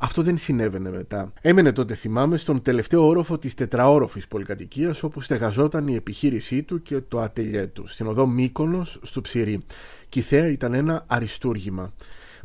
αυτό 0.00 0.22
δεν 0.22 0.38
συνέβαινε 0.38 0.90
μετά. 0.90 1.32
Έμενε 1.40 1.72
τότε, 1.72 1.94
θυμάμαι, 1.94 2.36
στον 2.36 2.62
τελευταίο 2.62 3.06
όροφο 3.06 3.38
της 3.38 3.54
τετραόροφης 3.54 4.26
πολυκατοικίας 4.26 5.02
όπου 5.02 5.20
στεγαζόταν 5.20 5.88
η 5.88 5.94
επιχείρησή 5.94 6.62
του 6.62 6.82
και 6.82 7.00
το 7.00 7.20
ατελιέ 7.20 7.66
του, 7.66 7.86
στην 7.86 8.06
οδό 8.06 8.26
Μύκονος, 8.26 8.98
στο 9.02 9.20
Ψηρή. 9.20 9.60
Και 10.08 10.18
η 10.18 10.22
θέα 10.22 10.48
ήταν 10.48 10.74
ένα 10.74 11.04
αριστούργημα. 11.06 11.92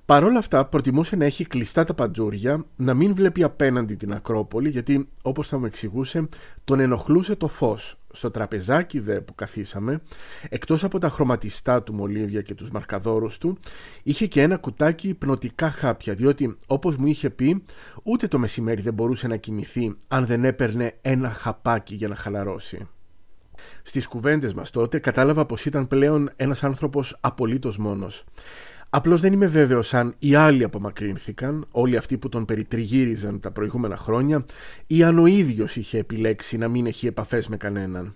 Παρ' 0.05 0.23
όλα 0.23 0.39
αυτά, 0.39 0.65
προτιμούσε 0.65 1.15
να 1.15 1.25
έχει 1.25 1.45
κλειστά 1.45 1.83
τα 1.83 1.93
παντζούρια, 1.93 2.65
να 2.75 2.93
μην 2.93 3.15
βλέπει 3.15 3.43
απέναντι 3.43 3.95
την 3.95 4.13
Ακρόπολη, 4.13 4.69
γιατί, 4.69 5.09
όπως 5.21 5.47
θα 5.47 5.57
μου 5.57 5.65
εξηγούσε, 5.65 6.27
τον 6.63 6.79
ενοχλούσε 6.79 7.35
το 7.35 7.47
φως. 7.47 7.97
Στο 8.15 8.31
τραπεζάκι 8.31 8.99
δε 8.99 9.21
που 9.21 9.35
καθίσαμε, 9.35 10.01
εκτός 10.49 10.83
από 10.83 10.99
τα 10.99 11.09
χρωματιστά 11.09 11.83
του 11.83 11.93
μολύβια 11.93 12.41
και 12.41 12.53
τους 12.53 12.71
μαρκαδόρους 12.71 13.37
του, 13.37 13.57
είχε 14.03 14.25
και 14.27 14.41
ένα 14.41 14.57
κουτάκι 14.57 15.07
υπνοτικά 15.07 15.69
χάπια, 15.71 16.13
διότι, 16.13 16.57
όπως 16.67 16.95
μου 16.97 17.07
είχε 17.07 17.29
πει, 17.29 17.63
ούτε 18.03 18.27
το 18.27 18.37
μεσημέρι 18.37 18.81
δεν 18.81 18.93
μπορούσε 18.93 19.27
να 19.27 19.35
κοιμηθεί 19.35 19.95
αν 20.07 20.25
δεν 20.25 20.45
έπαιρνε 20.45 20.97
ένα 21.01 21.29
χαπάκι 21.29 21.95
για 21.95 22.07
να 22.07 22.15
χαλαρώσει. 22.15 22.87
Στις 23.83 24.07
κουβέντες 24.07 24.53
μας 24.53 24.69
τότε 24.69 24.99
κατάλαβα 24.99 25.45
πως 25.45 25.65
ήταν 25.65 25.87
πλέον 25.87 26.29
ένας 26.35 26.63
άνθρωπος 26.63 27.17
απολύτως 27.19 27.77
μόνος. 27.77 28.23
Απλώς 28.95 29.21
δεν 29.21 29.33
είμαι 29.33 29.45
βέβαιος 29.45 29.93
αν 29.93 30.15
οι 30.19 30.35
άλλοι 30.35 30.63
απομακρύνθηκαν, 30.63 31.65
όλοι 31.71 31.97
αυτοί 31.97 32.17
που 32.17 32.29
τον 32.29 32.45
περιτριγύριζαν 32.45 33.39
τα 33.39 33.51
προηγούμενα 33.51 33.97
χρόνια, 33.97 34.45
ή 34.87 35.03
αν 35.03 35.19
ο 35.19 35.25
ίδιος 35.25 35.75
είχε 35.75 35.97
επιλέξει 35.97 36.57
να 36.57 36.67
μην 36.67 36.85
έχει 36.85 37.07
επαφές 37.07 37.47
με 37.47 37.57
κανέναν. 37.57 38.15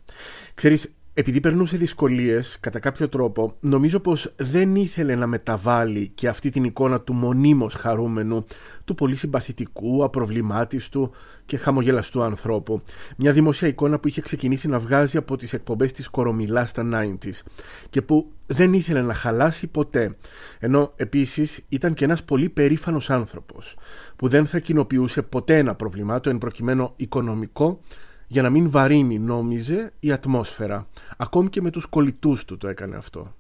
Ξέρεις, 0.54 0.92
επειδή 1.20 1.40
περνούσε 1.40 1.78
δυσκολίες, 1.78 2.58
κατά 2.60 2.80
κάποιο 2.80 3.10
τρόπο, 3.10 3.56
νομίζω 3.60 4.00
πως 4.00 4.34
δεν 4.36 4.76
ήθελε 4.76 5.16
να 5.16 5.28
μεταβάλει 5.28 6.12
και 6.14 6.28
αυτή 6.28 6.50
την 6.50 6.64
εικόνα 6.64 7.02
του 7.02 7.14
μονίμως 7.14 7.74
χαρούμενου, 7.74 8.46
του 8.86 8.96
πολύ 8.96 9.16
συμπαθητικού, 9.16 10.04
απροβλημάτιστου 10.04 11.12
και 11.46 11.58
χαμογελαστού 11.58 12.24
ανθρώπου. 12.24 12.82
Μια 13.18 13.32
δημοσία 13.32 13.68
εικόνα 13.68 14.00
που 14.00 14.08
είχε 14.08 14.22
ξεκινήσει 14.22 14.68
να 14.68 14.80
βγάζει 14.80 15.18
από 15.18 15.38
τις 15.38 15.54
εκπομπές 15.54 15.92
της 15.92 16.08
Κορομιλά 16.08 16.66
στα 16.66 16.90
90s 16.94 17.42
και 17.90 18.02
που 18.02 18.32
δεν 18.48 18.74
ήθελε 18.74 19.02
να 19.02 19.14
χαλάσει 19.14 19.68
ποτέ. 19.68 20.18
Ενώ 20.60 20.94
επίσης 20.96 21.66
ήταν 21.70 21.94
και 21.94 22.04
ένας 22.04 22.24
πολύ 22.24 22.50
περήφανος 22.50 23.10
άνθρωπος 23.10 23.76
που 24.16 24.28
δεν 24.28 24.46
θα 24.46 24.60
κοινοποιούσε 24.60 25.22
ποτέ 25.22 25.58
ένα 25.58 25.76
προβλημάτο 25.76 26.30
εν 26.30 26.38
προκειμένου 26.38 26.94
οικονομικό 26.96 27.80
για 28.28 28.42
να 28.42 28.50
μην 28.50 28.72
βαρύνει, 28.72 29.20
νόμιζε, 29.20 29.94
η 30.00 30.12
ατμόσφαιρα. 30.12 30.88
Ακόμη 31.18 31.50
και 31.50 31.62
με 31.62 31.70
τους 31.70 31.86
κολλητούς 31.86 32.46
του 32.46 32.58
το 32.58 32.68
έκανε 32.68 32.96
αυτό. 32.96 33.34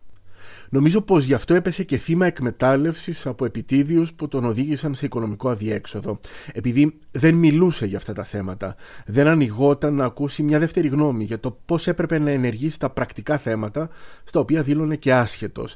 Νομίζω 0.69 1.02
πως 1.02 1.23
γι' 1.23 1.34
αυτό 1.34 1.54
έπεσε 1.54 1.84
και 1.84 1.97
θύμα 1.97 2.26
εκμετάλλευσης 2.26 3.26
από 3.26 3.45
επιτίδιους 3.45 4.13
που 4.13 4.28
τον 4.28 4.45
οδήγησαν 4.45 4.95
σε 4.95 5.06
οικονομικό 5.06 5.50
αδιέξοδο, 5.50 6.19
επειδή 6.54 6.93
δεν 7.12 7.36
μιλούσε 7.36 7.86
για 7.86 7.97
αυτά 7.97 8.13
τα 8.13 8.23
θέματα, 8.23 8.76
δεν 9.06 9.28
ανοιγόταν 9.28 9.93
να 9.93 10.06
ακούσει 10.06 10.43
μια 10.43 10.60
δεύτερη 10.60 10.88
γνώμη 10.88 11.23
για 11.23 11.39
το 11.39 11.58
πώς 11.65 11.88
έπρεπε 11.88 12.19
να 12.19 12.30
ενεργήσει 12.30 12.80
τα 12.80 12.89
πρακτικά 12.89 13.38
θέματα, 13.38 13.89
στα 14.23 14.39
οποία 14.39 14.62
δήλωνε 14.62 14.95
και 14.95 15.13
άσχετος, 15.13 15.76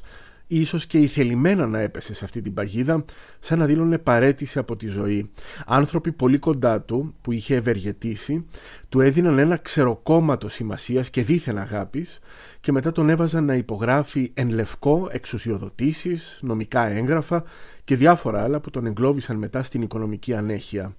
ίσως 0.60 0.86
και 0.86 0.98
ηθελημένα 0.98 1.66
να 1.66 1.78
έπεσε 1.78 2.14
σε 2.14 2.24
αυτή 2.24 2.42
την 2.42 2.54
παγίδα, 2.54 3.04
σαν 3.38 3.58
να 3.58 3.66
δήλωνε 3.66 3.98
παρέτηση 3.98 4.58
από 4.58 4.76
τη 4.76 4.86
ζωή. 4.86 5.30
Άνθρωποι 5.66 6.12
πολύ 6.12 6.38
κοντά 6.38 6.80
του, 6.80 7.14
που 7.22 7.32
είχε 7.32 7.54
ευεργετήσει, 7.54 8.46
του 8.88 9.00
έδιναν 9.00 9.38
ένα 9.38 9.56
ξεροκόμματο 9.56 10.48
σημασίας 10.48 11.10
και 11.10 11.22
δίθεν 11.22 11.58
αγάπης 11.58 12.18
και 12.60 12.72
μετά 12.72 12.92
τον 12.92 13.08
έβαζαν 13.08 13.44
να 13.44 13.54
υπογράφει 13.54 14.30
εν 14.34 14.50
λευκό 14.50 15.08
εξουσιοδοτήσεις, 15.10 16.38
νομικά 16.42 16.88
έγγραφα 16.88 17.44
και 17.84 17.96
διάφορα 17.96 18.42
άλλα 18.42 18.60
που 18.60 18.70
τον 18.70 18.86
εγκλώβησαν 18.86 19.36
μετά 19.36 19.62
στην 19.62 19.82
οικονομική 19.82 20.34
ανέχεια. 20.34 20.96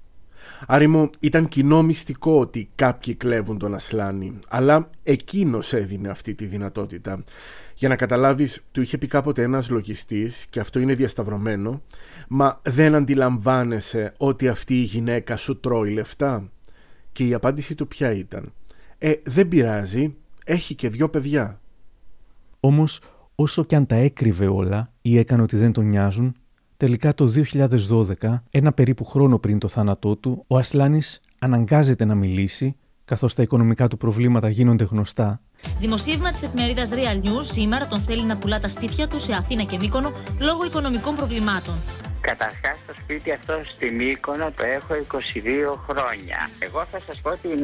Άρημο 0.68 1.10
ήταν 1.20 1.48
κοινό 1.48 1.84
μυστικό 1.84 2.40
ότι 2.40 2.70
κάποιοι 2.76 3.16
κλέβουν 3.16 3.58
τον 3.58 3.74
Ασλάνη, 3.74 4.40
αλλά 4.48 4.90
εκείνος 5.04 5.74
έδινε 5.74 6.10
αυτή 6.10 6.36
τη 6.36 6.46
δυνατότητα. 6.46 7.24
Για 7.76 7.90
να 7.90 7.96
καταλάβεις, 7.96 8.64
του 8.72 8.82
είχε 8.82 8.98
πει 8.98 9.08
κάποτε 9.08 9.42
ένας 9.42 9.70
λογιστής, 9.70 10.46
και 10.50 10.60
αυτό 10.60 10.80
είναι 10.80 10.94
διασταυρωμένο, 10.94 11.82
«Μα 12.28 12.60
δεν 12.64 12.96
αντιλαμβάνεσαι 12.96 14.14
ότι 14.18 14.48
αυτή 14.48 14.80
η 14.80 14.84
γυναίκα 14.84 15.36
σου 15.36 15.60
τρώει 15.60 15.92
λεφτά» 15.92 16.50
και 17.12 17.28
η 17.28 17.34
απάντηση 17.34 17.76
του 17.76 17.88
ποια 17.88 18.12
ήταν 18.12 18.54
«Ε, 18.98 19.14
δεν 19.24 19.48
πειράζει, 19.48 20.16
έχει 20.46 20.76
και 20.76 20.90
δυο 20.90 21.10
παιδιά». 21.10 21.62
Όμως, 22.60 23.02
όσο 23.36 23.64
και 23.64 23.76
αν 23.76 23.86
τα 23.86 23.96
έκρυβε 23.96 24.48
όλα 24.48 24.92
ή 25.02 25.18
έκανε 25.18 25.42
ότι 25.42 25.58
δεν 25.58 25.72
τον 25.72 25.86
νοιάζουν, 25.86 26.36
τελικά 26.84 27.14
το 27.14 27.34
2012, 28.22 28.42
ένα 28.50 28.74
περίπου 28.74 29.06
χρόνο 29.06 29.40
πριν 29.40 29.60
το 29.60 29.68
θάνατό 29.68 30.16
του, 30.16 30.44
ο 30.48 30.58
Ασλάνης 30.58 31.22
αναγκάζεται 31.40 32.06
να 32.06 32.16
μιλήσει, 32.16 32.76
καθώς 33.06 33.34
τα 33.34 33.44
οικονομικά 33.44 33.88
του 33.88 33.98
προβλήματα 33.98 34.50
γίνονται 34.50 34.84
γνωστά 34.84 35.42
Δημοσίευμα 35.80 36.30
της 36.32 36.44
εφημερίδας 36.44 36.90
Real 36.92 37.26
News 37.26 37.46
σήμερα 37.52 37.88
τον 37.88 38.00
θέλει 38.00 38.24
να 38.24 38.38
πουλά 38.38 38.60
τα 38.60 38.68
σπίτια 38.68 39.08
του 39.08 39.20
σε 39.20 39.34
Αθήνα 39.34 39.64
και 39.64 39.78
Μύκονο 39.80 40.12
λόγω 40.40 40.66
οικονομικών 40.66 41.16
προβλημάτων. 41.16 41.74
Καταρχάς, 42.22 42.78
το 42.88 42.94
σπίτι 43.02 43.32
αυτό 43.32 43.62
στη 43.64 43.92
Μύκονο 43.92 44.52
το 44.58 44.64
έχω 44.64 44.94
22 44.94 45.74
χρόνια. 45.88 46.50
Εγώ 46.60 46.86
θα 46.86 47.00
σας 47.08 47.22
πω 47.22 47.32
την 47.42 47.60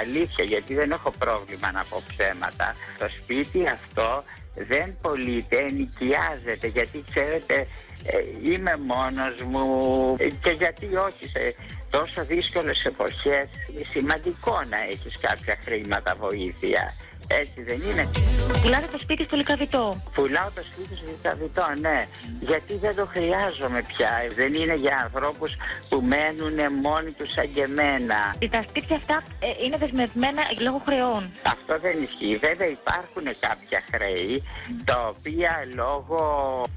αλήθεια, 0.00 0.44
γιατί 0.44 0.74
δεν 0.74 0.90
έχω 0.90 1.10
πρόβλημα 1.18 1.72
να 1.72 1.84
πω 1.88 2.02
ψέματα. 2.08 2.72
Το 2.98 3.06
σπίτι 3.20 3.60
αυτό 3.68 4.22
δεν 4.54 4.96
πωλείται, 5.02 5.56
ενοικιάζεται, 5.56 6.66
γιατί 6.66 7.04
ξέρετε 7.10 7.66
ε, 8.06 8.50
είμαι 8.50 8.76
μόνος 8.76 9.42
μου 9.42 9.66
και 10.16 10.50
γιατί 10.50 10.96
όχι 10.96 11.28
σε 11.28 11.54
τόσο 11.90 12.24
δύσκολες 12.24 12.82
εποχές 12.84 13.48
είναι 13.70 13.86
σημαντικό 13.90 14.62
να 14.68 14.78
έχεις 14.90 15.18
κάποια 15.20 15.58
χρήματα 15.64 16.14
βοήθεια. 16.14 16.94
Έτσι 17.26 17.62
δεν 17.62 17.80
είναι. 17.90 18.10
Πουλάτε 18.62 18.86
το 18.92 18.98
σπίτι 18.98 19.22
στο 19.24 19.36
Λικαβιτό. 19.36 20.02
Πουλάω 20.14 20.48
το 20.54 20.62
σπίτι 20.62 20.96
στο 20.96 21.06
Λικαβιτό, 21.06 21.66
ναι. 21.80 22.06
Γιατί 22.40 22.74
δεν 22.76 22.94
το 22.96 23.06
χρειάζομαι 23.06 23.82
πια. 23.86 24.10
Δεν 24.36 24.54
είναι 24.54 24.74
για 24.74 25.00
ανθρώπους 25.04 25.56
που 25.88 26.02
μένουν 26.12 26.56
μόνοι 26.82 27.10
τους 27.18 27.32
σαν 27.32 27.52
και 27.52 27.62
εμένα. 27.62 28.34
Τα 28.50 28.62
σπίτια 28.68 28.96
αυτά 28.96 29.22
ε, 29.38 29.64
είναι 29.64 29.76
δεσμευμένα 29.76 30.42
λόγω 30.60 30.82
χρεών. 30.86 31.30
Αυτό 31.42 31.78
δεν 31.78 32.02
ισχύει. 32.02 32.36
Βέβαια 32.36 32.68
υπάρχουν 32.68 33.24
κάποια 33.40 33.80
χρέη 33.92 34.42
τα 34.84 34.98
οποία 35.08 35.52
λόγω 35.74 36.20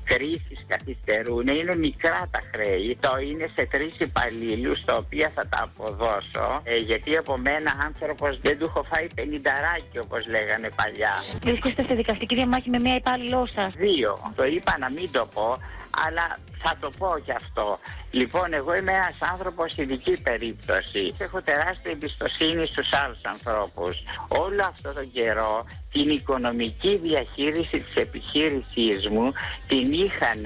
κρίσης 0.03 0.59
καθυστερούν. 0.67 1.47
Είναι 1.47 1.75
μικρά 1.75 2.19
τα 2.31 2.41
χρέη. 2.51 2.97
Το 2.99 3.17
είναι 3.27 3.49
σε 3.55 3.67
τρεις 3.71 3.93
υπαλλήλους 3.99 4.85
τα 4.85 4.93
οποία 4.93 5.31
θα 5.35 5.47
τα 5.47 5.59
αποδώσω. 5.67 6.61
Ε, 6.63 6.75
γιατί 6.75 7.17
από 7.17 7.37
μένα 7.37 7.71
άνθρωπος 7.85 8.39
δεν 8.41 8.57
του 8.59 8.65
έχω 8.69 8.83
φάει 8.83 9.07
πενινταράκι 9.15 9.97
όπως 10.05 10.27
λέει 10.27 10.36
λέγανε 10.37 10.69
παλιά. 10.75 11.13
Βρίσκεστε 11.43 11.83
σε 11.87 11.93
δικαστική 11.95 12.35
διαμάχη 12.35 12.69
με 12.69 12.79
μία 12.79 12.95
υπάλληλό 12.95 13.47
σας; 13.55 13.73
Δύο. 13.73 14.33
Το 14.35 14.45
είπα 14.45 14.77
να 14.79 14.89
μην 14.89 15.11
το 15.11 15.27
πω, 15.33 15.57
αλλά 16.05 16.37
θα 16.63 16.77
το 16.79 16.89
πω 16.97 17.07
κι 17.25 17.31
αυτό. 17.31 17.79
Λοιπόν, 18.11 18.53
εγώ 18.53 18.75
είμαι 18.75 18.91
ένας 18.91 19.17
άνθρωπος 19.31 19.77
ειδική 19.77 20.21
περίπτωση. 20.21 21.15
Έχω 21.17 21.39
τεράστια 21.41 21.91
εμπιστοσύνη 21.91 22.67
στους 22.67 22.93
άλλους 22.93 23.21
ανθρώπους. 23.23 23.95
Όλο 24.27 24.63
αυτό 24.63 24.93
τον 24.93 25.11
καιρό 25.11 25.65
την 25.91 26.09
οικονομική 26.09 26.99
διαχείριση 27.03 27.77
της 27.77 27.95
επιχείρησής 27.95 29.07
μου 29.09 29.33
την 29.67 29.93
είχαν 29.93 30.45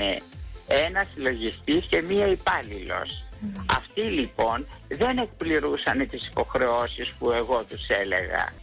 ένας 0.67 1.07
λογιστή 1.15 1.83
και 1.89 2.01
μία 2.01 2.27
υπάλληλος. 2.27 3.23
Αυτοί 3.65 4.01
λοιπόν 4.01 4.67
δεν 4.87 5.17
εκπληρούσαν 5.17 6.07
τις 6.07 6.27
υποχρεώσεις 6.27 7.13
που 7.19 7.31
εγώ 7.31 7.63
τους 7.69 7.87
έλεγα. 7.87 8.53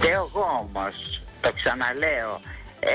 Και 0.00 0.08
εγώ 0.08 0.46
όμως, 0.60 1.22
το 1.40 1.52
ξαναλέω, 1.52 2.40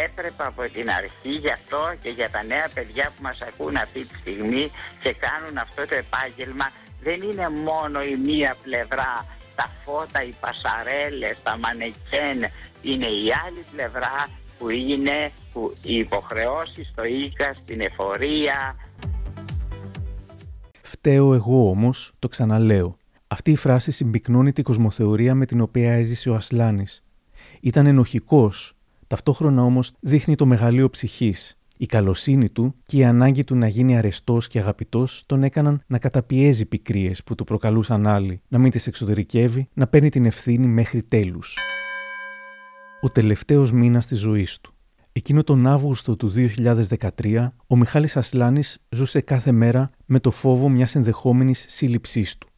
έπρεπε 0.05 0.43
από 0.43 0.61
την 0.61 0.89
αρχή 0.89 1.29
γι' 1.29 1.51
αυτό 1.51 1.93
και 2.01 2.09
για 2.09 2.29
τα 2.29 2.43
νέα 2.43 2.67
παιδιά 2.73 3.11
που 3.15 3.21
μας 3.21 3.37
ακούν 3.41 3.75
αυτή 3.75 4.05
τη 4.05 4.17
στιγμή 4.17 4.71
και 4.99 5.13
κάνουν 5.13 5.57
αυτό 5.57 5.87
το 5.87 5.95
επάγγελμα 5.95 6.71
δεν 7.01 7.21
είναι 7.21 7.49
μόνο 7.49 8.01
η 8.03 8.15
μία 8.15 8.55
πλευρά 8.63 9.25
τα 9.55 9.69
φώτα, 9.83 10.23
οι 10.23 10.33
πασαρέλες, 10.39 11.37
τα 11.43 11.57
μανεκέν 11.57 12.51
είναι 12.81 13.05
η 13.05 13.25
άλλη 13.45 13.65
πλευρά 13.71 14.27
που 14.59 14.69
είναι 14.69 15.31
που 15.53 15.73
οι 15.81 15.95
υποχρεώσεις 15.97 16.87
στο 16.87 17.03
ΙΚΑ, 17.03 17.55
στην 17.63 17.81
εφορία. 17.81 18.75
Φταίω 20.81 21.33
εγώ 21.33 21.69
όμως, 21.69 22.13
το 22.19 22.27
ξαναλέω. 22.27 22.97
Αυτή 23.35 23.51
η 23.51 23.55
φράση 23.55 23.91
συμπυκνώνει 23.91 24.51
την 24.51 24.63
κοσμοθεωρία 24.63 25.35
με 25.35 25.45
την 25.45 25.61
οποία 25.61 25.93
έζησε 25.93 26.29
ο 26.29 26.35
Ασλάνης. 26.35 27.03
Ήταν 27.61 27.85
ενοχικός, 27.85 28.75
ταυτόχρονα 29.07 29.63
όμως 29.63 29.91
δείχνει 29.99 30.35
το 30.35 30.45
μεγαλείο 30.45 30.89
ψυχής. 30.89 31.57
Η 31.77 31.85
καλοσύνη 31.85 32.49
του 32.49 32.75
και 32.85 32.97
η 32.97 33.03
ανάγκη 33.03 33.43
του 33.43 33.55
να 33.55 33.67
γίνει 33.67 33.97
αρεστός 33.97 34.47
και 34.47 34.59
αγαπητός 34.59 35.23
τον 35.25 35.43
έκαναν 35.43 35.81
να 35.87 35.97
καταπιέζει 35.97 36.65
πικρίες 36.65 37.23
που 37.23 37.35
του 37.35 37.43
προκαλούσαν 37.43 38.07
άλλοι, 38.07 38.41
να 38.47 38.57
μην 38.57 38.71
τις 38.71 38.87
εξωτερικεύει, 38.87 39.69
να 39.73 39.87
παίρνει 39.87 40.09
την 40.09 40.25
ευθύνη 40.25 40.67
μέχρι 40.67 41.03
τέλους. 41.03 41.57
Ο 43.01 43.09
τελευταίος 43.09 43.71
μήνας 43.71 44.05
της 44.05 44.19
ζωής 44.19 44.59
του. 44.61 44.73
Εκείνο 45.11 45.43
τον 45.43 45.67
Αύγουστο 45.67 46.15
του 46.15 46.29
2013, 46.29 47.53
ο 47.67 47.75
Μιχάλης 47.75 48.17
Ασλάνης 48.17 48.77
ζούσε 48.89 49.21
κάθε 49.21 49.51
μέρα 49.51 49.89
με 50.05 50.19
το 50.19 50.31
φόβο 50.31 50.69
μιας 50.69 50.95
ενδεχόμενης 50.95 51.65
σύλληψής 51.69 52.37
του. 52.37 52.49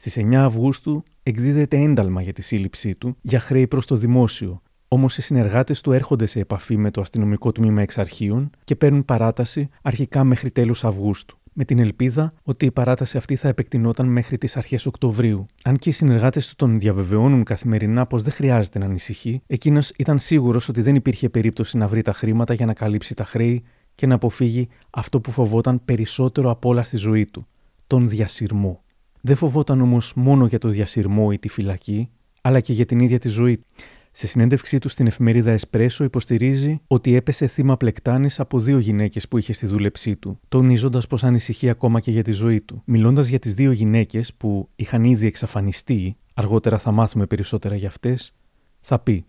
Στις 0.00 0.16
9 0.18 0.34
Αυγούστου 0.34 1.02
εκδίδεται 1.22 1.76
ένταλμα 1.76 2.22
για 2.22 2.32
τη 2.32 2.42
σύλληψή 2.42 2.94
του 2.94 3.16
για 3.20 3.38
χρέη 3.38 3.66
προς 3.66 3.86
το 3.86 3.96
δημόσιο. 3.96 4.62
Όμως 4.88 5.18
οι 5.18 5.22
συνεργάτες 5.22 5.80
του 5.80 5.92
έρχονται 5.92 6.26
σε 6.26 6.40
επαφή 6.40 6.76
με 6.76 6.90
το 6.90 7.00
αστυνομικό 7.00 7.52
τμήμα 7.52 7.82
εξ 7.82 7.98
αρχείων 7.98 8.50
και 8.64 8.76
παίρνουν 8.76 9.04
παράταση 9.04 9.68
αρχικά 9.82 10.24
μέχρι 10.24 10.50
τέλου 10.50 10.74
Αυγούστου. 10.82 11.38
Με 11.52 11.64
την 11.64 11.78
ελπίδα 11.78 12.32
ότι 12.42 12.66
η 12.66 12.70
παράταση 12.70 13.16
αυτή 13.16 13.36
θα 13.36 13.48
επεκτηνόταν 13.48 14.06
μέχρι 14.06 14.38
τις 14.38 14.56
αρχές 14.56 14.86
Οκτωβρίου. 14.86 15.46
Αν 15.64 15.76
και 15.76 15.88
οι 15.88 15.92
συνεργάτες 15.92 16.48
του 16.48 16.54
τον 16.54 16.78
διαβεβαιώνουν 16.78 17.44
καθημερινά 17.44 18.06
πως 18.06 18.22
δεν 18.22 18.32
χρειάζεται 18.32 18.78
να 18.78 18.84
ανησυχεί, 18.84 19.42
εκείνος 19.46 19.92
ήταν 19.96 20.18
σίγουρος 20.18 20.68
ότι 20.68 20.82
δεν 20.82 20.94
υπήρχε 20.94 21.28
περίπτωση 21.28 21.76
να 21.76 21.88
βρει 21.88 22.02
τα 22.02 22.12
χρήματα 22.12 22.54
για 22.54 22.66
να 22.66 22.72
καλύψει 22.72 23.14
τα 23.14 23.24
χρέη 23.24 23.64
και 23.94 24.06
να 24.06 24.14
αποφύγει 24.14 24.68
αυτό 24.90 25.20
που 25.20 25.30
φοβόταν 25.30 25.84
περισσότερο 25.84 26.50
από 26.50 26.68
όλα 26.68 26.82
στη 26.82 26.96
ζωή 26.96 27.26
του, 27.26 27.46
τον 27.86 28.08
διασυρμό. 28.08 28.82
Δεν 29.20 29.36
φοβόταν 29.36 29.80
όμως 29.80 30.12
μόνο 30.16 30.46
για 30.46 30.58
το 30.58 30.68
διασυρμό 30.68 31.28
ή 31.32 31.38
τη 31.38 31.48
φυλακή, 31.48 32.08
αλλά 32.40 32.60
και 32.60 32.72
για 32.72 32.86
την 32.86 33.00
ίδια 33.00 33.18
τη 33.18 33.28
ζωή. 33.28 33.64
Σε 34.12 34.26
συνέντευξή 34.26 34.78
του 34.78 34.88
στην 34.88 35.06
εφημερίδα 35.06 35.50
Εσπρέσο 35.50 36.04
υποστηρίζει 36.04 36.80
ότι 36.86 37.14
έπεσε 37.14 37.46
θύμα 37.46 37.76
πλεκτάνης 37.76 38.40
από 38.40 38.60
δύο 38.60 38.78
γυναίκες 38.78 39.28
που 39.28 39.38
είχε 39.38 39.52
στη 39.52 39.66
δούλεψή 39.66 40.16
του, 40.16 40.40
τονίζοντας 40.48 41.06
πως 41.06 41.24
ανησυχεί 41.24 41.68
ακόμα 41.68 42.00
και 42.00 42.10
για 42.10 42.22
τη 42.22 42.32
ζωή 42.32 42.60
του. 42.60 42.82
Μιλώντας 42.84 43.28
για 43.28 43.38
τις 43.38 43.54
δύο 43.54 43.70
γυναίκες 43.70 44.34
που 44.34 44.68
είχαν 44.76 45.04
ήδη 45.04 45.26
εξαφανιστεί, 45.26 46.16
αργότερα 46.34 46.78
θα 46.78 46.90
μάθουμε 46.90 47.26
περισσότερα 47.26 47.76
για 47.76 47.88
αυτές, 47.88 48.34
θα 48.80 48.98
πει: 48.98 49.24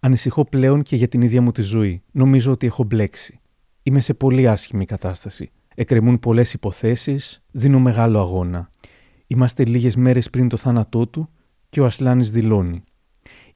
Ανησυχώ 0.00 0.44
πλέον 0.44 0.82
και 0.82 0.96
για 0.96 1.08
την 1.08 1.22
ίδια 1.22 1.42
μου 1.42 1.52
τη 1.52 1.62
ζωή. 1.62 2.02
Νομίζω 2.10 2.52
ότι 2.52 2.66
έχω 2.66 2.84
μπλέξει. 2.84 3.40
Είμαι 3.82 4.00
σε 4.00 4.14
πολύ 4.14 4.48
άσχημη 4.48 4.84
κατάσταση. 4.84 5.50
Εκκρεμούν 5.74 6.18
πολλές 6.18 6.52
υποθέσεις, 6.52 7.42
δίνω 7.50 7.78
μεγάλο 7.78 8.18
αγώνα. 8.18 8.70
Είμαστε 9.32 9.64
λίγες 9.64 9.96
μέρες 9.96 10.30
πριν 10.30 10.48
το 10.48 10.56
θάνατό 10.56 11.06
του 11.06 11.28
και 11.68 11.80
ο 11.80 11.84
Ασλάνης 11.84 12.30
δηλώνει. 12.30 12.84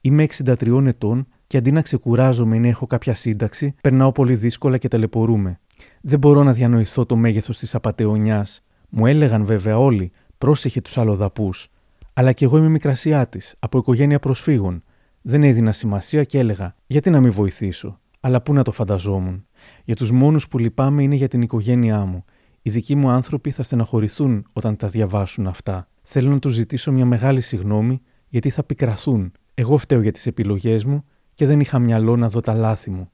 Είμαι 0.01 0.23
63 0.23 0.85
ετών 0.85 1.27
και 1.47 1.57
αντί 1.57 1.71
να 1.71 1.81
ξεκουράζομαι 1.81 2.55
ή 2.55 2.59
να 2.59 2.67
έχω 2.67 2.87
κάποια 2.87 3.15
σύνταξη, 3.15 3.75
περνάω 3.81 4.11
πολύ 4.11 4.35
δύσκολα 4.35 4.77
και 4.77 4.87
ταλαιπωρούμε. 4.87 5.59
Δεν 6.01 6.19
μπορώ 6.19 6.43
να 6.43 6.53
διανοηθώ 6.53 7.05
το 7.05 7.15
μέγεθος 7.15 7.57
της 7.57 7.75
απαταιωνιάς. 7.75 8.63
Μου 8.89 9.05
έλεγαν 9.05 9.45
βέβαια 9.45 9.77
όλοι, 9.77 10.11
πρόσεχε 10.37 10.81
τους 10.81 10.97
αλλοδαπούς. 10.97 11.71
Αλλά 12.13 12.31
κι 12.31 12.43
εγώ 12.43 12.57
είμαι 12.57 12.69
μικρασιάτης, 12.69 13.55
από 13.59 13.77
οικογένεια 13.77 14.19
προσφύγων. 14.19 14.83
Δεν 15.21 15.43
έδινα 15.43 15.71
σημασία 15.71 16.23
και 16.23 16.39
έλεγα, 16.39 16.75
γιατί 16.87 17.09
να 17.09 17.19
μην 17.19 17.31
βοηθήσω. 17.31 17.99
Αλλά 18.19 18.41
πού 18.41 18.53
να 18.53 18.63
το 18.63 18.71
φανταζόμουν. 18.71 19.45
Για 19.83 19.95
τους 19.95 20.11
μόνους 20.11 20.47
που 20.47 20.57
λυπάμαι 20.57 21.03
είναι 21.03 21.15
για 21.15 21.27
την 21.27 21.41
οικογένειά 21.41 22.05
μου 22.05 22.25
οι 22.67 22.69
δικοί 22.69 22.95
μου 22.95 23.09
άνθρωποι 23.09 23.51
θα 23.51 23.63
στεναχωρηθούν 23.63 24.45
όταν 24.53 24.75
τα 24.75 24.87
διαβάσουν 24.87 25.47
αυτά. 25.47 25.87
Θέλω 26.01 26.29
να 26.29 26.39
τους 26.39 26.53
ζητήσω 26.53 26.91
μια 26.91 27.05
μεγάλη 27.05 27.41
συγνώμη 27.41 28.01
γιατί 28.27 28.49
θα 28.49 28.63
πικραθούν. 28.63 29.31
Εγώ 29.53 29.77
φταίω 29.77 30.01
για 30.01 30.11
τις 30.11 30.25
επιλογές 30.25 30.85
μου 30.85 31.03
και 31.33 31.45
δεν 31.45 31.59
είχα 31.59 31.79
μυαλό 31.79 32.15
να 32.15 32.29
δω 32.29 32.39
τα 32.39 32.53
λάθη 32.53 32.89
μου. 32.89 33.09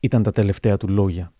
Ήταν 0.00 0.22
τα 0.22 0.32
τελευταία 0.32 0.76
του 0.76 0.88
λόγια. 0.88 1.32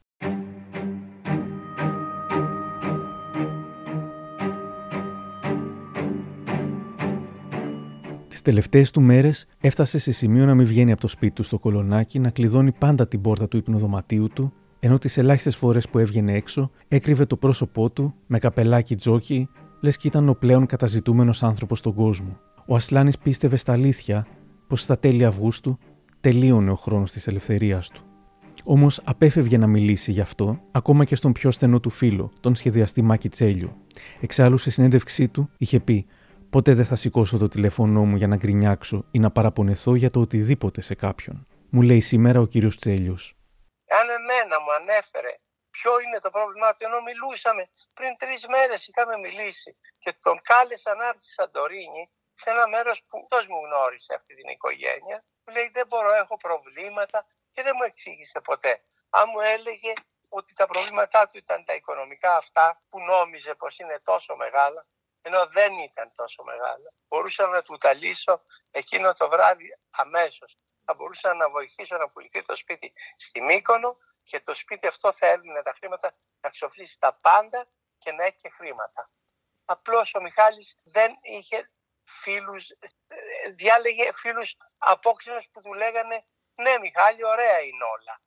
Τις 8.28 8.42
τελευταίες 8.42 8.90
του 8.90 9.00
μέρες 9.00 9.46
έφτασε 9.60 9.98
σε 9.98 10.12
σημείο 10.12 10.46
να 10.46 10.54
μην 10.54 10.66
βγαίνει 10.66 10.92
από 10.92 11.00
το 11.00 11.08
σπίτι 11.08 11.34
του 11.34 11.42
στο 11.42 11.58
κολονάκι, 11.58 12.18
να 12.18 12.30
κλειδώνει 12.30 12.72
πάντα 12.72 13.08
την 13.08 13.20
πόρτα 13.20 13.48
του 13.48 13.56
υπνοδωματίου 13.56 14.28
του 14.28 14.52
ενώ 14.84 14.98
τις 14.98 15.16
ελάχιστες 15.16 15.56
φορές 15.56 15.88
που 15.88 15.98
έβγαινε 15.98 16.32
έξω 16.32 16.70
έκρυβε 16.88 17.24
το 17.24 17.36
πρόσωπό 17.36 17.90
του 17.90 18.14
με 18.26 18.38
καπελάκι 18.38 18.96
τζόκι, 18.96 19.48
λες 19.80 19.96
και 19.96 20.08
ήταν 20.08 20.28
ο 20.28 20.34
πλέον 20.34 20.66
καταζητούμενος 20.66 21.42
άνθρωπος 21.42 21.78
στον 21.78 21.94
κόσμο. 21.94 22.38
Ο 22.66 22.74
Ασλάνης 22.74 23.18
πίστευε 23.18 23.56
στα 23.56 23.72
αλήθεια 23.72 24.26
πως 24.66 24.80
στα 24.80 24.98
τέλη 24.98 25.24
Αυγούστου 25.24 25.78
τελείωνε 26.20 26.70
ο 26.70 26.74
χρόνος 26.74 27.10
της 27.12 27.26
ελευθερίας 27.26 27.88
του. 27.88 28.02
Όμως 28.64 29.00
απέφευγε 29.04 29.58
να 29.58 29.66
μιλήσει 29.66 30.12
γι' 30.12 30.20
αυτό, 30.20 30.60
ακόμα 30.70 31.04
και 31.04 31.14
στον 31.14 31.32
πιο 31.32 31.50
στενό 31.50 31.80
του 31.80 31.90
φίλο, 31.90 32.30
τον 32.40 32.54
σχεδιαστή 32.54 33.02
Μάκη 33.02 33.28
Τσέλιο. 33.28 33.76
Εξάλλου, 34.20 34.56
σε 34.56 34.70
συνέντευξή 34.70 35.28
του, 35.28 35.48
είχε 35.58 35.80
πει: 35.80 36.06
Ποτέ 36.50 36.74
δεν 36.74 36.84
θα 36.84 36.96
σηκώσω 36.96 37.38
το 37.38 37.48
τηλέφωνό 37.48 38.04
μου 38.04 38.16
για 38.16 38.26
να 38.26 38.36
γκρινιάξω 38.36 39.04
ή 39.10 39.18
να 39.18 39.30
παραπονεθώ 39.30 39.94
για 39.94 40.10
το 40.10 40.20
οτιδήποτε 40.20 40.80
σε 40.80 40.94
κάποιον. 40.94 41.46
Μου 41.70 41.82
λέει 41.82 42.00
σήμερα 42.00 42.40
ο 42.40 42.46
κύριος 42.46 42.76
Τσέλιος. 42.76 43.36
Αν 43.92 44.10
εμένα 44.10 44.60
μου 44.60 44.72
ανέφερε 44.72 45.34
ποιο 45.70 46.00
είναι 46.00 46.18
το 46.18 46.30
πρόβλημά 46.30 46.76
του, 46.76 46.84
ενώ 46.84 47.00
μιλούσαμε 47.00 47.70
πριν 47.94 48.16
τρεις 48.16 48.46
μέρες, 48.46 48.86
είχαμε 48.86 49.18
μιλήσει 49.18 49.78
και 49.98 50.12
τον 50.12 50.40
κάλεσα 50.42 50.94
να 50.94 51.06
έρθει 51.06 51.20
στη 51.20 51.32
Σαντορίνη, 51.32 52.10
σε 52.34 52.50
ένα 52.50 52.68
μέρος 52.68 53.04
που 53.08 53.26
τόσο 53.28 53.46
μου 53.52 53.64
γνώρισε 53.64 54.14
αυτή 54.14 54.34
την 54.34 54.48
οικογένεια. 54.48 55.24
Μου 55.44 55.54
λέει: 55.54 55.68
Δεν 55.68 55.86
μπορώ, 55.86 56.12
έχω 56.12 56.36
προβλήματα 56.36 57.26
και 57.52 57.62
δεν 57.62 57.72
μου 57.76 57.84
εξήγησε 57.84 58.40
ποτέ. 58.40 58.84
Αν 59.10 59.28
μου 59.32 59.40
έλεγε 59.40 59.92
ότι 60.28 60.52
τα 60.54 60.66
προβλήματά 60.66 61.26
του 61.26 61.36
ήταν 61.36 61.64
τα 61.64 61.74
οικονομικά 61.74 62.36
αυτά 62.36 62.82
που 62.88 63.00
νόμιζε 63.00 63.54
πως 63.54 63.78
είναι 63.78 64.00
τόσο 64.04 64.36
μεγάλα, 64.36 64.86
ενώ 65.22 65.46
δεν 65.46 65.78
ήταν 65.78 66.12
τόσο 66.14 66.42
μεγάλα. 66.42 66.92
Μπορούσα 67.08 67.46
να 67.46 67.62
του 67.62 67.76
τα 67.76 67.92
λύσω 67.92 68.42
εκείνο 68.70 69.12
το 69.12 69.28
βράδυ 69.28 69.78
αμέσως. 69.90 70.56
Θα 70.84 70.94
μπορούσα 70.94 71.34
να 71.34 71.50
βοηθήσω 71.50 71.96
να 71.96 72.08
πουληθεί 72.08 72.42
το 72.42 72.54
σπίτι 72.54 72.92
στη 73.16 73.40
Μύκονο 73.40 73.96
και 74.22 74.40
το 74.40 74.54
σπίτι 74.54 74.86
αυτό 74.86 75.12
θα 75.12 75.26
έδινε 75.26 75.62
τα 75.62 75.72
χρήματα 75.72 76.14
να 76.40 76.50
ξοφλήσει 76.50 76.98
τα 76.98 77.14
πάντα 77.14 77.66
και 77.98 78.12
να 78.12 78.24
έχει 78.24 78.36
και 78.36 78.48
χρήματα. 78.48 79.10
Απλώς 79.64 80.14
ο 80.14 80.20
Μιχάλης 80.20 80.78
δεν 80.82 81.18
είχε 81.22 81.70
φίλους, 82.04 82.72
διάλεγε 83.54 84.12
φίλους 84.12 84.56
απόξινους 84.78 85.48
που 85.50 85.60
του 85.60 85.72
λέγανε 85.72 86.26
ναι 86.54 86.78
Μιχάλη 86.78 87.24
ωραία 87.24 87.60
είναι 87.60 87.84
όλα. 87.84 88.20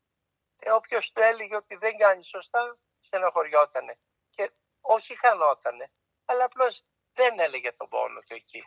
Ε, 0.57 0.71
όποιος 0.71 1.11
του 1.11 1.21
έλεγε 1.21 1.55
ότι 1.55 1.75
δεν 1.75 1.97
κάνει 1.97 2.23
σωστά 2.23 2.77
στενοχωριότανε 2.99 3.99
και 4.29 4.51
όχι 4.81 5.15
χανότανε 5.15 5.91
αλλά 6.25 6.43
απλώς 6.43 6.83
δεν 7.13 7.39
έλεγε 7.39 7.71
τον 7.71 7.89
πόνο 7.89 8.19
του 8.19 8.33
εκεί. 8.33 8.65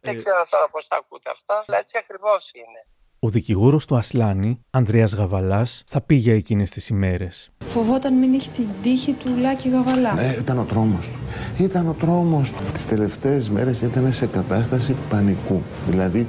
Δεν 0.00 0.14
Ε, 0.14 0.16
ξέρω 0.16 0.36
τώρα 0.50 0.68
πώς 0.70 0.88
τα 0.88 0.96
ακούτε 0.96 1.30
αυτά, 1.30 1.64
αλλά 1.66 1.78
έτσι 1.78 1.98
ακριβώς 1.98 2.50
είναι. 2.54 2.86
Ο 3.22 3.28
δικηγόρος 3.28 3.84
του 3.86 3.96
Ασλάνη, 3.96 4.64
Ανδρέας 4.70 5.12
Γαβαλάς, 5.14 5.82
θα 5.86 6.00
πει 6.00 6.14
για 6.14 6.34
εκείνες 6.34 6.70
τις 6.70 6.88
ημέρες. 6.88 7.50
Φοβόταν 7.64 8.14
μην 8.14 8.34
έχει 8.34 8.50
την 8.50 8.66
τύχη 8.82 9.12
του 9.12 9.36
Λάκη 9.40 9.68
Γαβαλά. 9.68 10.12
Ναι, 10.14 10.34
ήταν 10.38 10.58
ο 10.58 10.64
τρόμος 10.64 11.08
του. 11.08 11.18
Ήταν 11.58 11.88
ο 11.88 11.92
τρόμος 11.92 12.50
του. 12.52 12.62
Τις 12.72 12.86
τελευταίες 12.86 13.48
μέρες 13.50 13.80
ήταν 13.82 14.12
σε 14.12 14.26
κατάσταση 14.26 14.96
πανικού. 15.10 15.62
Δηλαδή, 15.88 16.26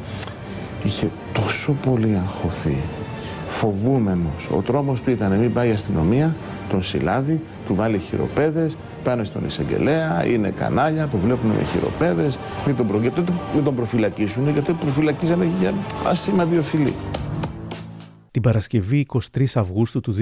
είχε 0.83 1.09
τόσο 1.33 1.73
πολύ 1.85 2.15
αγχωθεί. 2.15 2.77
Φοβούμενος. 3.49 4.49
Ο 4.55 4.61
τρόμος 4.61 5.01
του 5.01 5.09
ήταν 5.09 5.31
μην 5.39 5.53
πάει 5.53 5.69
η 5.69 5.71
αστυνομία, 5.71 6.35
τον 6.69 6.83
συλλάβει, 6.83 7.41
του 7.67 7.75
βάλει 7.75 7.97
χειροπέδες, 7.99 8.77
πάνε 9.03 9.23
στον 9.23 9.45
εισαγγελέα, 9.45 10.25
είναι 10.25 10.49
κανάλια, 10.49 11.07
το 11.07 11.17
βλέπουν 11.17 11.49
με 11.49 11.63
χειροπέδες, 11.63 12.39
μην 12.65 12.75
τον, 12.75 12.87
προ... 12.87 12.99
γιατί 12.99 13.15
τότε 13.15 13.33
μην 13.55 13.63
τον 13.63 13.75
προφυλακίσουν, 13.75 14.43
γιατί 14.43 14.65
τον 14.65 14.77
προφυλακίζανε 14.77 15.47
για 15.59 15.73
ασήμαντη 16.05 16.61
φιλή. 16.61 16.93
Την 18.31 18.41
Παρασκευή 18.41 19.05
23 19.35 19.45
Αυγούστου 19.55 19.99
του 19.99 20.15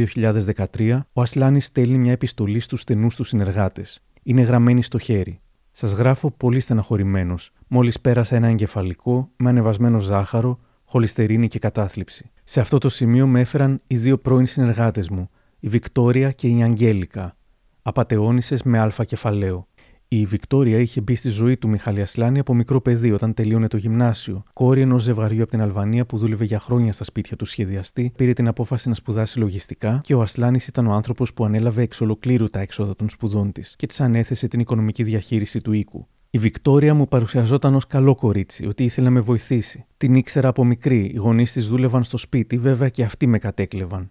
2013, 0.76 1.00
ο 1.14 1.22
Ασλάνης 1.22 1.66
στέλνει 1.66 1.98
μια 1.98 2.12
επιστολή 2.12 2.60
στους 2.60 2.82
στενούς 2.82 3.16
του 3.16 3.24
συνεργάτες. 3.24 4.02
Είναι 4.24 4.42
γραμμένη 4.42 4.84
στο 4.84 5.00
χέρι. 5.00 5.40
Σας 5.72 5.92
γράφω 5.92 6.32
πολύ 6.32 6.60
στεναχωρημένος, 6.60 7.52
μόλις 7.68 8.00
πέρασα 8.00 8.36
ένα 8.36 8.48
εγκεφαλικό 8.48 9.30
με 9.36 9.50
ανεβασμένο 9.50 10.00
ζάχαρο, 10.00 10.60
χολυστερίνη 10.86 11.48
και 11.48 11.60
κατάθλιψη. 11.60 12.32
Σε 12.44 12.60
αυτό 12.60 12.78
το 12.78 12.90
σημείο 12.90 13.28
με 13.28 13.40
έφεραν 13.40 13.82
οι 13.88 13.98
δύο 13.98 14.18
πρώην 14.18 14.46
συνεργάτες 14.46 15.10
μου, 15.10 15.30
η 15.60 15.68
Βικτόρια 15.68 16.32
και 16.32 16.48
η 16.48 16.64
Αγγέλικα, 16.64 17.36
απαταιώνισε 17.82 18.58
με 18.64 18.80
αλφα 18.80 19.04
κεφαλαίο. 19.04 19.68
Η 20.12 20.26
Βικτόρια 20.26 20.80
είχε 20.80 21.02
μπει 21.02 21.16
στη 21.16 21.30
ζωή 21.30 21.58
του 21.58 21.70
Μιχάλη 21.70 22.02
Ασλάνη 22.02 22.40
από 22.40 22.54
μικρό 22.54 22.82
παιδί 22.82 23.12
όταν 23.12 23.34
τελείωνε 23.34 23.68
το 23.68 23.78
γυμνάσιο. 23.78 24.44
Κόρη 24.54 24.82
ενός 24.82 25.04
ζευγαριού 25.04 25.42
από 25.42 25.52
την 25.52 25.62
Αλβανία 25.62 26.06
που 26.06 26.18
δούλευε 26.18 26.46
για 26.46 26.60
χρόνια 26.60 26.94
στα 26.94 27.04
σπίτια 27.04 27.36
του 27.36 27.46
σχεδιαστή, 27.46 28.12
πήρε 28.16 28.34
την 28.34 28.48
απόφαση 28.48 28.90
να 28.90 28.96
σπουδάσει 28.96 29.40
λογιστικά 29.40 30.02
και 30.04 30.14
ο 30.14 30.22
Ασλάνης 30.22 30.68
ήταν 30.68 30.88
ο 30.88 30.92
άνθρωπος 30.94 31.34
που 31.34 31.46
ανέλαβε 31.46 31.82
εξ 31.82 32.02
ολοκλήρου 32.02 32.48
τα 32.48 32.60
έξοδα 32.60 32.96
των 32.96 33.10
σπουδών 33.10 33.52
της 33.52 33.76
και 33.78 33.88
της 33.88 34.02
ανέθεσε 34.02 34.48
την 34.48 34.60
οικονομική 34.60 35.04
διαχείριση 35.04 35.62
του 35.62 35.72
οίκου. 35.72 36.08
Η 36.30 36.38
Βικτόρια 36.38 36.94
μου 36.94 37.08
παρουσιαζόταν 37.08 37.76
ως 37.76 37.88
καλό 37.88 38.16
κορίτσι, 38.16 38.68
ότι 38.68 38.84
ήθελε 38.84 39.08
να 39.08 39.14
με 39.14 39.20
βοηθήσει. 39.20 39.86
Την 39.98 40.16
ήξερα 40.16 40.48
από 40.48 40.64
μικρή, 40.66 41.12
οι 41.14 41.18
γονείς 41.18 41.52
της 41.52 41.68
δούλευαν 41.68 42.04
στο 42.04 42.18
σπίτι, 42.18 42.58
βέβαια 42.58 42.90
και 42.90 43.04
αυτοί 43.04 43.28
με 43.28 43.40
κατέκλεβαν. 43.40 44.10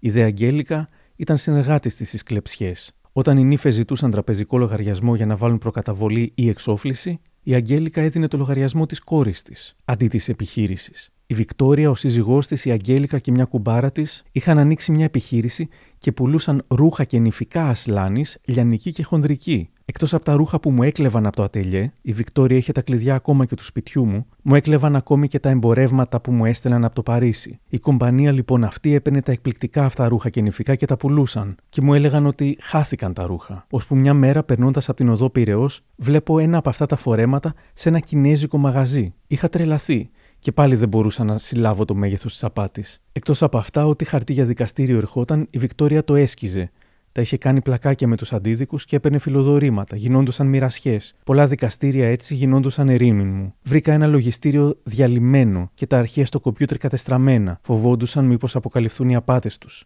Η 0.00 0.10
Δε 0.10 0.22
Αγγέλικα 0.22 0.88
ήταν 1.16 1.36
συνεργάτης 1.36 1.96
της 1.96 2.08
στις 2.08 2.22
κλεψιές. 2.22 2.92
Όταν 3.18 3.38
οι 3.38 3.44
νύφες 3.44 3.74
ζητούσαν 3.74 4.10
τραπεζικό 4.10 4.58
λογαριασμό 4.58 5.14
για 5.14 5.26
να 5.26 5.36
βάλουν 5.36 5.58
προκαταβολή 5.58 6.32
ή 6.34 6.48
εξόφληση, 6.48 7.20
η 7.42 7.54
Αγγέλικα 7.54 8.00
έδινε 8.00 8.28
το 8.28 8.36
λογαριασμό 8.36 8.86
της 8.86 9.00
κόρης 9.00 9.42
της, 9.42 9.74
αντί 9.84 10.08
της 10.08 10.28
επιχείρησης. 10.28 11.10
Η 11.26 11.34
Βικτόρια, 11.34 11.90
ο 11.90 11.94
σύζυγός 11.94 12.46
της, 12.46 12.64
η 12.64 12.70
Αγγέλικα 12.70 13.18
και 13.18 13.32
μια 13.32 13.44
κουμπάρα 13.44 13.92
της 13.92 14.22
είχαν 14.32 14.58
ανοίξει 14.58 14.92
μια 14.92 15.04
επιχείρηση 15.04 15.68
και 15.98 16.12
πουλούσαν 16.12 16.64
ρούχα 16.68 17.04
και 17.04 17.18
νηφικά 17.18 17.68
ασλάνης, 17.68 18.38
λιανική 18.44 18.92
και 18.92 19.02
χονδρική. 19.02 19.70
Εκτός 19.90 20.14
από 20.14 20.24
τα 20.24 20.34
ρούχα 20.34 20.60
που 20.60 20.70
μου 20.70 20.82
έκλεβαν 20.82 21.26
από 21.26 21.36
το 21.36 21.42
ατελιέ, 21.42 21.92
η 22.02 22.12
Βικτόρια 22.12 22.56
είχε 22.56 22.72
τα 22.72 22.82
κλειδιά 22.82 23.14
ακόμα 23.14 23.44
και 23.44 23.54
του 23.54 23.64
σπιτιού 23.64 24.06
μου, 24.06 24.26
μου 24.42 24.54
έκλεβαν 24.54 24.96
ακόμη 24.96 25.28
και 25.28 25.38
τα 25.38 25.48
εμπορεύματα 25.48 26.20
που 26.20 26.32
μου 26.32 26.44
έστελναν 26.44 26.84
από 26.84 26.94
το 26.94 27.02
Παρίσι. 27.02 27.60
Η 27.68 27.78
κομπανία 27.78 28.32
λοιπόν 28.32 28.64
αυτή 28.64 28.94
έπαιρνε 28.94 29.22
τα 29.22 29.32
εκπληκτικά 29.32 29.84
αυτά 29.84 30.08
ρούχα 30.08 30.30
και 30.30 30.40
νηφικά 30.40 30.74
και 30.74 30.86
τα 30.86 30.96
πουλούσαν. 30.96 31.56
Και 31.68 31.82
μου 31.82 31.94
έλεγαν 31.94 32.26
ότι 32.26 32.56
χάθηκαν 32.60 33.12
τα 33.12 33.26
ρούχα. 33.26 33.66
Ώσπου 33.70 33.96
μια 33.96 34.14
μέρα 34.14 34.42
περνώντας 34.42 34.88
από 34.88 34.96
την 34.96 35.08
οδό 35.08 35.30
Πυραιός, 35.30 35.84
βλέπω 35.96 36.38
ένα 36.38 36.58
από 36.58 36.68
αυτά 36.68 36.86
τα 36.86 36.96
φορέματα 36.96 37.54
σε 37.74 37.88
ένα 37.88 37.98
κινέζικο 37.98 38.58
μαγαζί. 38.58 39.14
Είχα 39.26 39.48
τρελαθεί 39.48 40.10
και 40.38 40.52
πάλι 40.52 40.74
δεν 40.74 40.88
μπορούσα 40.88 41.24
να 41.24 41.38
συλλάβω 41.38 41.84
το 41.84 41.94
μέγεθος 41.94 42.32
της 42.32 42.44
απάτης. 42.44 43.00
Εκτός 43.12 43.42
από 43.42 43.58
αυτά, 43.58 43.86
ό,τι 43.86 44.04
χαρτί 44.04 44.32
για 44.32 44.44
δικαστήριο 44.44 44.96
ερχόταν, 44.96 45.46
η 45.50 45.58
Βικτόρια 45.58 46.04
το 46.04 46.14
έσκιζε. 46.14 46.70
Τα 47.18 47.24
είχε 47.24 47.36
κάνει 47.36 47.60
πλακάκια 47.60 48.08
με 48.08 48.16
τους 48.16 48.32
αντίδικους 48.32 48.84
και 48.84 48.96
έπαιρνε 48.96 49.18
φιλοδορήματα, 49.18 49.96
γινόντουσαν 49.96 50.46
μοιρασιές. 50.46 51.14
Πολλά 51.24 51.46
δικαστήρια 51.46 52.08
έτσι 52.08 52.34
γινόντουσαν 52.34 52.88
ερήμην 52.88 53.28
μου. 53.28 53.54
Βρήκα 53.62 53.92
ένα 53.92 54.06
λογιστήριο 54.06 54.78
διαλυμένο 54.82 55.70
και 55.74 55.86
τα 55.86 55.98
αρχεία 55.98 56.26
στο 56.26 56.40
κομπιούτερ 56.40 56.78
κατεστραμμένα. 56.78 57.58
Φοβόντουσαν 57.62 58.24
μήπως 58.24 58.56
αποκαλυφθούν 58.56 59.08
οι 59.08 59.14
απάτες 59.14 59.58
τους. 59.58 59.84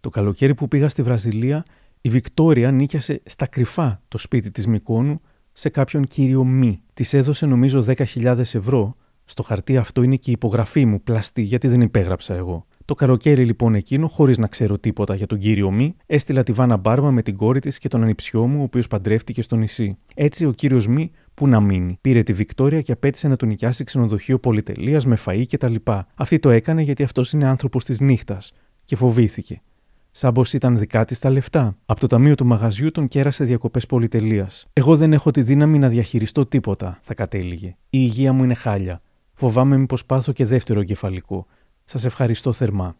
Το 0.00 0.10
καλοκαίρι 0.10 0.54
που 0.54 0.68
πήγα 0.68 0.88
στη 0.88 1.02
Βραζιλία, 1.02 1.64
η 2.00 2.08
Βικτόρια 2.08 2.70
νίκιασε 2.70 3.22
στα 3.24 3.46
κρυφά 3.46 4.02
το 4.08 4.18
σπίτι 4.18 4.50
της 4.50 4.66
Μικόνου 4.66 5.20
σε 5.52 5.68
κάποιον 5.68 6.04
κύριο 6.04 6.44
Μη. 6.44 6.82
Της 6.94 7.14
έδωσε 7.14 7.46
νομίζω 7.46 7.84
10.000 7.86 8.38
ευρώ. 8.38 8.96
Στο 9.24 9.42
χαρτί 9.42 9.76
αυτό 9.76 10.02
είναι 10.02 10.16
και 10.16 10.30
η 10.30 10.32
υπογραφή 10.32 10.86
μου 10.86 11.02
πλαστή, 11.02 11.42
γιατί 11.42 11.68
δεν 11.68 11.80
υπέγραψα 11.80 12.34
εγώ. 12.34 12.66
Το 12.84 12.94
καλοκαίρι 12.94 13.44
λοιπόν 13.44 13.74
εκείνο, 13.74 14.08
χωρίς 14.08 14.38
να 14.38 14.46
ξέρω 14.46 14.78
τίποτα 14.78 15.14
για 15.14 15.26
τον 15.26 15.38
κύριο 15.38 15.70
Μη, 15.70 15.96
έστειλα 16.06 16.42
τη 16.42 16.52
Βάνα 16.52 16.76
Μπάρμα 16.76 17.10
με 17.10 17.22
την 17.22 17.36
κόρη 17.36 17.60
της 17.60 17.78
και 17.78 17.88
τον 17.88 18.02
ανιψιό 18.02 18.46
μου, 18.46 18.60
ο 18.60 18.62
οποίος 18.62 18.88
παντρεύτηκε 18.88 19.42
στο 19.42 19.56
νησί. 19.56 19.96
Έτσι 20.14 20.44
ο 20.46 20.52
κύριος 20.52 20.86
Μη, 20.86 21.10
που 21.34 21.48
να 21.48 21.60
μείνει, 21.60 21.98
πήρε 22.00 22.22
τη 22.22 22.32
Βικτόρια 22.32 22.80
και 22.80 22.92
απέτησε 22.92 23.28
να 23.28 23.36
του 23.36 23.46
νοικιάσει 23.46 23.84
ξενοδοχείο 23.84 24.38
πολυτελείας 24.38 25.06
με 25.06 25.16
φαΐ 25.24 25.44
κτλ. 25.48 25.74
Αυτή 26.14 26.38
το 26.38 26.50
έκανε 26.50 26.82
γιατί 26.82 27.02
αυτός 27.02 27.32
είναι 27.32 27.46
άνθρωπος 27.46 27.84
της 27.84 28.00
νύχτας 28.00 28.52
και 28.84 28.96
φοβήθηκε. 28.96 29.62
Σαν 30.10 30.32
πως 30.32 30.52
ήταν 30.52 30.76
δικά 30.76 31.04
της 31.04 31.18
τα 31.18 31.30
λεφτά. 31.30 31.76
Από 31.86 32.00
το 32.00 32.06
ταμείο 32.06 32.34
του 32.34 32.46
μαγαζιού 32.46 32.90
τον 32.90 33.08
κέρασε 33.08 33.44
διακοπές 33.44 33.86
πολυτελείας. 33.86 34.66
Εγώ 34.72 34.96
δεν 34.96 35.12
έχω 35.12 35.30
τη 35.30 35.42
δύναμη 35.42 35.78
να 35.78 35.88
διαχειριστώ 35.88 36.46
τίποτα, 36.46 36.98
θα 37.02 37.14
κατέληγε. 37.14 37.68
Η 37.68 37.76
υγεία 37.90 38.32
μου 38.32 38.44
είναι 38.44 38.54
χάλια. 38.54 39.00
Φοβάμαι 39.32 39.76
μήπως 39.76 40.04
πάθω 40.04 40.32
και 40.32 40.44
δεύτερο 40.44 40.80
εγκεφαλικό. 40.80 41.46
Σας 41.84 42.04
ευχαριστώ 42.04 42.52
θερμά. 42.52 42.96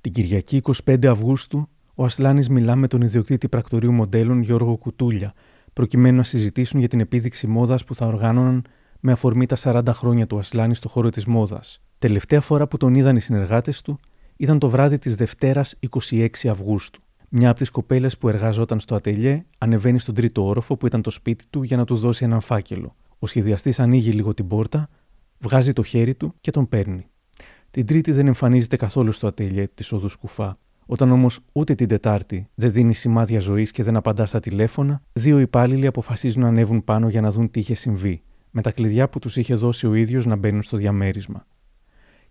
Την 0.00 0.12
Κυριακή 0.12 0.62
25 0.84 1.06
Αυγούστου, 1.06 1.68
ο 1.94 2.04
Ασλάνης 2.04 2.48
μιλά 2.48 2.76
με 2.76 2.88
τον 2.88 3.00
ιδιοκτήτη 3.00 3.48
πρακτορείου 3.48 3.92
μοντέλων 3.92 4.42
Γιώργο 4.42 4.76
Κουτούλια, 4.76 5.32
προκειμένου 5.72 6.16
να 6.16 6.22
συζητήσουν 6.22 6.78
για 6.78 6.88
την 6.88 7.00
επίδειξη 7.00 7.46
μόδας 7.46 7.84
που 7.84 7.94
θα 7.94 8.06
οργάνωναν 8.06 8.64
με 9.00 9.12
αφορμή 9.12 9.46
τα 9.46 9.56
40 9.62 9.82
χρόνια 9.88 10.26
του 10.26 10.38
Ασλάνη 10.38 10.74
στο 10.74 10.88
χώρο 10.88 11.10
της 11.10 11.24
μόδας. 11.24 11.82
Τελευταία 11.98 12.40
φορά 12.40 12.66
που 12.66 12.76
τον 12.76 12.94
είδαν 12.94 13.16
οι 13.16 13.20
συνεργάτες 13.20 13.80
του 13.82 13.98
ήταν 14.36 14.58
το 14.58 14.68
βράδυ 14.68 14.98
της 14.98 15.14
Δευτέρας 15.16 15.74
26 16.10 16.28
Αυγούστου. 16.48 17.00
Μια 17.28 17.48
από 17.50 17.58
τις 17.58 17.70
κοπέλες 17.70 18.18
που 18.18 18.28
εργάζονταν 18.28 18.80
στο 18.80 18.94
ατελιέ 18.94 19.44
ανεβαίνει 19.58 19.98
στον 19.98 20.14
τρίτο 20.14 20.46
όροφο 20.46 20.76
που 20.76 20.86
ήταν 20.86 21.02
το 21.02 21.10
σπίτι 21.10 21.44
του 21.50 21.62
για 21.62 21.76
να 21.76 21.84
του 21.84 21.96
δώσει 21.96 22.24
έναν 22.24 22.40
φάκελο. 22.40 22.96
Ο 23.18 23.26
σχεδιαστής 23.26 23.80
ανοίγει 23.80 24.10
λίγο 24.10 24.34
την 24.34 24.46
πόρτα, 24.46 24.88
βγάζει 25.38 25.72
το 25.72 25.82
χέρι 25.82 26.14
του 26.14 26.34
και 26.40 26.50
τον 26.50 26.68
παίρνει. 26.68 27.09
Την 27.70 27.86
Τρίτη 27.86 28.12
δεν 28.12 28.26
εμφανίζεται 28.26 28.76
καθόλου 28.76 29.12
στο 29.12 29.26
ατέλειε 29.26 29.68
της 29.74 29.92
οδού 29.92 30.08
Σκουφά. 30.08 30.58
Όταν 30.86 31.10
όμως 31.10 31.40
ούτε 31.52 31.74
την 31.74 31.88
Τετάρτη 31.88 32.48
δεν 32.54 32.72
δίνει 32.72 32.94
σημάδια 32.94 33.40
ζωής 33.40 33.70
και 33.70 33.82
δεν 33.82 33.96
απαντά 33.96 34.26
στα 34.26 34.40
τηλέφωνα, 34.40 35.02
δύο 35.12 35.38
υπάλληλοι 35.38 35.86
αποφασίζουν 35.86 36.42
να 36.42 36.48
ανέβουν 36.48 36.84
πάνω 36.84 37.08
για 37.08 37.20
να 37.20 37.30
δουν 37.30 37.50
τι 37.50 37.60
είχε 37.60 37.74
συμβεί, 37.74 38.22
με 38.50 38.62
τα 38.62 38.72
κλειδιά 38.72 39.08
που 39.08 39.18
τους 39.18 39.36
είχε 39.36 39.54
δώσει 39.54 39.86
ο 39.86 39.94
ίδιος 39.94 40.26
να 40.26 40.36
μπαίνουν 40.36 40.62
στο 40.62 40.76
διαμέρισμα. 40.76 41.46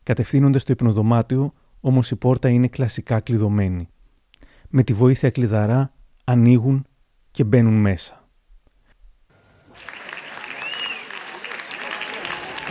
Κατευθύνονται 0.03 0.59
στο 0.59 0.71
υπνοδωμάτιο, 0.71 1.53
όμως 1.79 2.11
η 2.11 2.15
πόρτα 2.15 2.49
είναι 2.49 2.67
κλασικά 2.67 3.19
κλειδωμένη. 3.19 3.89
Με 4.69 4.83
τη 4.83 4.93
βοήθεια 4.93 5.29
κλειδαρά 5.29 5.93
ανοίγουν 6.23 6.85
και 7.31 7.43
μπαίνουν 7.43 7.73
μέσα. 7.73 8.18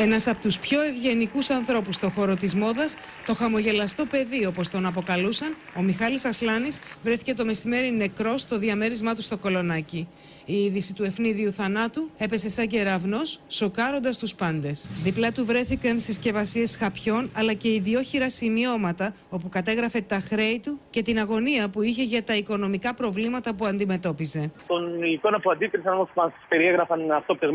Ένας 0.01 0.27
από 0.27 0.41
τους 0.41 0.59
πιο 0.59 0.81
ευγενικούς 0.83 1.51
ανθρώπους 1.51 1.95
στο 1.95 2.11
χώρο 2.11 2.37
της 2.37 2.55
μόδας, 2.55 2.97
το 3.27 3.35
χαμογελαστό 3.35 4.05
παιδί 4.05 4.47
όπως 4.47 4.69
τον 4.69 4.87
αποκαλούσαν, 4.87 5.57
ο 5.77 5.83
Μιχάλης 5.83 6.25
Ασλάνης 6.25 6.79
βρέθηκε 7.03 7.35
το 7.35 7.45
μεσημέρι 7.45 7.93
νεκρός 7.93 8.41
στο 8.41 8.59
διαμέρισμά 8.59 9.15
του 9.15 9.23
στο 9.23 9.37
Κολονάκι. 9.37 10.09
Η 10.51 10.57
είδηση 10.65 10.95
του 10.95 11.05
ευνίδιου 11.05 11.53
θανάτου 11.53 12.11
έπεσε 12.19 12.49
σαν 12.49 12.67
κεραυνό, 12.67 13.21
σοκάροντας 13.49 14.19
τους 14.19 14.35
πάντες. 14.35 14.89
Δίπλα 15.05 15.33
του 15.33 15.45
βρέθηκαν 15.45 15.99
συσκευασίες 15.99 16.77
χαπιών 16.77 17.31
αλλά 17.37 17.53
και 17.53 17.69
ιδιόχειρα 17.75 18.29
σημειώματα 18.31 19.15
όπου 19.31 19.49
κατέγραφε 19.49 20.01
τα 20.01 20.19
χρέη 20.19 20.61
του 20.65 20.81
και 20.91 21.03
την 21.03 21.19
αγωνία 21.19 21.71
που 21.71 21.83
είχε 21.83 22.03
για 22.03 22.23
τα 22.23 22.35
οικονομικά 22.37 22.95
προβλήματα 22.95 23.55
που 23.55 23.65
αντιμετώπιζε. 23.67 24.53
Τον 24.67 25.03
εικόνα 25.03 25.41
που 25.41 25.51
αντίκρισαν 25.51 25.93
όμως 25.95 26.09
που 26.15 26.21
μας 26.21 26.33
περιέγραφαν 26.49 27.11
αυτόπτε 27.11 27.47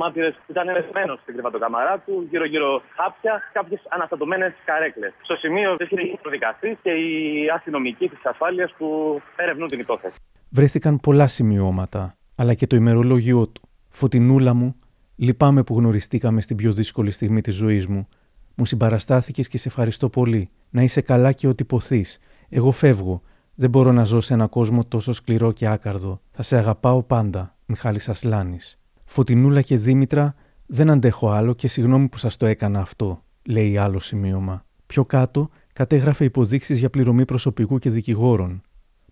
ήταν 0.48 0.68
ερεσμένο 0.68 1.18
στην 1.22 1.34
κρεβατοκαμαρά 1.34 2.00
του, 2.06 2.28
γύρω-γύρω 2.30 2.82
χάπια, 2.96 3.42
κάποιες 3.54 3.82
αναστατωμένες 3.90 4.54
καρέκλες. 4.66 5.14
Στο 5.22 5.36
σημείο 5.36 5.76
δεν 5.78 5.88
είχε 5.92 6.20
ο 6.26 6.30
δικαστή 6.30 6.78
και 6.84 6.90
οι 6.90 7.50
αστυνομικοί 7.56 8.10
της 8.10 8.20
ασφάλειας 8.24 8.74
που 8.78 9.22
ερευνούν 9.36 9.68
την 9.68 9.80
υπόθεση. 9.80 10.16
Βρέθηκαν 10.50 11.00
πολλά 11.00 11.28
σημειώματα 11.28 12.16
αλλά 12.36 12.54
και 12.54 12.68
το 12.68 12.76
ημερολόγιό 12.76 13.48
του. 13.48 13.62
Φωτεινούλα 13.90 14.54
μου, 14.54 14.76
λυπάμαι 15.16 15.64
που 15.64 15.78
γνωριστήκαμε 15.78 16.42
στην 16.42 16.56
πιο 16.56 16.74
δύσκολη 16.74 17.12
στιγμή 17.12 17.42
της 17.42 17.56
ζωής 17.56 17.88
μου. 17.88 18.08
Μου 18.56 18.66
συμπαραστάθηκες 18.66 19.48
και 19.48 19.58
σε 19.58 19.68
ευχαριστώ 19.68 20.10
πολύ. 20.10 20.50
Να 20.70 20.82
είσαι 20.82 21.02
καλά 21.02 21.32
και 21.32 21.48
ό,τι 21.48 21.64
ποθείς. 21.64 22.20
Εγώ 22.50 22.72
φεύγω. 22.72 23.22
Δεν 23.56 23.70
μπορώ 23.70 23.92
να 23.92 24.04
ζω 24.04 24.22
σε 24.22 24.34
ένα 24.34 24.48
κόσμο 24.48 24.86
τόσο 24.86 25.14
σκληρό 25.14 25.52
και 25.52 25.68
άκαρδο. 25.68 26.22
Θα 26.32 26.44
σε 26.44 26.58
αγαπάω 26.58 27.04
πάντα, 27.04 27.56
Μιχάλης 27.66 28.10
Ασλάνης. 28.10 28.80
Φωτεινούλα 29.06 29.62
και 29.62 29.78
Δήμητρα, 29.78 30.36
δεν 30.66 30.90
αντέχω 30.90 31.30
άλλο 31.30 31.54
και 31.54 31.68
συγγνώμη 31.68 32.08
που 32.08 32.18
σας 32.18 32.38
το 32.38 32.46
έκανα 32.46 32.80
αυτό, 32.80 33.24
λέει 33.44 33.78
άλλο 33.78 34.00
σημείωμα. 34.00 34.66
Πιο 34.86 35.06
κάτω 35.06 35.50
κατέγραφε 35.74 36.24
υποδείξεις 36.24 36.80
για 36.80 36.90
πληρωμή 36.90 37.26
προσωπικού 37.26 37.80
και 37.80 37.90
δικηγόρων. 37.90 38.62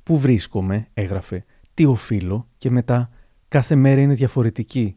Πού 0.04 0.20
βρίσκομαι, 0.20 0.88
έγραφε, 0.94 1.46
τι 1.82 1.88
οφείλω 1.88 2.48
και 2.58 2.70
μετά 2.70 3.10
κάθε 3.48 3.76
μέρα 3.76 4.02
είναι 4.02 4.14
διαφορετική. 4.14 4.96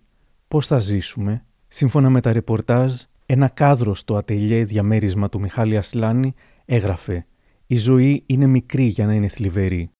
Πώς 0.48 0.66
θα 0.66 0.78
ζήσουμε. 0.78 1.44
Σύμφωνα 1.68 2.10
με 2.10 2.20
τα 2.20 2.32
ρεπορτάζ, 2.32 2.94
ένα 3.26 3.48
κάδρο 3.48 3.94
στο 3.94 4.16
ατελιέ 4.16 4.64
διαμέρισμα 4.64 5.28
του 5.28 5.40
Μιχάλη 5.40 5.76
Ασλάνη 5.76 6.34
έγραφε 6.64 7.26
«Η 7.66 7.76
ζωή 7.76 8.22
είναι 8.26 8.46
μικρή 8.46 8.84
για 8.84 9.06
να 9.06 9.14
είναι 9.14 9.28
θλιβερή». 9.28 9.90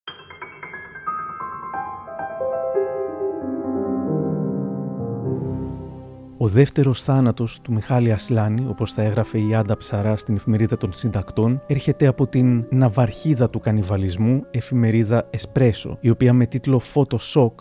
Ο 6.45 6.49
δεύτερος 6.49 7.03
θάνατος 7.03 7.61
του 7.61 7.73
Μιχάλη 7.73 8.13
Ασλάνη, 8.13 8.67
όπως 8.69 8.93
θα 8.93 9.03
έγραφε 9.03 9.39
η 9.39 9.55
Άντα 9.55 9.77
Ψαρά 9.77 10.17
στην 10.17 10.37
εφημερίδα 10.37 10.77
των 10.77 10.93
συντακτών, 10.93 11.63
έρχεται 11.67 12.07
από 12.07 12.27
την 12.27 12.67
ναυαρχίδα 12.71 13.51
του 13.51 13.61
κανιβαλισμού 13.61 14.45
εφημερίδα 14.51 15.29
Εσπρέσο, 15.31 15.99
η 16.01 16.11
οποία 16.11 16.33
με 16.33 16.47
τίτλο 16.47 16.81
Φωτο-σοκ 16.95 17.53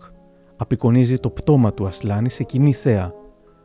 απεικονίζει 0.55 1.17
το 1.17 1.29
πτώμα 1.29 1.73
του 1.73 1.87
Ασλάνη 1.87 2.29
σε 2.29 2.43
κοινή 2.43 2.73
θέα, 2.73 3.13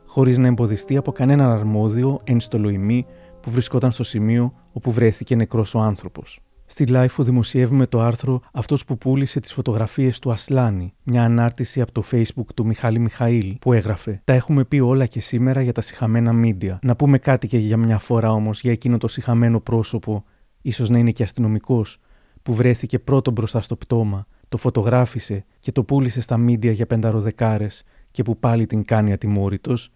χωρίς 0.05 0.37
να 0.37 0.47
εμποδιστεί 0.47 0.97
από 0.97 1.11
κανέναν 1.11 1.49
αρμόδιο 1.49 2.19
ένστολο 2.23 2.69
ή 2.69 2.81
μη 2.81 3.05
που 3.41 3.51
βρισκόταν 3.51 3.91
στο 3.91 4.03
σημείο 4.03 4.53
όπου 4.71 4.91
βρέθηκε 4.91 5.35
νεκρός 5.35 5.75
ο 5.75 5.79
άνθρωπος. 5.79 6.39
Στη 6.71 6.85
LiFO 6.85 7.23
δημοσιεύουμε 7.23 7.87
το 7.87 8.01
άρθρο 8.01 8.41
Αυτός 8.53 8.85
που 8.85 8.97
πούλησε 8.97 9.39
τις 9.39 9.53
φωτογραφίες 9.53 10.19
του 10.19 10.31
Ασλάνη, 10.31 10.93
μια 11.03 11.23
ανάρτηση 11.23 11.81
από 11.81 11.91
το 11.91 12.03
Facebook 12.11 12.45
του 12.55 12.65
Μιχάλη 12.65 12.99
Μιχαήλ, 12.99 13.57
που 13.61 13.73
έγραφε 13.73 14.21
Τα 14.23 14.33
έχουμε 14.33 14.63
πει 14.63 14.79
όλα 14.79 15.05
και 15.05 15.19
σήμερα 15.19 15.61
για 15.61 15.71
τα 15.71 15.81
συχαμένα 15.81 16.33
μίντια. 16.33 16.79
Να 16.81 16.95
πούμε 16.95 17.17
κάτι 17.17 17.47
και 17.47 17.57
για 17.57 17.77
μια 17.77 17.97
φορά 17.97 18.31
όμως 18.31 18.61
για 18.61 18.71
εκείνο 18.71 18.97
το 18.97 19.07
συχαμένο 19.07 19.59
πρόσωπο, 19.59 20.23
ίσως 20.61 20.89
να 20.89 20.97
είναι 20.97 21.11
και 21.11 21.23
αστυνομικός, 21.23 21.97
που 22.43 22.53
βρέθηκε 22.53 22.99
πρώτο 22.99 23.31
μπροστά 23.31 23.61
στο 23.61 23.75
πτώμα, 23.75 24.27
το 24.49 24.57
φωτογράφησε 24.57 25.45
και 25.59 25.71
το 25.71 25.83
πούλησε 25.83 26.21
στα 26.21 26.37
μίντια 26.37 26.71
για 26.71 26.85
πενταροδεκάρες 26.85 27.83
και 28.11 28.23
που 28.23 28.37
πάλι 28.39 28.65
την 28.65 28.85
κάνει 28.85 29.13
ατιμόρυτος, 29.13 29.91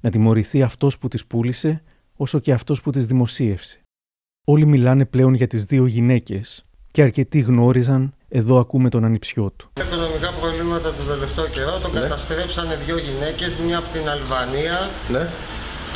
να 0.00 0.10
τιμωρηθεί 0.10 0.62
αυτός 0.62 0.98
που 0.98 1.08
τις 1.08 1.26
πούλησε, 1.26 1.82
όσο 2.16 2.38
και 2.38 2.52
αυτός 2.52 2.80
που 2.80 2.90
τις 2.90 3.06
δημοσίευσε. 3.06 3.85
Όλοι 4.48 4.66
μιλάνε 4.66 5.04
πλέον 5.04 5.34
για 5.34 5.46
τις 5.46 5.64
δύο 5.64 5.86
γυναίκες 5.86 6.64
και 6.90 7.02
αρκετοί 7.02 7.40
γνώριζαν 7.40 8.14
εδώ 8.28 8.58
ακούμε 8.58 8.88
τον 8.88 9.04
ανιψιό 9.04 9.52
του. 9.56 9.70
Οικονομικά 9.80 10.32
προβλήματα 10.40 10.92
τον 10.94 11.06
τελευταίο 11.06 11.48
καιρό 11.48 11.78
τον 11.78 11.92
ναι. 11.92 12.00
καταστρέψανε 12.00 12.78
δύο 12.86 12.98
γυναίκες, 12.98 13.56
μία 13.66 13.78
από 13.78 13.88
την 13.92 14.08
Αλβανία 14.08 14.90
ναι 15.12 15.28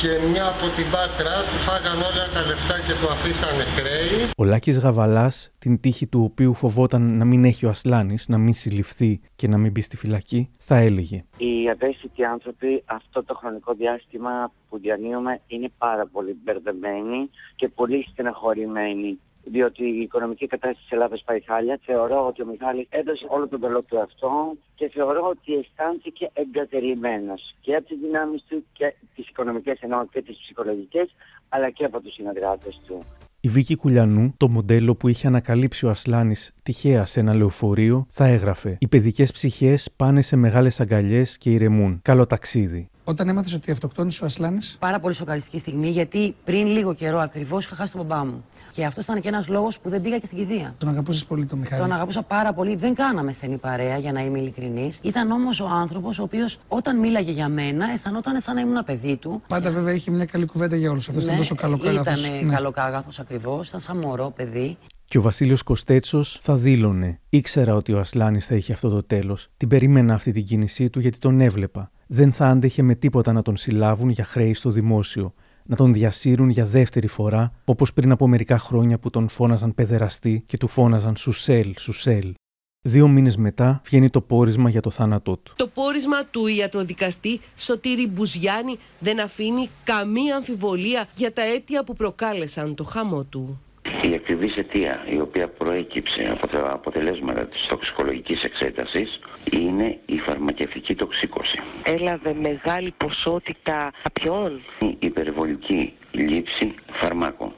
και 0.01 0.11
μια 0.31 0.47
από 0.47 0.65
την 0.75 0.87
Πάτρα 0.93 1.33
του 1.49 1.57
φάγαν 1.65 1.97
όλα 2.09 2.25
τα 2.33 2.41
λεφτά 2.49 2.75
και 2.87 2.93
του 2.99 3.11
αφήσανε 3.11 3.63
χρέη. 3.63 4.29
Ο 4.37 4.43
Λάκης 4.43 4.79
Γαβαλάς, 4.79 5.51
την 5.59 5.79
τύχη 5.79 6.07
του 6.07 6.23
οποίου 6.31 6.53
φοβόταν 6.53 7.17
να 7.17 7.25
μην 7.25 7.43
έχει 7.43 7.65
ο 7.65 7.69
Ασλάνης, 7.69 8.27
να 8.27 8.37
μην 8.37 8.53
συλληφθεί 8.53 9.21
και 9.35 9.47
να 9.47 9.57
μην 9.57 9.71
μπει 9.71 9.81
στη 9.81 9.97
φυλακή, 9.97 10.49
θα 10.59 10.75
έλεγε. 10.75 11.23
Οι 11.37 11.67
ευαίσθητοι 11.67 12.23
άνθρωποι 12.23 12.83
αυτό 12.85 13.23
το 13.23 13.33
χρονικό 13.35 13.73
διάστημα 13.73 14.51
που 14.69 14.79
διανύουμε 14.79 15.41
είναι 15.47 15.69
πάρα 15.77 16.07
πολύ 16.11 16.37
μπερδεμένοι 16.43 17.29
και 17.55 17.67
πολύ 17.67 18.07
στεναχωρημένοι 18.11 19.19
διότι 19.43 19.83
η 19.83 20.01
οικονομική 20.01 20.47
κατάσταση 20.47 20.81
της 20.83 20.91
Ελλάδας 20.91 21.23
πάει 21.25 21.39
χάλια. 21.41 21.79
Θεωρώ 21.85 22.27
ότι 22.27 22.41
ο 22.41 22.45
Μιχάλης 22.45 22.87
έδωσε 22.89 23.25
όλο 23.29 23.47
τον 23.47 23.59
πελό 23.59 23.81
του 23.81 23.99
αυτό 23.99 24.53
και 24.75 24.89
θεωρώ 24.89 25.27
ότι 25.29 25.53
αισθάνθηκε 25.53 26.29
εγκατερημένος 26.33 27.55
και 27.61 27.75
από 27.75 27.87
τις 27.87 27.97
δυνάμεις 27.99 28.43
του 28.47 28.65
και 28.73 28.93
τις 29.15 29.29
οικονομικές 29.29 29.79
ενώ 29.81 30.07
και 30.11 30.21
τις 30.21 30.37
ψυχολογικές 30.37 31.15
αλλά 31.49 31.69
και 31.69 31.85
από 31.85 32.01
τους 32.01 32.13
συνεργάτες 32.13 32.81
του. 32.87 33.03
Η 33.43 33.49
Βίκη 33.49 33.75
Κουλιανού, 33.75 34.33
το 34.37 34.49
μοντέλο 34.49 34.95
που 34.95 35.07
είχε 35.07 35.27
ανακαλύψει 35.27 35.85
ο 35.85 35.89
Ασλάνης 35.89 36.53
τυχαία 36.63 37.05
σε 37.05 37.19
ένα 37.19 37.33
λεωφορείο, 37.33 38.05
θα 38.09 38.25
έγραφε: 38.25 38.77
Οι 38.79 38.87
παιδικές 38.87 39.31
ψυχές 39.31 39.93
πάνε 39.95 40.21
σε 40.21 40.35
μεγάλες 40.35 40.79
αγκαλιές 40.79 41.37
και 41.37 41.49
ηρεμούν. 41.49 41.99
Καλό 42.01 42.25
ταξίδι. 42.25 42.89
Όταν 43.11 43.29
έμαθες 43.29 43.53
ότι 43.53 43.71
αυτοκτόνησε 43.71 44.23
ο 44.23 44.25
Ασλάνης; 44.25 44.75
Πάρα 44.79 44.99
πολύ 44.99 45.13
σοκαριστική 45.13 45.57
στιγμή, 45.57 45.89
γιατί 45.89 46.35
πριν 46.43 46.67
λίγο 46.67 46.93
καιρό 46.93 47.19
ακριβώς 47.19 47.65
είχα 47.65 47.75
χάσει 47.75 47.91
τον 47.93 48.05
μπαμπά 48.05 48.25
μου. 48.25 48.43
Και 48.71 48.85
αυτός 48.85 49.03
ήταν 49.03 49.21
και 49.21 49.27
ένας 49.27 49.47
λόγος 49.47 49.79
που 49.79 49.89
δεν 49.89 50.01
πήγα 50.01 50.17
και 50.17 50.25
στην 50.25 50.37
κηδεία. 50.37 50.75
Τον 50.77 50.89
αγαπούσες 50.89 51.25
πολύ 51.25 51.45
τον 51.45 51.59
Μιχάλη. 51.59 51.81
Τον 51.81 51.91
αγαπούσα 51.91 52.21
πάρα 52.21 52.53
πολύ. 52.53 52.75
Δεν 52.75 52.95
κάναμε 52.95 53.33
στενή 53.33 53.57
παρέα, 53.57 53.97
για 53.97 54.11
να 54.11 54.23
είμαι 54.23 54.39
ειλικρινής. 54.39 54.99
Ήταν 55.01 55.31
όμως 55.31 55.59
ο 55.59 55.65
άνθρωπος 55.65 56.19
ο 56.19 56.23
οποίος 56.23 56.59
όταν 56.67 56.99
μίλαγε 56.99 57.31
για 57.31 57.49
μένα 57.49 57.91
αισθανόταν 57.93 58.41
σαν 58.41 58.55
να 58.55 58.61
ήμουν 58.61 58.83
παιδί 58.85 59.15
του. 59.15 59.41
Πάντα 59.47 59.71
βέβαια 59.71 59.93
είχε 59.93 60.11
μια 60.11 60.25
καλή 60.25 60.45
κουβέντα 60.45 60.75
για 60.75 60.91
όλους. 60.91 61.07
Αυτός 61.07 61.23
ναι, 61.23 61.31
ήταν 61.31 61.41
τόσο 61.41 61.55
καλοκάγαθο. 61.55 62.11
Ήταν 62.11 62.45
ναι. 62.45 62.53
καλοκάγαθο 62.53 63.09
ακριβώς, 63.19 63.67
ήταν 63.67 63.79
σαν 63.79 63.97
μωρό 63.97 64.31
παιδί. 64.35 64.77
Και 65.05 65.17
ο 65.17 65.21
Βασίλειος 65.21 65.63
Κοστέτσο 65.63 66.23
θα 66.23 66.55
δήλωνε: 66.55 67.19
Ήξερα 67.29 67.75
ότι 67.75 67.93
ο 67.93 67.99
Ασλάνης 67.99 68.45
θα 68.45 68.55
είχε 68.55 68.73
αυτό 68.73 68.89
το 68.89 69.03
τέλος. 69.03 69.47
Την 69.57 69.67
περίμενα 69.67 70.13
αυτή 70.13 70.31
την 70.31 70.45
κίνησή 70.45 70.89
του 70.89 70.99
γιατί 70.99 71.17
τον 71.17 71.41
έβλεπα. 71.41 71.91
Δεν 72.13 72.31
θα 72.31 72.47
άντεχε 72.47 72.81
με 72.81 72.95
τίποτα 72.95 73.31
να 73.31 73.41
τον 73.41 73.57
συλλάβουν 73.57 74.09
για 74.09 74.23
χρέη 74.23 74.53
στο 74.53 74.69
δημόσιο 74.69 75.33
να 75.65 75.75
τον 75.75 75.93
διασύρουν 75.93 76.49
για 76.49 76.65
δεύτερη 76.65 77.07
φορά, 77.07 77.53
όπως 77.65 77.93
πριν 77.93 78.11
από 78.11 78.27
μερικά 78.27 78.59
χρόνια 78.59 78.99
που 78.99 79.09
τον 79.09 79.27
φώναζαν 79.29 79.73
παιδεραστή 79.73 80.43
και 80.45 80.57
του 80.57 80.67
φώναζαν 80.67 81.15
Σουσέλ, 81.15 81.73
Σουσέλ. 81.77 82.33
Δύο 82.81 83.07
μήνες 83.07 83.37
μετά 83.37 83.81
βγαίνει 83.85 84.09
το 84.09 84.21
πόρισμα 84.21 84.69
για 84.69 84.81
το 84.81 84.89
θάνατό 84.91 85.37
του. 85.37 85.53
Το 85.55 85.67
πόρισμα 85.67 86.25
του 86.25 86.47
ιατροδικαστή 86.47 87.39
Σωτήρη 87.57 88.07
Μπουζιάννη 88.07 88.77
δεν 88.99 89.19
αφήνει 89.19 89.69
καμία 89.83 90.35
αμφιβολία 90.35 91.07
για 91.15 91.33
τα 91.33 91.41
αίτια 91.41 91.83
που 91.83 91.93
προκάλεσαν 91.93 92.75
το 92.75 92.83
χαμό 92.83 93.23
του. 93.23 93.61
Η 94.03 94.13
ακριβής 94.13 94.55
αιτία 94.57 95.05
η 95.09 95.19
οποία 95.19 95.49
προέκυψε 95.49 96.29
από 96.31 96.47
τα 96.47 96.71
αποτελέσματα 96.71 97.47
της 97.47 97.65
τοξικολογικής 97.69 98.43
εξέτασης 98.43 99.19
είναι 99.51 99.99
η 100.05 100.17
φαρμακευτική 100.17 100.95
τοξίκωση. 100.95 101.59
Έλαβε 101.83 102.33
μεγάλη 102.33 102.91
ποσότητα 102.91 103.91
απειών. 104.03 104.61
Η 104.79 104.97
υπερβολική 104.99 105.93
λήψη 106.11 106.75
φαρμάκων. 106.91 107.53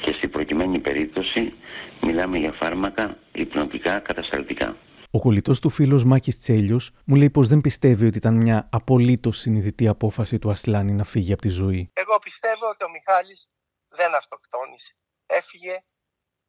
Και 0.00 0.12
στην 0.12 0.30
προκειμένη 0.30 0.78
περίπτωση 0.78 1.52
μιλάμε 2.00 2.38
για 2.38 2.52
φάρμακα 2.52 3.16
υπνοτικά 3.32 3.98
κατασταλτικά. 3.98 4.76
Ο 5.10 5.18
κολλητός 5.18 5.60
του 5.60 5.70
φίλος 5.70 6.04
Μάκης 6.04 6.38
Τσέλιος 6.38 6.92
μου 7.04 7.14
λέει 7.16 7.30
πως 7.30 7.48
δεν 7.48 7.60
πιστεύει 7.60 8.06
ότι 8.06 8.16
ήταν 8.16 8.34
μια 8.34 8.68
απολύτως 8.72 9.38
συνειδητή 9.38 9.88
απόφαση 9.88 10.38
του 10.38 10.50
Ασλάνη 10.50 10.92
να 10.92 11.04
φύγει 11.04 11.32
από 11.32 11.42
τη 11.42 11.48
ζωή. 11.48 11.90
Εγώ 11.92 12.18
πιστεύω 12.18 12.68
ότι 12.72 12.84
ο 12.84 12.90
Μιχάλης 12.90 13.48
δεν 13.88 14.14
αυτοκτόνησε 14.14 14.94
έφυγε 15.26 15.84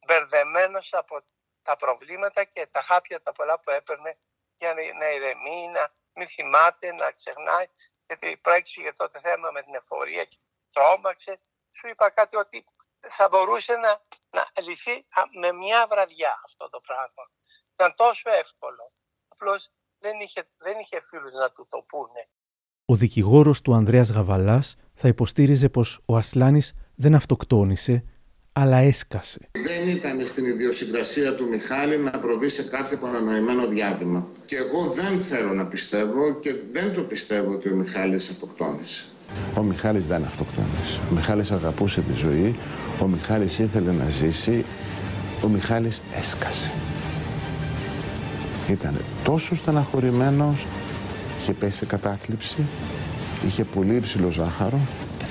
μπερδεμένος 0.06 0.92
από 0.92 1.20
τα 1.62 1.76
προβλήματα 1.76 2.44
και 2.44 2.66
τα 2.66 2.82
χάπια 2.82 3.22
τα 3.22 3.32
πολλά 3.32 3.60
που 3.60 3.70
έπαιρνε 3.70 4.18
για 4.56 4.74
να, 4.74 4.82
να 4.98 5.10
ηρεμεί, 5.10 5.68
να 5.68 5.94
μην 6.12 6.28
θυμάται, 6.28 6.92
να 6.92 7.10
ξεχνάει. 7.10 7.66
Γιατί 8.06 8.36
προέκυψε 8.36 8.80
για 8.80 8.92
τότε 8.92 9.20
θέμα 9.20 9.50
με 9.50 9.62
την 9.62 9.74
εφορία 9.74 10.24
και 10.24 10.38
τρόμαξε. 10.70 11.40
Σου 11.72 11.88
είπα 11.88 12.10
κάτι 12.10 12.36
ότι 12.36 12.64
θα 13.00 13.28
μπορούσε 13.28 13.74
να, 13.76 14.02
να 14.30 14.62
λυθεί 14.62 15.06
με 15.40 15.52
μια 15.52 15.86
βραδιά 15.86 16.40
αυτό 16.44 16.68
το 16.68 16.80
πράγμα. 16.80 17.24
Ήταν 17.72 17.94
τόσο 17.94 18.30
εύκολο. 18.30 18.92
Απλώς 19.28 19.70
δεν 19.98 20.20
είχε, 20.20 20.50
δεν 20.56 20.78
είχε 20.78 21.00
φίλους 21.00 21.32
να 21.32 21.50
του 21.50 21.66
το 21.70 21.82
πούνε. 21.82 22.28
Ο 22.84 22.94
δικηγόρος 22.94 23.60
του 23.60 23.74
Ανδρέας 23.74 24.10
Γαβαλάς 24.10 24.76
θα 24.94 25.08
υποστήριζε 25.08 25.68
πως 25.68 26.00
ο 26.06 26.16
Ασλάνης 26.16 26.74
δεν 26.96 27.14
αυτοκτόνησε, 27.14 28.17
αλλά 28.60 28.76
έσκασε. 28.76 29.38
Δεν 29.52 29.88
ήταν 29.96 30.26
στην 30.26 30.44
ιδιοσυγκρασία 30.44 31.34
του 31.34 31.48
Μιχάλη 31.48 31.98
να 31.98 32.10
προβεί 32.10 32.48
σε 32.48 32.62
κάποιο 32.62 32.96
παρανοημένο 32.96 33.66
διάβημα. 33.66 34.26
Και 34.46 34.56
εγώ 34.56 34.92
δεν 34.92 35.18
θέλω 35.20 35.52
να 35.52 35.66
πιστεύω 35.66 36.34
και 36.40 36.54
δεν 36.70 36.94
το 36.94 37.02
πιστεύω 37.02 37.52
ότι 37.52 37.68
ο 37.72 37.74
Μιχάλης 37.74 38.28
αυτοκτόνησε. 38.28 39.04
Ο 39.54 39.62
Μιχάλης 39.62 40.06
δεν 40.06 40.24
αυτοκτόνησε. 40.24 41.00
Ο 41.10 41.14
Μιχάλης 41.14 41.50
αγαπούσε 41.50 42.00
τη 42.00 42.12
ζωή. 42.12 42.56
Ο 43.02 43.06
Μιχάλης 43.06 43.58
ήθελε 43.58 43.92
να 43.92 44.08
ζήσει. 44.10 44.64
Ο 45.44 45.48
Μιχάλης 45.48 46.00
έσκασε. 46.18 46.70
Ήταν 48.68 48.94
τόσο 49.24 49.54
στεναχωρημένος, 49.54 50.66
είχε 51.40 51.52
πέσει 51.52 51.76
σε 51.76 51.86
κατάθλιψη, 51.86 52.56
είχε 53.46 53.64
πολύ 53.64 53.94
υψηλό 53.94 54.30
ζάχαρο 54.30 54.80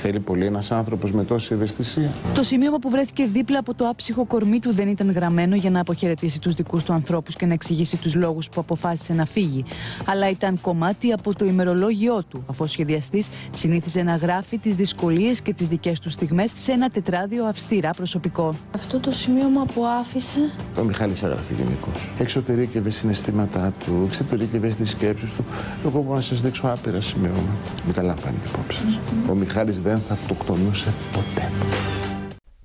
Θέλει 0.02 0.20
πολύ 0.20 0.45
ένας 0.45 0.72
άνθρωπος 0.72 1.12
με 1.12 1.24
τόση 1.24 1.54
ευαισθησία. 1.54 2.10
Το 2.34 2.43
σημείωμα 2.43 2.80
που 2.80 2.89
βρέθηκε 2.89 3.26
δίπλα 3.26 3.60
από 3.60 3.74
το 3.74 3.88
άψυχο 3.88 4.26
κορμί 4.26 4.60
του 4.60 4.74
δεν 4.74 4.88
ήταν 4.88 5.12
γραμμένο 5.12 5.56
για 5.56 5.70
να 5.70 5.80
αποχαιρετήσει 5.80 6.39
τους 6.39 6.54
δικούς 6.54 6.84
του 6.84 6.93
ανθρώπους 6.93 7.36
και 7.36 7.45
να 7.45 7.54
εξηγήσει 7.54 7.98
τους 7.98 8.16
λόγους 8.16 8.50
που 8.50 8.60
αποφάσισε 8.60 9.14
να 9.14 9.26
φύγει. 9.26 9.66
Αλλά 10.06 10.30
ήταν 10.30 10.60
κομμάτι 10.62 11.12
από 11.12 11.36
το 11.36 11.45
ημερολόγιό 11.45 12.24
του, 12.30 12.43
αφού 12.48 12.64
ο 12.64 12.68
σχεδιαστή 12.68 13.24
συνήθιζε 13.52 14.04
να 14.04 14.16
γράφει 14.16 14.58
τις 14.58 14.76
δυσκολίες 14.76 15.41
και 15.41 15.54
τις 15.54 15.68
δικές 15.68 16.00
του 16.00 16.10
στιγμές 16.10 16.52
σε 16.56 16.72
ένα 16.72 16.89
τετράδιο 16.89 17.45
αυστηρά 17.45 17.89
προσωπικό. 17.89 18.54
Αυτό 18.76 19.00
το 19.00 19.12
σημείωμα 19.12 19.66
που 19.66 19.86
άφησε. 20.00 20.39
Ο 20.80 20.84
Μιχάλης 20.84 21.24
έγραφε 21.24 21.54
γενικώς. 21.54 22.10
Εξωτερήκευε 22.20 22.89
συναισθήματά 22.89 23.74
του, 23.86 24.04
εξωτερήκευε 24.06 24.68
τις 24.68 24.89
σκέψεις 24.89 25.34
του. 25.34 25.45
Εγώ 25.86 26.02
μπορώ 26.02 26.16
να 26.16 26.22
σας 26.22 26.41
δείξω 26.41 26.68
άπειρα 26.68 27.02
σημείωμα. 27.02 27.56
Μην 27.86 27.93
τα 27.93 28.02
λαμβάνετε 28.02 28.48
υπόψη. 28.48 28.80
Ο 29.30 29.34
Μιχάλης 29.34 29.82
δεν 29.88 29.99
θα 29.99 30.13
αυτοκτονούσε 30.13 30.93
ποτέ. 31.11 31.51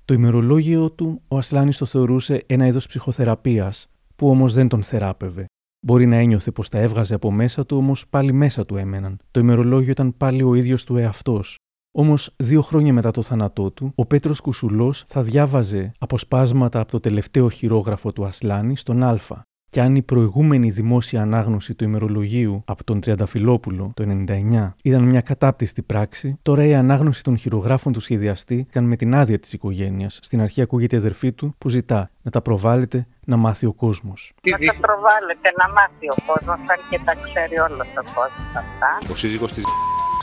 Το 0.05 0.15
ημερολόγιο 0.15 0.91
του 0.91 1.23
ο 1.29 1.39
Ασλάνης 1.39 1.77
το 1.77 1.87
θεωρούσε 1.87 2.45
ένα 2.47 2.67
είδος 2.67 2.87
ψυχοθεραπείας, 2.87 3.89
που 4.17 4.29
όμως 4.29 4.55
δεν 4.55 4.69
τον 4.69 4.83
θεράπευε. 4.83 5.45
Μπορεί 5.87 6.07
να 6.07 6.17
ένιωθε 6.17 6.51
πως 6.51 6.69
τα 6.69 6.79
έβγαζε 6.79 7.15
από 7.15 7.31
μέσα 7.31 7.67
του, 7.67 7.77
όμως 7.77 8.09
πάλι 8.09 8.33
μέσα 8.33 8.65
του 8.65 8.77
έμεναν. 8.77 9.19
Το 9.31 9.41
ημερολόγιο 9.41 9.91
ήταν 9.91 10.17
πάλι 10.17 10.43
ο 10.43 10.55
ίδιος 10.55 10.85
του 10.85 10.97
εαυτός. 10.97 11.57
Όμως, 11.93 12.35
δύο 12.37 12.63
χρόνια 12.63 12.93
μετά 12.93 13.11
το 13.11 13.23
θάνατό 13.23 13.71
του, 13.71 13.93
ο 13.95 14.07
Πέτρος 14.07 14.41
Κουσουλός 14.41 15.05
θα 15.07 15.23
διάβαζε 15.23 15.93
αποσπάσματα 15.99 16.81
από 16.81 16.91
το 16.91 17.01
τελευταίο 17.01 17.51
χειρόγραφο 17.51 18.13
του 18.13 18.25
Ασλάνη 18.25 18.77
στον 18.77 19.03
Α, 19.03 19.19
και 19.73 19.81
αν 19.81 19.97
η 19.97 20.03
προηγούμενη 20.03 20.71
δημόσια 20.71 21.23
ανάγνωση 21.23 21.75
του 21.75 21.85
ημερολογίου 21.85 22.63
από 22.67 22.85
τον 22.85 23.01
Τριανταφυλόπουλο 23.01 23.93
το 23.97 24.25
99 24.29 24.73
ήταν 24.83 25.03
μια 25.03 25.21
κατάπτυστη 25.21 25.83
πράξη, 25.83 26.39
τώρα 26.43 26.65
η 26.65 26.75
ανάγνωση 26.75 27.23
των 27.23 27.37
χειρογράφων 27.37 27.93
του 27.93 28.01
σχεδιαστή 28.01 28.67
ήταν 28.69 28.85
με 28.85 28.97
την 28.97 29.15
άδεια 29.15 29.39
της 29.39 29.53
οικογένειας. 29.53 30.19
Στην 30.23 30.41
αρχή 30.41 30.61
ακούγεται 30.63 30.97
η 30.97 30.99
αδερφή 30.99 31.33
του 31.33 31.55
που 31.59 31.69
ζητά 31.69 32.11
να 32.23 32.31
τα 32.31 32.41
προβάλλετε 32.43 33.07
να 33.25 33.37
μάθει 33.37 33.67
ο 33.67 33.73
κόσμος. 33.73 34.33
Να 34.43 34.59
τα 34.59 34.75
προβάλλετε 34.81 35.49
να 35.57 35.73
μάθει 35.73 36.07
ο 36.11 36.17
κόσμος, 36.27 36.59
αν 36.59 36.79
και 36.91 37.01
τα 37.05 37.15
ξέρει 37.25 37.59
όλος 37.59 37.87
ο 37.87 38.05
κόσμος 38.15 38.53
αυτά. 38.57 39.13
Ο 39.13 39.17
σύζυγος 39.17 39.53
της 39.53 39.65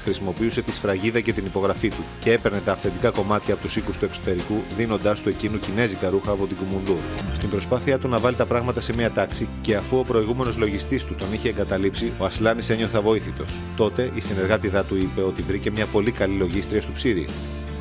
χρησιμοποιούσε 0.10 0.62
τη 0.62 0.74
σφραγίδα 0.74 1.20
και 1.20 1.34
την 1.34 1.45
υπογραφή 1.45 1.89
του 1.89 2.03
και 2.20 2.32
έπαιρνε 2.32 2.62
τα 2.66 2.72
αυθεντικά 2.72 3.10
κομμάτια 3.10 3.53
από 3.53 3.64
τους 3.64 3.76
οίκους 3.76 3.97
του 3.97 4.05
εξωτερικού, 4.05 4.55
δίνοντάς 4.78 5.22
του 5.22 5.30
εκείνου 5.30 5.60
κινέζικα 5.60 6.10
ρούχα 6.10 6.32
από 6.32 6.47
την 6.47 6.57
Κουμουντούρ. 6.57 6.97
Στην 7.34 7.49
προσπάθειά 7.49 7.99
του 7.99 8.07
να 8.07 8.20
βάλει 8.20 8.36
τα 8.36 8.45
πράγματα 8.45 8.82
σε 8.82 8.93
μια 8.95 9.12
τάξη 9.12 9.47
και 9.62 9.76
αφού 9.76 9.97
ο 9.97 10.03
προηγούμενος 10.03 10.57
λογιστής 10.57 11.03
του 11.03 11.16
τον 11.16 11.34
είχε 11.34 11.49
εγκαταλείψει, 11.49 12.12
ο 12.18 12.26
Ασλάνης 12.26 12.70
ένιωθε 12.70 12.97
αβοήθητο. 12.97 13.43
Τότε 13.76 14.12
η 14.16 14.20
συνεργάτηδά 14.22 14.84
του 14.84 14.95
είπε 14.95 15.22
ότι 15.22 15.41
βρήκε 15.41 15.72
μια 15.72 15.86
πολύ 15.86 16.12
καλή 16.12 16.38
λογίστρια 16.38 16.82
στο 16.82 16.91
ψήρι. 16.93 17.28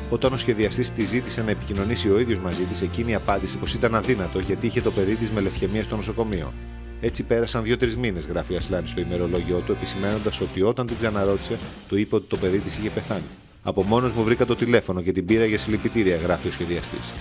Όταν 0.09 0.33
ο 0.33 0.37
σχεδιαστής 0.37 0.93
τη 0.93 1.03
ζήτησε 1.03 1.43
να 1.43 1.51
επικοινωνήσει 1.51 2.09
ο 2.09 2.19
ίδιος 2.19 2.39
μαζί 2.39 2.63
της, 2.63 2.81
εκείνη 2.81 3.15
απάντησε 3.15 3.57
πως 3.57 3.73
ήταν 3.73 3.95
αδύνατο 3.95 4.39
γιατί 4.39 4.65
είχε 4.65 4.81
το 4.81 4.91
παιδί 4.91 5.15
της 5.15 5.29
με 5.31 5.41
λευχαιμία 5.41 5.83
στο 5.83 5.95
νοσοκομείο. 5.95 6.53
Έτσι 7.01 7.23
πέρασαν 7.23 7.63
δύο-τρεις 7.63 7.97
μήνες, 7.97 8.25
γράφει 8.27 8.55
Ασλάνη 8.55 8.87
στο 8.87 9.01
ημερολόγιο 9.01 9.59
του, 9.65 9.71
επισημένοντα 9.71 10.31
ότι 10.41 10.61
όταν 10.61 10.85
την 10.85 10.97
ξαναρώτησε, 10.97 11.57
του 11.87 11.97
είπε 11.97 12.15
ότι 12.15 12.27
το 12.27 12.37
παιδί 12.37 12.59
της 12.59 12.77
είχε 12.77 12.89
πεθάνει. 12.89 13.23
Από 13.63 13.83
μόνος 13.83 14.11
μου 14.11 14.23
βρήκα 14.23 14.45
το 14.45 14.55
τηλέφωνο 14.55 15.01
και 15.01 15.11
την 15.11 15.25
πήρα 15.25 15.45
για 15.45 15.57
συλληπιτήρια, 15.57 16.15
γράφει 16.15 16.47
ο 16.47 16.51
σχεδιαστής. 16.51 17.13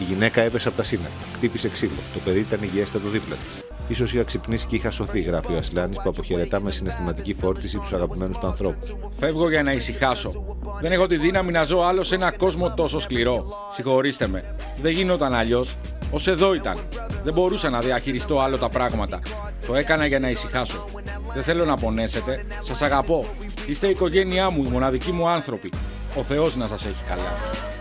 Η 0.00 0.04
γυναίκα 0.04 0.40
έπεσε 0.40 0.68
από 0.68 0.76
τα 0.76 0.84
σύννεφα, 0.84 1.24
χτύπησε 1.34 1.68
ξύλο. 1.68 1.90
Το 2.14 2.20
παιδί 2.24 2.38
ήταν 2.38 2.58
υγιέστατο 2.62 3.08
δίπλα 3.08 3.34
της. 3.34 3.61
Σω 3.94 4.04
είχα 4.04 4.22
ξυπνήσει 4.22 4.66
και 4.66 4.76
είχα 4.76 4.90
σωθεί, 4.90 5.20
γράφει 5.20 5.52
ο 5.52 5.56
Ασλάνη 5.56 5.94
που 5.94 6.08
αποχαιρετά 6.08 6.60
με 6.60 6.70
συναισθηματική 6.70 7.34
φόρτιση 7.34 7.78
τους 7.78 7.92
αγαπημένους 7.92 8.38
του 8.38 8.46
ανθρώπους. 8.46 8.96
Φεύγω 9.12 9.50
για 9.50 9.62
να 9.62 9.72
ησυχάσω. 9.72 10.56
Δεν 10.80 10.92
έχω 10.92 11.06
τη 11.06 11.16
δύναμη 11.16 11.52
να 11.52 11.62
ζω 11.62 11.80
άλλο 11.80 12.02
σε 12.02 12.14
ένα 12.14 12.32
κόσμο 12.32 12.74
τόσο 12.74 13.00
σκληρό. 13.00 13.46
Συγχωρήστε 13.74 14.26
με. 14.26 14.54
Δεν 14.82 14.92
γινόταν 14.92 15.34
αλλιώς. 15.34 15.76
Ω 16.10 16.30
εδώ 16.30 16.54
ήταν. 16.54 16.76
Δεν 17.24 17.32
μπορούσα 17.32 17.70
να 17.70 17.80
διαχειριστώ 17.80 18.40
άλλο 18.40 18.58
τα 18.58 18.68
πράγματα. 18.68 19.18
Το 19.66 19.74
έκανα 19.74 20.06
για 20.06 20.18
να 20.18 20.30
ησυχάσω. 20.30 20.88
Δεν 21.34 21.42
θέλω 21.42 21.64
να 21.64 21.76
πονέσετε. 21.76 22.44
Σας 22.62 22.82
αγαπώ. 22.82 23.24
Είστε 23.66 23.86
η 23.86 23.90
οικογένειά 23.90 24.50
μου, 24.50 24.64
οι 24.64 24.68
μοναδικοί 24.68 25.12
μου 25.12 25.28
άνθρωποι. 25.28 25.72
Ο 26.18 26.22
Θεός 26.22 26.56
να 26.56 26.66
σας 26.66 26.84
έχει 26.84 27.04
καλά. 27.08 27.71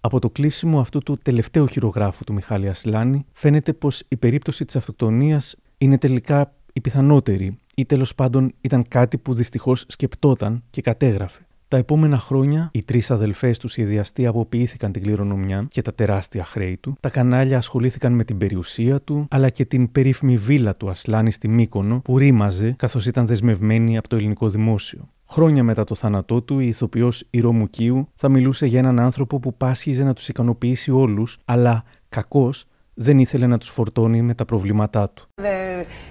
Από 0.00 0.18
το 0.18 0.30
κλείσιμο 0.30 0.80
αυτού 0.80 0.98
του 0.98 1.18
τελευταίου 1.22 1.66
χειρογράφου 1.66 2.24
του 2.24 2.32
Μιχάλη 2.32 2.68
Ασλάνη 2.68 3.26
φαίνεται 3.32 3.72
πως 3.72 4.02
η 4.08 4.16
περίπτωση 4.16 4.64
της 4.64 4.76
αυτοκτονίας 4.76 5.56
είναι 5.78 5.98
τελικά 5.98 6.52
η 6.72 6.80
πιθανότερη 6.80 7.58
ή 7.74 7.84
τέλος 7.84 8.14
πάντων 8.14 8.52
ήταν 8.60 8.88
κάτι 8.88 9.18
που 9.18 9.34
δυστυχώς 9.34 9.84
σκεπτόταν 9.88 10.62
και 10.70 10.82
κατέγραφε. 10.82 11.46
Τα 11.68 11.76
επόμενα 11.76 12.18
χρόνια, 12.18 12.70
οι 12.72 12.82
τρεις 12.82 13.10
αδελφές 13.10 13.58
του 13.58 13.68
σχεδιαστή 13.68 14.26
αποποιήθηκαν 14.26 14.92
την 14.92 15.02
κληρονομιά 15.02 15.66
και 15.70 15.82
τα 15.82 15.94
τεράστια 15.94 16.44
χρέη 16.44 16.76
του. 16.76 16.96
Τα 17.00 17.08
κανάλια 17.08 17.56
ασχολήθηκαν 17.56 18.12
με 18.12 18.24
την 18.24 18.38
περιουσία 18.38 19.00
του, 19.00 19.26
αλλά 19.30 19.50
και 19.50 19.64
την 19.64 19.92
περίφημη 19.92 20.36
βίλα 20.36 20.74
του 20.74 20.90
Ασλάνη 20.90 21.30
στη 21.30 21.48
Μύκονο, 21.48 22.00
που 22.04 22.18
ρήμαζε 22.18 22.74
καθώς 22.78 23.06
ήταν 23.06 23.26
δεσμευμένη 23.26 23.98
από 23.98 24.08
το 24.08 24.16
ελληνικό 24.16 24.48
δημόσιο. 24.48 25.08
Χρόνια 25.30 25.62
μετά 25.62 25.84
το 25.84 25.94
θάνατό 25.94 26.42
του, 26.42 26.60
η 26.60 26.66
ηθοποιός 26.66 27.24
Ηρόμου 27.30 27.68
θα 28.14 28.28
μιλούσε 28.28 28.66
για 28.66 28.78
έναν 28.78 28.98
άνθρωπο 28.98 29.38
που 29.38 29.54
πάσχιζε 29.54 30.04
να 30.04 30.12
τους 30.12 30.28
ικανοποιήσει 30.28 30.90
όλους, 30.90 31.38
αλλά 31.44 31.84
κακώ 32.08 32.50
δεν 32.94 33.18
ήθελε 33.18 33.46
να 33.46 33.58
τους 33.58 33.68
φορτώνει 33.68 34.22
με 34.22 34.34
τα 34.34 34.44
προβλήματά 34.44 35.10
του. 35.10 35.28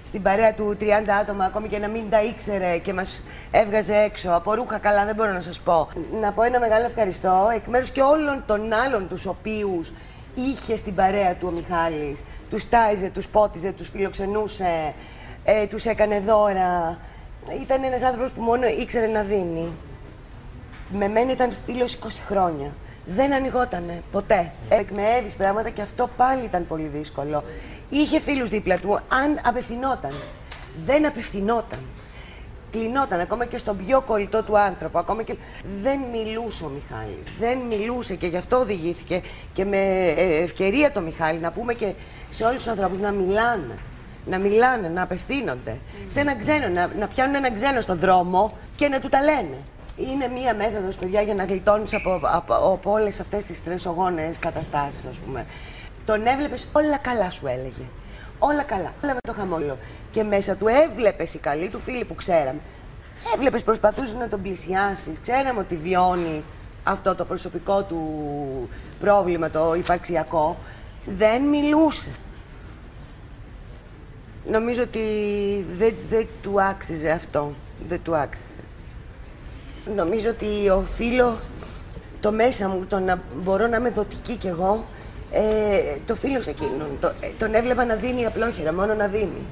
Στην 0.04 0.22
παρέα 0.22 0.54
του 0.54 0.76
30 0.80 0.84
άτομα, 1.20 1.44
ακόμη 1.44 1.68
και 1.68 1.78
να 1.78 1.88
μην 1.88 2.02
τα 2.10 2.22
ήξερε 2.22 2.78
και 2.78 2.92
μας 2.92 3.22
έβγαζε 3.50 3.94
έξω, 3.94 4.30
από 4.30 4.54
ρούχα 4.54 4.78
καλά 4.78 5.04
δεν 5.04 5.14
μπορώ 5.14 5.32
να 5.32 5.40
σας 5.40 5.60
πω. 5.60 5.88
Να 6.20 6.32
πω 6.32 6.42
ένα 6.42 6.58
μεγάλο 6.58 6.84
ευχαριστώ 6.84 7.48
εκ 7.54 7.66
μέρους 7.66 7.90
και 7.90 8.00
όλων 8.00 8.42
των 8.46 8.72
άλλων 8.72 9.08
τους 9.08 9.26
οποίους 9.26 9.92
είχε 10.34 10.76
στην 10.76 10.94
παρέα 10.94 11.34
του 11.34 11.48
ο 11.50 11.54
Μιχάλης. 11.54 12.24
Τους 12.50 12.68
τάιζε, 12.68 13.10
τους 13.14 13.26
πότιζε, 13.26 13.72
τους 13.72 13.88
φιλοξενούσε, 13.88 14.94
ε, 15.44 15.66
τους 15.66 15.84
έκανε 15.84 16.20
δώρα. 16.20 16.98
Ήταν 17.62 17.84
ένας 17.84 18.02
άνθρωπος 18.02 18.32
που 18.32 18.42
μόνο 18.42 18.66
ήξερε 18.66 19.06
να 19.06 19.22
δίνει. 19.22 19.72
Με 20.92 21.08
μένα 21.08 21.32
ήταν 21.32 21.52
φίλος 21.66 21.98
20 22.02 22.06
χρόνια 22.28 22.72
δεν 23.08 23.32
ανοιγότανε 23.32 24.02
ποτέ. 24.12 24.52
Εκμεέβει 24.68 25.32
πράγματα 25.36 25.70
και 25.70 25.82
αυτό 25.82 26.10
πάλι 26.16 26.44
ήταν 26.44 26.66
πολύ 26.66 26.90
δύσκολο. 26.94 27.44
Είχε 27.88 28.20
φίλους 28.20 28.48
δίπλα 28.48 28.78
του, 28.78 29.00
αν 29.08 29.38
απευθυνόταν. 29.44 30.12
Δεν 30.84 31.06
απευθυνόταν. 31.06 31.78
Κλεινόταν 32.70 33.20
ακόμα 33.20 33.44
και 33.44 33.58
στον 33.58 33.76
πιο 33.86 34.00
κολλητό 34.00 34.42
του 34.42 34.58
άνθρωπο. 34.58 34.98
Ακόμα 34.98 35.22
και... 35.22 35.36
Δεν 35.82 36.00
μιλούσε 36.12 36.64
ο 36.64 36.68
Μιχάλης. 36.68 37.32
Δεν 37.38 37.58
μιλούσε 37.58 38.14
και 38.14 38.26
γι' 38.26 38.36
αυτό 38.36 38.56
οδηγήθηκε 38.56 39.22
και 39.52 39.64
με 39.64 39.76
ε, 40.16 40.42
ευκαιρία 40.42 40.92
το 40.92 41.00
Μιχάλη 41.00 41.38
να 41.38 41.50
πούμε 41.50 41.74
και 41.74 41.92
σε 42.30 42.44
όλους 42.44 42.56
τους 42.56 42.66
ανθρώπους 42.66 42.98
να 42.98 43.10
μιλάνε. 43.10 43.78
Να 44.30 44.38
μιλάνε, 44.38 44.88
να 44.88 45.02
απευθύνονται. 45.02 45.78
Σε 46.08 46.20
ένα 46.20 46.36
ξένο, 46.36 46.68
να, 46.68 46.90
να 46.98 47.06
πιάνουν 47.06 47.34
ένα 47.34 47.52
ξένο 47.52 47.80
στον 47.80 47.98
δρόμο 47.98 48.52
και 48.76 48.88
να 48.88 49.00
του 49.00 49.08
τα 49.08 49.22
λένε 49.22 49.56
είναι 49.98 50.28
μία 50.28 50.54
μέθοδος, 50.54 50.96
παιδιά, 50.96 51.20
για 51.20 51.34
να 51.34 51.44
γλιτώνεις 51.44 51.94
από, 51.94 52.20
από, 52.22 52.54
από 52.54 52.90
όλες 52.90 53.20
αυτές 53.20 53.44
τις 53.44 53.64
τρεσογόνες 53.64 54.38
καταστάσεις, 54.38 55.04
ας 55.10 55.16
πούμε. 55.16 55.46
Τον 56.06 56.26
έβλεπες, 56.26 56.68
όλα 56.72 56.96
καλά 56.96 57.30
σου 57.30 57.46
έλεγε. 57.46 57.86
Όλα 58.38 58.62
καλά. 58.62 58.92
Έβλεπε 58.96 59.18
το 59.20 59.32
χαμόγελο. 59.32 59.78
Και 60.10 60.22
μέσα 60.22 60.56
του 60.56 60.66
έβλεπες 60.66 61.34
οι 61.34 61.38
καλοί 61.38 61.68
του 61.68 61.80
φίλοι 61.84 62.04
που 62.04 62.14
ξέραμε. 62.14 62.60
Έβλεπες, 63.34 63.62
προσπαθούσες 63.62 64.14
να 64.14 64.28
τον 64.28 64.42
πλησιάσεις. 64.42 65.12
Ξέραμε 65.22 65.60
ότι 65.60 65.76
βιώνει 65.76 66.44
αυτό 66.84 67.14
το 67.14 67.24
προσωπικό 67.24 67.82
του 67.82 68.00
πρόβλημα, 69.00 69.50
το 69.50 69.74
υπαρξιακό. 69.74 70.56
Δεν 71.06 71.42
μιλούσε. 71.42 72.08
Νομίζω 74.50 74.82
ότι 74.82 74.98
δεν, 75.78 75.94
δεν 76.08 76.26
του 76.42 76.62
άξιζε 76.62 77.10
αυτό. 77.10 77.54
Δεν 77.88 78.00
του 78.02 78.16
άξιζε. 78.16 78.44
Νομίζω 79.96 80.28
ότι 80.30 80.68
οφείλω 80.68 81.38
το 82.20 82.32
μέσα 82.32 82.68
μου, 82.68 82.84
το 82.88 82.98
να 82.98 83.22
μπορώ 83.42 83.66
να 83.66 83.76
είμαι 83.76 83.90
δοτική 83.90 84.36
κι 84.36 84.46
εγώ, 84.46 84.84
ε, 85.32 85.96
το 86.06 86.14
φίλο 86.14 86.42
σε 86.42 86.50
εκείνον. 86.50 86.88
Το, 87.00 87.06
ε, 87.20 87.28
τον 87.38 87.54
έβλεπα 87.54 87.84
να 87.84 87.94
δίνει 87.94 88.26
απλόχερα, 88.26 88.74
μόνο 88.74 88.94
να 88.94 89.06
δίνει. 89.06 89.42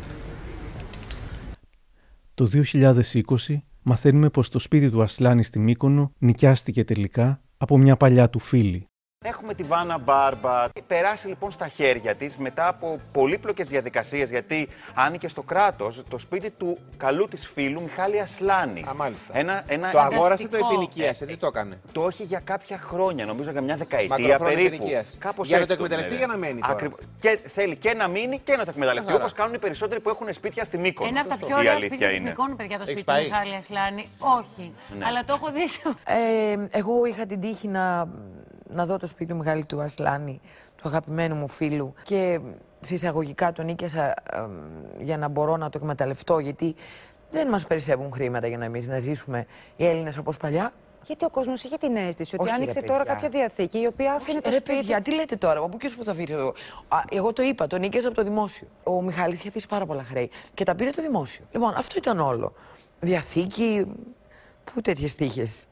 Το 2.35 2.47
2020 2.47 3.63
μαθαίνουμε 3.83 4.29
πως 4.29 4.49
το 4.49 4.59
σπίτι 4.59 4.91
του 4.91 5.03
Ασλάνη 5.03 5.45
στη 5.45 5.59
Μύκονο 5.59 6.13
νοικιάστηκε 6.19 6.85
τελικά 6.85 7.41
από 7.57 7.79
μια 7.79 7.97
παλιά 7.97 8.31
του 8.31 8.39
φίλη. 8.39 8.87
Έχουμε 9.29 9.55
τη 9.55 9.63
Βάνα 9.63 9.99
Μπάρμπα. 9.99 10.65
Περάσει 10.87 11.27
λοιπόν 11.29 11.51
στα 11.51 11.69
χέρια 11.69 12.15
της 12.15 12.37
μετά 12.37 12.69
από 12.69 13.01
πολύπλοκες 13.13 13.67
διαδικασίες, 13.67 14.31
γιατί 14.31 14.69
άνοιγε 14.95 15.29
στο 15.29 15.43
κράτος 15.43 16.03
το 16.09 16.19
σπίτι 16.19 16.51
του 16.51 16.79
καλού 16.97 17.25
της 17.25 17.47
φίλου 17.49 17.83
Μιχάλη 17.83 18.21
Ασλάνη. 18.21 18.85
Α, 18.89 18.95
μάλιστα. 18.95 19.39
Ένα, 19.39 19.65
ένα 19.67 19.91
το 19.91 20.01
αγόρασε, 20.01 20.49
το 20.49 20.57
επινοικίασε. 20.57 21.27
Τι 21.27 21.37
το 21.37 21.47
έκανε; 21.47 21.81
Το 21.93 22.07
έχει 22.07 22.23
για 22.23 22.41
κάποια 22.45 22.79
χρόνια, 22.79 23.25
νομίζω 23.25 23.51
για 23.51 23.61
μια 23.61 23.77
δεκαετία 23.77 24.39
περίπου. 24.39 24.85
Κάπως 25.19 25.49
για 25.49 25.59
να 25.59 25.67
το 25.67 25.73
εκμεταλλευτεί 25.73 26.17
για 26.17 26.27
να 26.27 26.37
μένει. 26.37 26.61
Τώρα; 26.61 26.73
Ακριβ... 26.73 26.93
Και 27.21 27.39
θέλει 27.47 27.77
και 27.77 27.95
να 27.95 28.09
μείνει 28.09 28.39
και 28.45 28.57
να 28.57 28.65
το 28.65 28.71
εκμεταλλευτεί. 28.71 29.13
Όπως 29.13 29.33
κάνουν 29.33 29.55
οι 29.55 29.59
περισσότεροι 29.59 30.01
που 30.01 30.09
έχουν 30.09 30.35
σπίτια 30.35 30.65
στη 30.65 30.79
Μύκονο. 30.79 31.09
Ένα 31.09 31.21
από 31.21 31.29
τα 31.29 31.47
πιο 31.47 31.57
ωραία 31.57 31.79
σπίτια 31.79 32.09
της 32.09 32.21
Μύκονο, 32.21 32.55
παιδιά, 32.57 32.79
το 32.79 32.85
σπίτι 32.85 33.05
του 33.05 33.13
Μιχάλη 33.13 33.55
Ασλάνη. 33.55 34.09
Όχι. 34.19 34.73
Ναι. 34.99 35.05
Αλλά 35.05 35.25
το 35.25 35.35
έχω 35.37 35.53
δει. 35.53 35.63
Ε, 36.05 36.79
εγώ 36.79 37.05
είχα 37.05 37.27
την 37.27 37.41
τύχη 37.41 37.69
να 37.69 38.09
να 38.69 38.87
δω 38.87 38.97
το 38.97 39.07
σπίτι 39.07 39.31
του 39.31 39.37
Μιχάλη 39.37 39.65
του 39.65 39.81
Ασλάνη, 39.81 40.41
του 40.77 40.89
αγαπημένου 40.89 41.35
μου 41.35 41.49
φίλου 41.49 41.95
και 42.03 42.41
συσσαγωγικά 42.81 43.53
τον 43.53 43.65
νίκιασα 43.65 44.15
για 44.99 45.19
να 45.19 45.29
μπορώ 45.29 45.57
να 45.57 45.71
το 45.71 45.79
εκμεταλλευτώ 45.83 46.39
γιατί 46.39 46.75
δεν 47.31 47.49
μας 47.49 47.67
περισσεύουν 47.67 48.13
χρήματα 48.13 48.47
για 48.47 48.59
να 48.59 48.65
εμείς 48.65 48.89
να 48.89 48.99
ζήσουμε 48.99 49.47
οι 49.77 49.87
Έλληνες 49.87 50.17
όπως 50.19 50.37
παλιά. 50.37 50.73
Γιατί 51.07 51.25
ο 51.25 51.31
κόσμος 51.31 51.63
είχε 51.63 51.77
την 51.77 51.97
αίσθηση 51.97 52.37
ότι 52.39 52.51
άνοιξε 52.51 52.83
τώρα 52.83 53.05
κάποια 53.05 53.29
διαθήκη 53.29 53.79
η 53.81 53.87
οποία 53.87 54.13
άφηνε 54.13 54.41
το 54.41 54.51
ρε, 54.51 54.57
σπίτι. 54.57 54.77
παιδιά, 54.77 55.03
τι 55.03 55.15
λέτε 55.15 55.37
τώρα, 55.37 55.61
από 55.61 55.77
ποιος 55.77 55.95
που 55.95 56.05
θα 56.05 56.11
αφήσει 56.11 56.33
εδώ; 56.33 56.55
Εγώ 57.11 57.33
το 57.33 57.43
είπα, 57.43 57.67
τον 57.67 57.81
νίκησε 57.81 58.07
από 58.07 58.17
το 58.17 58.23
δημόσιο. 58.23 58.67
Ο 58.83 59.03
Μιχάλης 59.03 59.39
είχε 59.39 59.49
αφήσει 59.49 59.67
πάρα 59.67 59.87
πολλά 59.87 60.05
χρέη 60.05 60.31
και 60.55 60.65
τα 60.65 60.75
πήρε 60.75 60.91
το 60.91 61.03
δημόσιο. 61.03 61.45
Λοιπόν, 61.53 61.75
αυτό 61.77 61.95
ήταν 61.99 62.21
όλο. 62.21 62.53
Διαθήκη. 63.01 63.87
Πού 64.65 64.81
τέτοιες 64.81 65.15
τύχες. 65.15 65.69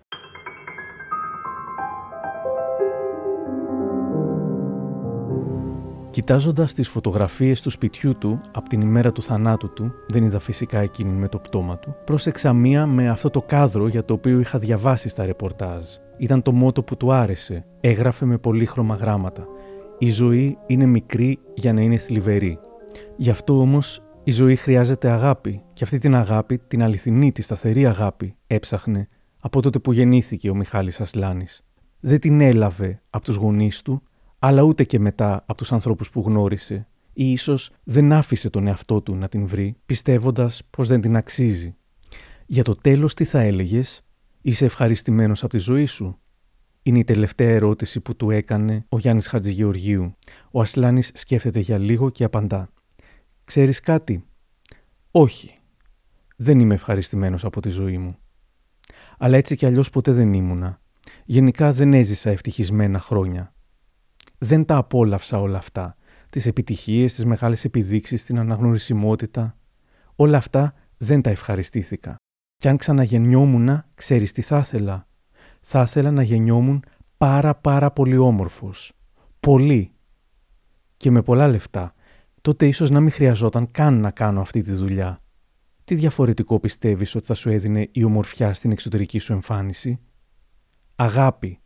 Κοιτάζοντας 6.14 6.72
τις 6.72 6.88
φωτογραφίες 6.88 7.60
του 7.60 7.70
σπιτιού 7.70 8.18
του 8.18 8.40
από 8.52 8.68
την 8.68 8.80
ημέρα 8.80 9.12
του 9.12 9.22
θανάτου 9.22 9.72
του, 9.72 9.92
δεν 10.08 10.24
είδα 10.24 10.38
φυσικά 10.38 10.78
εκείνη 10.78 11.12
με 11.12 11.28
το 11.28 11.38
πτώμα 11.38 11.78
του, 11.78 11.96
πρόσεξα 12.04 12.52
μία 12.52 12.86
με 12.86 13.08
αυτό 13.08 13.30
το 13.30 13.40
κάδρο 13.40 13.88
για 13.88 14.04
το 14.04 14.14
οποίο 14.14 14.40
είχα 14.40 14.58
διαβάσει 14.58 15.08
στα 15.08 15.26
ρεπορτάζ. 15.26 15.84
Ήταν 16.16 16.42
το 16.42 16.52
μότο 16.52 16.82
που 16.82 16.96
του 16.96 17.12
άρεσε. 17.12 17.66
Έγραφε 17.80 18.24
με 18.24 18.38
πολύχρωμα 18.38 18.94
γράμματα. 18.94 19.46
Η 19.98 20.10
ζωή 20.10 20.58
είναι 20.66 20.86
μικρή 20.86 21.38
για 21.54 21.72
να 21.72 21.80
είναι 21.80 21.96
θλιβερή. 21.96 22.58
Γι' 23.16 23.30
αυτό 23.30 23.60
όμως 23.60 24.02
η 24.24 24.32
ζωή 24.32 24.56
χρειάζεται 24.56 25.10
αγάπη. 25.10 25.62
Και 25.72 25.84
αυτή 25.84 25.98
την 25.98 26.14
αγάπη, 26.14 26.58
την 26.58 26.82
αληθινή, 26.82 27.32
τη 27.32 27.42
σταθερή 27.42 27.86
αγάπη, 27.86 28.36
έψαχνε 28.46 29.08
από 29.40 29.62
τότε 29.62 29.78
που 29.78 29.92
γεννήθηκε 29.92 30.50
ο 30.50 30.54
Μιχάλης 30.54 31.00
Ασλάνης. 31.00 31.64
Δεν 32.00 32.20
την 32.20 32.40
έλαβε 32.40 33.02
από 33.10 33.24
τους 33.24 33.36
γονείς 33.36 33.82
του, 33.82 34.02
αλλά 34.46 34.62
ούτε 34.62 34.84
και 34.84 34.98
μετά 34.98 35.44
από 35.46 35.54
τους 35.54 35.72
ανθρώπους 35.72 36.10
που 36.10 36.20
γνώρισε 36.20 36.86
ή 37.12 37.30
ίσως 37.30 37.70
δεν 37.84 38.12
άφησε 38.12 38.50
τον 38.50 38.66
εαυτό 38.66 39.00
του 39.00 39.14
να 39.14 39.28
την 39.28 39.46
βρει, 39.46 39.76
πιστεύοντας 39.86 40.62
πως 40.70 40.88
δεν 40.88 41.00
την 41.00 41.16
αξίζει. 41.16 41.74
Για 42.46 42.62
το 42.62 42.74
τέλος 42.74 43.14
τι 43.14 43.24
θα 43.24 43.40
έλεγες, 43.40 44.04
είσαι 44.40 44.64
ευχαριστημένος 44.64 45.42
από 45.42 45.52
τη 45.52 45.58
ζωή 45.58 45.86
σου; 45.86 46.18
Είναι 46.82 46.98
η 46.98 47.04
τελευταία 47.04 47.50
ερώτηση 47.50 48.00
που 48.00 48.16
του 48.16 48.30
έκανε 48.30 48.84
ο 48.88 48.98
Γιάννης 48.98 49.26
Χατζηγεωργίου. 49.26 50.14
Ο 50.50 50.60
Ασλάνης 50.60 51.10
σκέφτεται 51.14 51.58
για 51.60 51.78
λίγο 51.78 52.10
και 52.10 52.24
απαντά. 52.24 52.68
Ξέρεις 53.44 53.80
κάτι; 53.80 54.24
Όχι. 55.10 55.54
Δεν 56.36 56.60
είμαι 56.60 56.74
ευχαριστημένος 56.74 57.44
από 57.44 57.60
τη 57.60 57.68
ζωή 57.68 57.98
μου. 57.98 58.16
Αλλά 59.18 59.36
έτσι 59.36 59.56
κι 59.56 59.66
αλλιώς 59.66 59.90
ποτέ 59.90 60.12
δεν 60.12 60.32
ήμουνα. 60.32 60.80
Γενικά 61.24 61.72
δεν 61.72 61.94
έζησα 61.94 62.30
ευτυχισμένα 62.30 63.00
χρόνια 63.00 63.53
δεν 64.38 64.64
τα 64.64 64.76
απόλαυσα 64.76 65.40
όλα 65.40 65.58
αυτά. 65.58 65.96
Τις 66.30 66.46
επιτυχίες, 66.46 67.14
τις 67.14 67.24
μεγάλες 67.24 67.64
επιδείξεις, 67.64 68.24
την 68.24 68.38
αναγνωρισιμότητα. 68.38 69.56
Όλα 70.16 70.36
αυτά 70.38 70.74
δεν 70.96 71.22
τα 71.22 71.30
ευχαριστήθηκα. 71.30 72.16
Κι 72.56 72.68
αν 72.68 72.76
ξαναγεννιόμουν, 72.76 73.84
ξέρεις 73.94 74.32
τι 74.32 74.42
θα 74.42 74.58
ήθελα. 74.58 75.06
Θα 75.60 75.82
ήθελα 75.82 76.10
να 76.10 76.22
γεννιόμουν 76.22 76.84
πάρα 77.16 77.54
πάρα 77.54 77.90
πολύ 77.90 78.16
όμορφος. 78.16 78.92
Πολύ. 79.40 79.92
Και 80.96 81.10
με 81.10 81.22
πολλά 81.22 81.48
λεφτά. 81.48 81.94
Τότε 82.40 82.66
ίσως 82.66 82.90
να 82.90 83.00
μην 83.00 83.10
χρειαζόταν 83.10 83.70
καν 83.70 84.00
να 84.00 84.10
κάνω 84.10 84.40
αυτή 84.40 84.62
τη 84.62 84.72
δουλειά. 84.72 85.22
Τι 85.84 85.94
διαφορετικό 85.94 86.60
πιστεύεις 86.60 87.14
ότι 87.14 87.26
θα 87.26 87.34
σου 87.34 87.50
έδινε 87.50 87.88
η 87.92 88.04
ομορφιά 88.04 88.54
στην 88.54 88.70
εξωτερική 88.70 89.18
σου 89.18 89.32
εμφάνιση; 89.32 90.00
Αγάπη. 90.96 91.58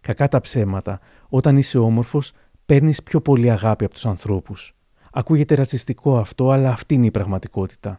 Κακά 0.00 0.28
τα 0.28 0.40
ψέματα, 0.40 1.00
όταν 1.28 1.56
είσαι 1.56 1.78
όμορφος, 1.78 2.32
παίρνεις 2.66 3.02
πιο 3.02 3.20
πολύ 3.20 3.50
αγάπη 3.50 3.84
από 3.84 3.94
τους 3.94 4.06
ανθρώπους. 4.06 4.76
Ακούγεται 5.12 5.54
ρατσιστικό 5.54 6.18
αυτό, 6.18 6.50
αλλά 6.50 6.70
αυτή 6.70 6.94
είναι 6.94 7.06
η 7.06 7.10
πραγματικότητα. 7.10 7.98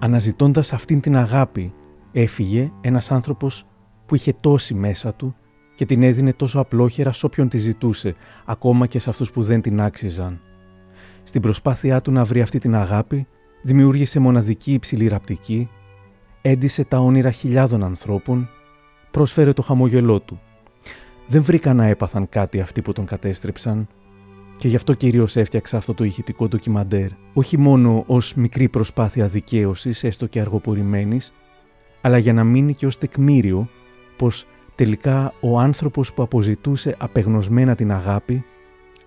Αναζητώντας 0.00 0.72
αυτήν 0.72 1.00
την 1.00 1.16
αγάπη, 1.16 1.74
έφυγε 2.12 2.72
ένας 2.80 3.10
άνθρωπος 3.10 3.66
που 4.06 4.14
είχε 4.14 4.32
τόση 4.40 4.74
μέσα 4.74 5.14
του 5.14 5.36
και 5.74 5.86
την 5.86 6.02
έδινε 6.02 6.32
τόσο 6.32 6.60
απλόχερα 6.60 7.12
σε 7.12 7.26
όποιον 7.26 7.48
τη 7.48 7.58
ζητούσε, 7.58 8.14
ακόμα 8.46 8.86
και 8.86 8.98
σε 8.98 9.10
αυτούς 9.10 9.30
που 9.30 9.42
δεν 9.42 9.60
την 9.60 9.80
άξιζαν. 9.80 10.40
Στην 11.22 11.42
προσπάθειά 11.42 12.00
του 12.00 12.12
να 12.12 12.24
βρει 12.24 12.40
αυτή 12.40 12.58
την 12.58 12.74
αγάπη, 12.74 13.26
δημιούργησε 13.68 14.20
μοναδική 14.20 14.72
υψηλή 14.72 15.08
ραπτική, 15.08 15.68
έντισε 16.42 16.84
τα 16.84 16.98
όνειρα 16.98 17.30
χιλιάδων 17.30 17.84
ανθρώπων, 17.84 18.48
πρόσφερε 19.10 19.52
το 19.52 19.62
χαμόγελό 19.62 20.20
του. 20.20 20.40
Δεν 21.26 21.42
βρήκα 21.42 21.74
να 21.74 21.84
έπαθαν 21.84 22.28
κάτι 22.28 22.60
αυτοί 22.60 22.82
που 22.82 22.92
τον 22.92 23.06
κατέστρεψαν 23.06 23.88
και 24.56 24.68
γι' 24.68 24.76
αυτό 24.76 24.94
κυρίως 24.94 25.36
έφτιαξα 25.36 25.76
αυτό 25.76 25.94
το 25.94 26.04
ηχητικό 26.04 26.48
ντοκιμαντέρ, 26.48 27.08
όχι 27.34 27.58
μόνο 27.58 28.04
ως 28.06 28.34
μικρή 28.34 28.68
προσπάθεια 28.68 29.26
δικαίωσης, 29.26 30.04
έστω 30.04 30.26
και 30.26 30.40
αργοπορημένης, 30.40 31.32
αλλά 32.00 32.18
για 32.18 32.32
να 32.32 32.44
μείνει 32.44 32.74
και 32.74 32.86
ως 32.86 32.98
τεκμήριο 32.98 33.68
πως 34.16 34.46
τελικά 34.74 35.32
ο 35.40 35.58
άνθρωπος 35.58 36.12
που 36.12 36.22
αποζητούσε 36.22 36.96
απεγνωσμένα 36.98 37.74
την 37.74 37.92
αγάπη, 37.92 38.44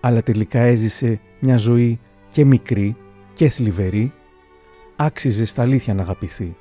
αλλά 0.00 0.22
τελικά 0.22 0.60
έζησε 0.60 1.20
μια 1.40 1.56
ζωή 1.56 1.98
και 2.28 2.44
μικρή 2.44 2.96
και 3.32 3.48
θλιβερή, 3.48 4.12
άξιζε 5.04 5.44
στα 5.44 5.62
αλήθεια 5.62 5.94
να 5.94 6.02
αγαπηθεί. 6.02 6.56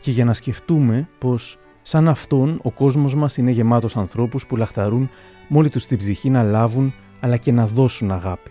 Και 0.00 0.10
για 0.10 0.24
να 0.24 0.34
σκεφτούμε 0.34 1.08
πως 1.18 1.58
σαν 1.82 2.08
αυτόν 2.08 2.60
ο 2.62 2.70
κόσμος 2.70 3.14
μας 3.14 3.36
είναι 3.36 3.50
γεμάτος 3.50 3.96
ανθρώπους 3.96 4.46
που 4.46 4.56
λαχταρούν 4.56 5.10
μόλι 5.48 5.68
τους 5.68 5.86
την 5.86 5.98
ψυχή 5.98 6.30
να 6.30 6.42
λάβουν 6.42 6.94
αλλά 7.20 7.36
και 7.36 7.52
να 7.52 7.66
δώσουν 7.66 8.10
αγάπη. 8.10 8.50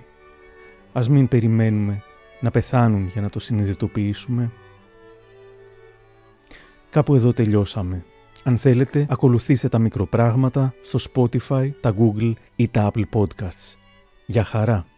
Ας 0.94 1.10
μην 1.10 1.28
περιμένουμε 1.28 2.02
να 2.40 2.52
πεθάνουν 2.52 3.08
για 3.08 3.22
να 3.22 3.30
το 3.30 3.40
συνειδητοποιήσουμε. 3.40 4.52
Κάπου 6.90 7.16
εδώ 7.16 7.34
τελειώσαμε. 7.34 8.04
Αν 8.44 8.58
θέλετε, 8.58 9.06
ακολουθήστε 9.10 9.70
τα 9.70 9.80
μικροπράγματα 9.80 10.74
στο 10.84 11.00
Spotify, 11.14 11.70
τα 11.82 11.94
Google 12.00 12.34
ή 12.56 12.68
τα 12.68 12.92
Apple 12.92 13.04
Podcasts. 13.14 13.76
Για 14.26 14.44
χαρά! 14.44 14.95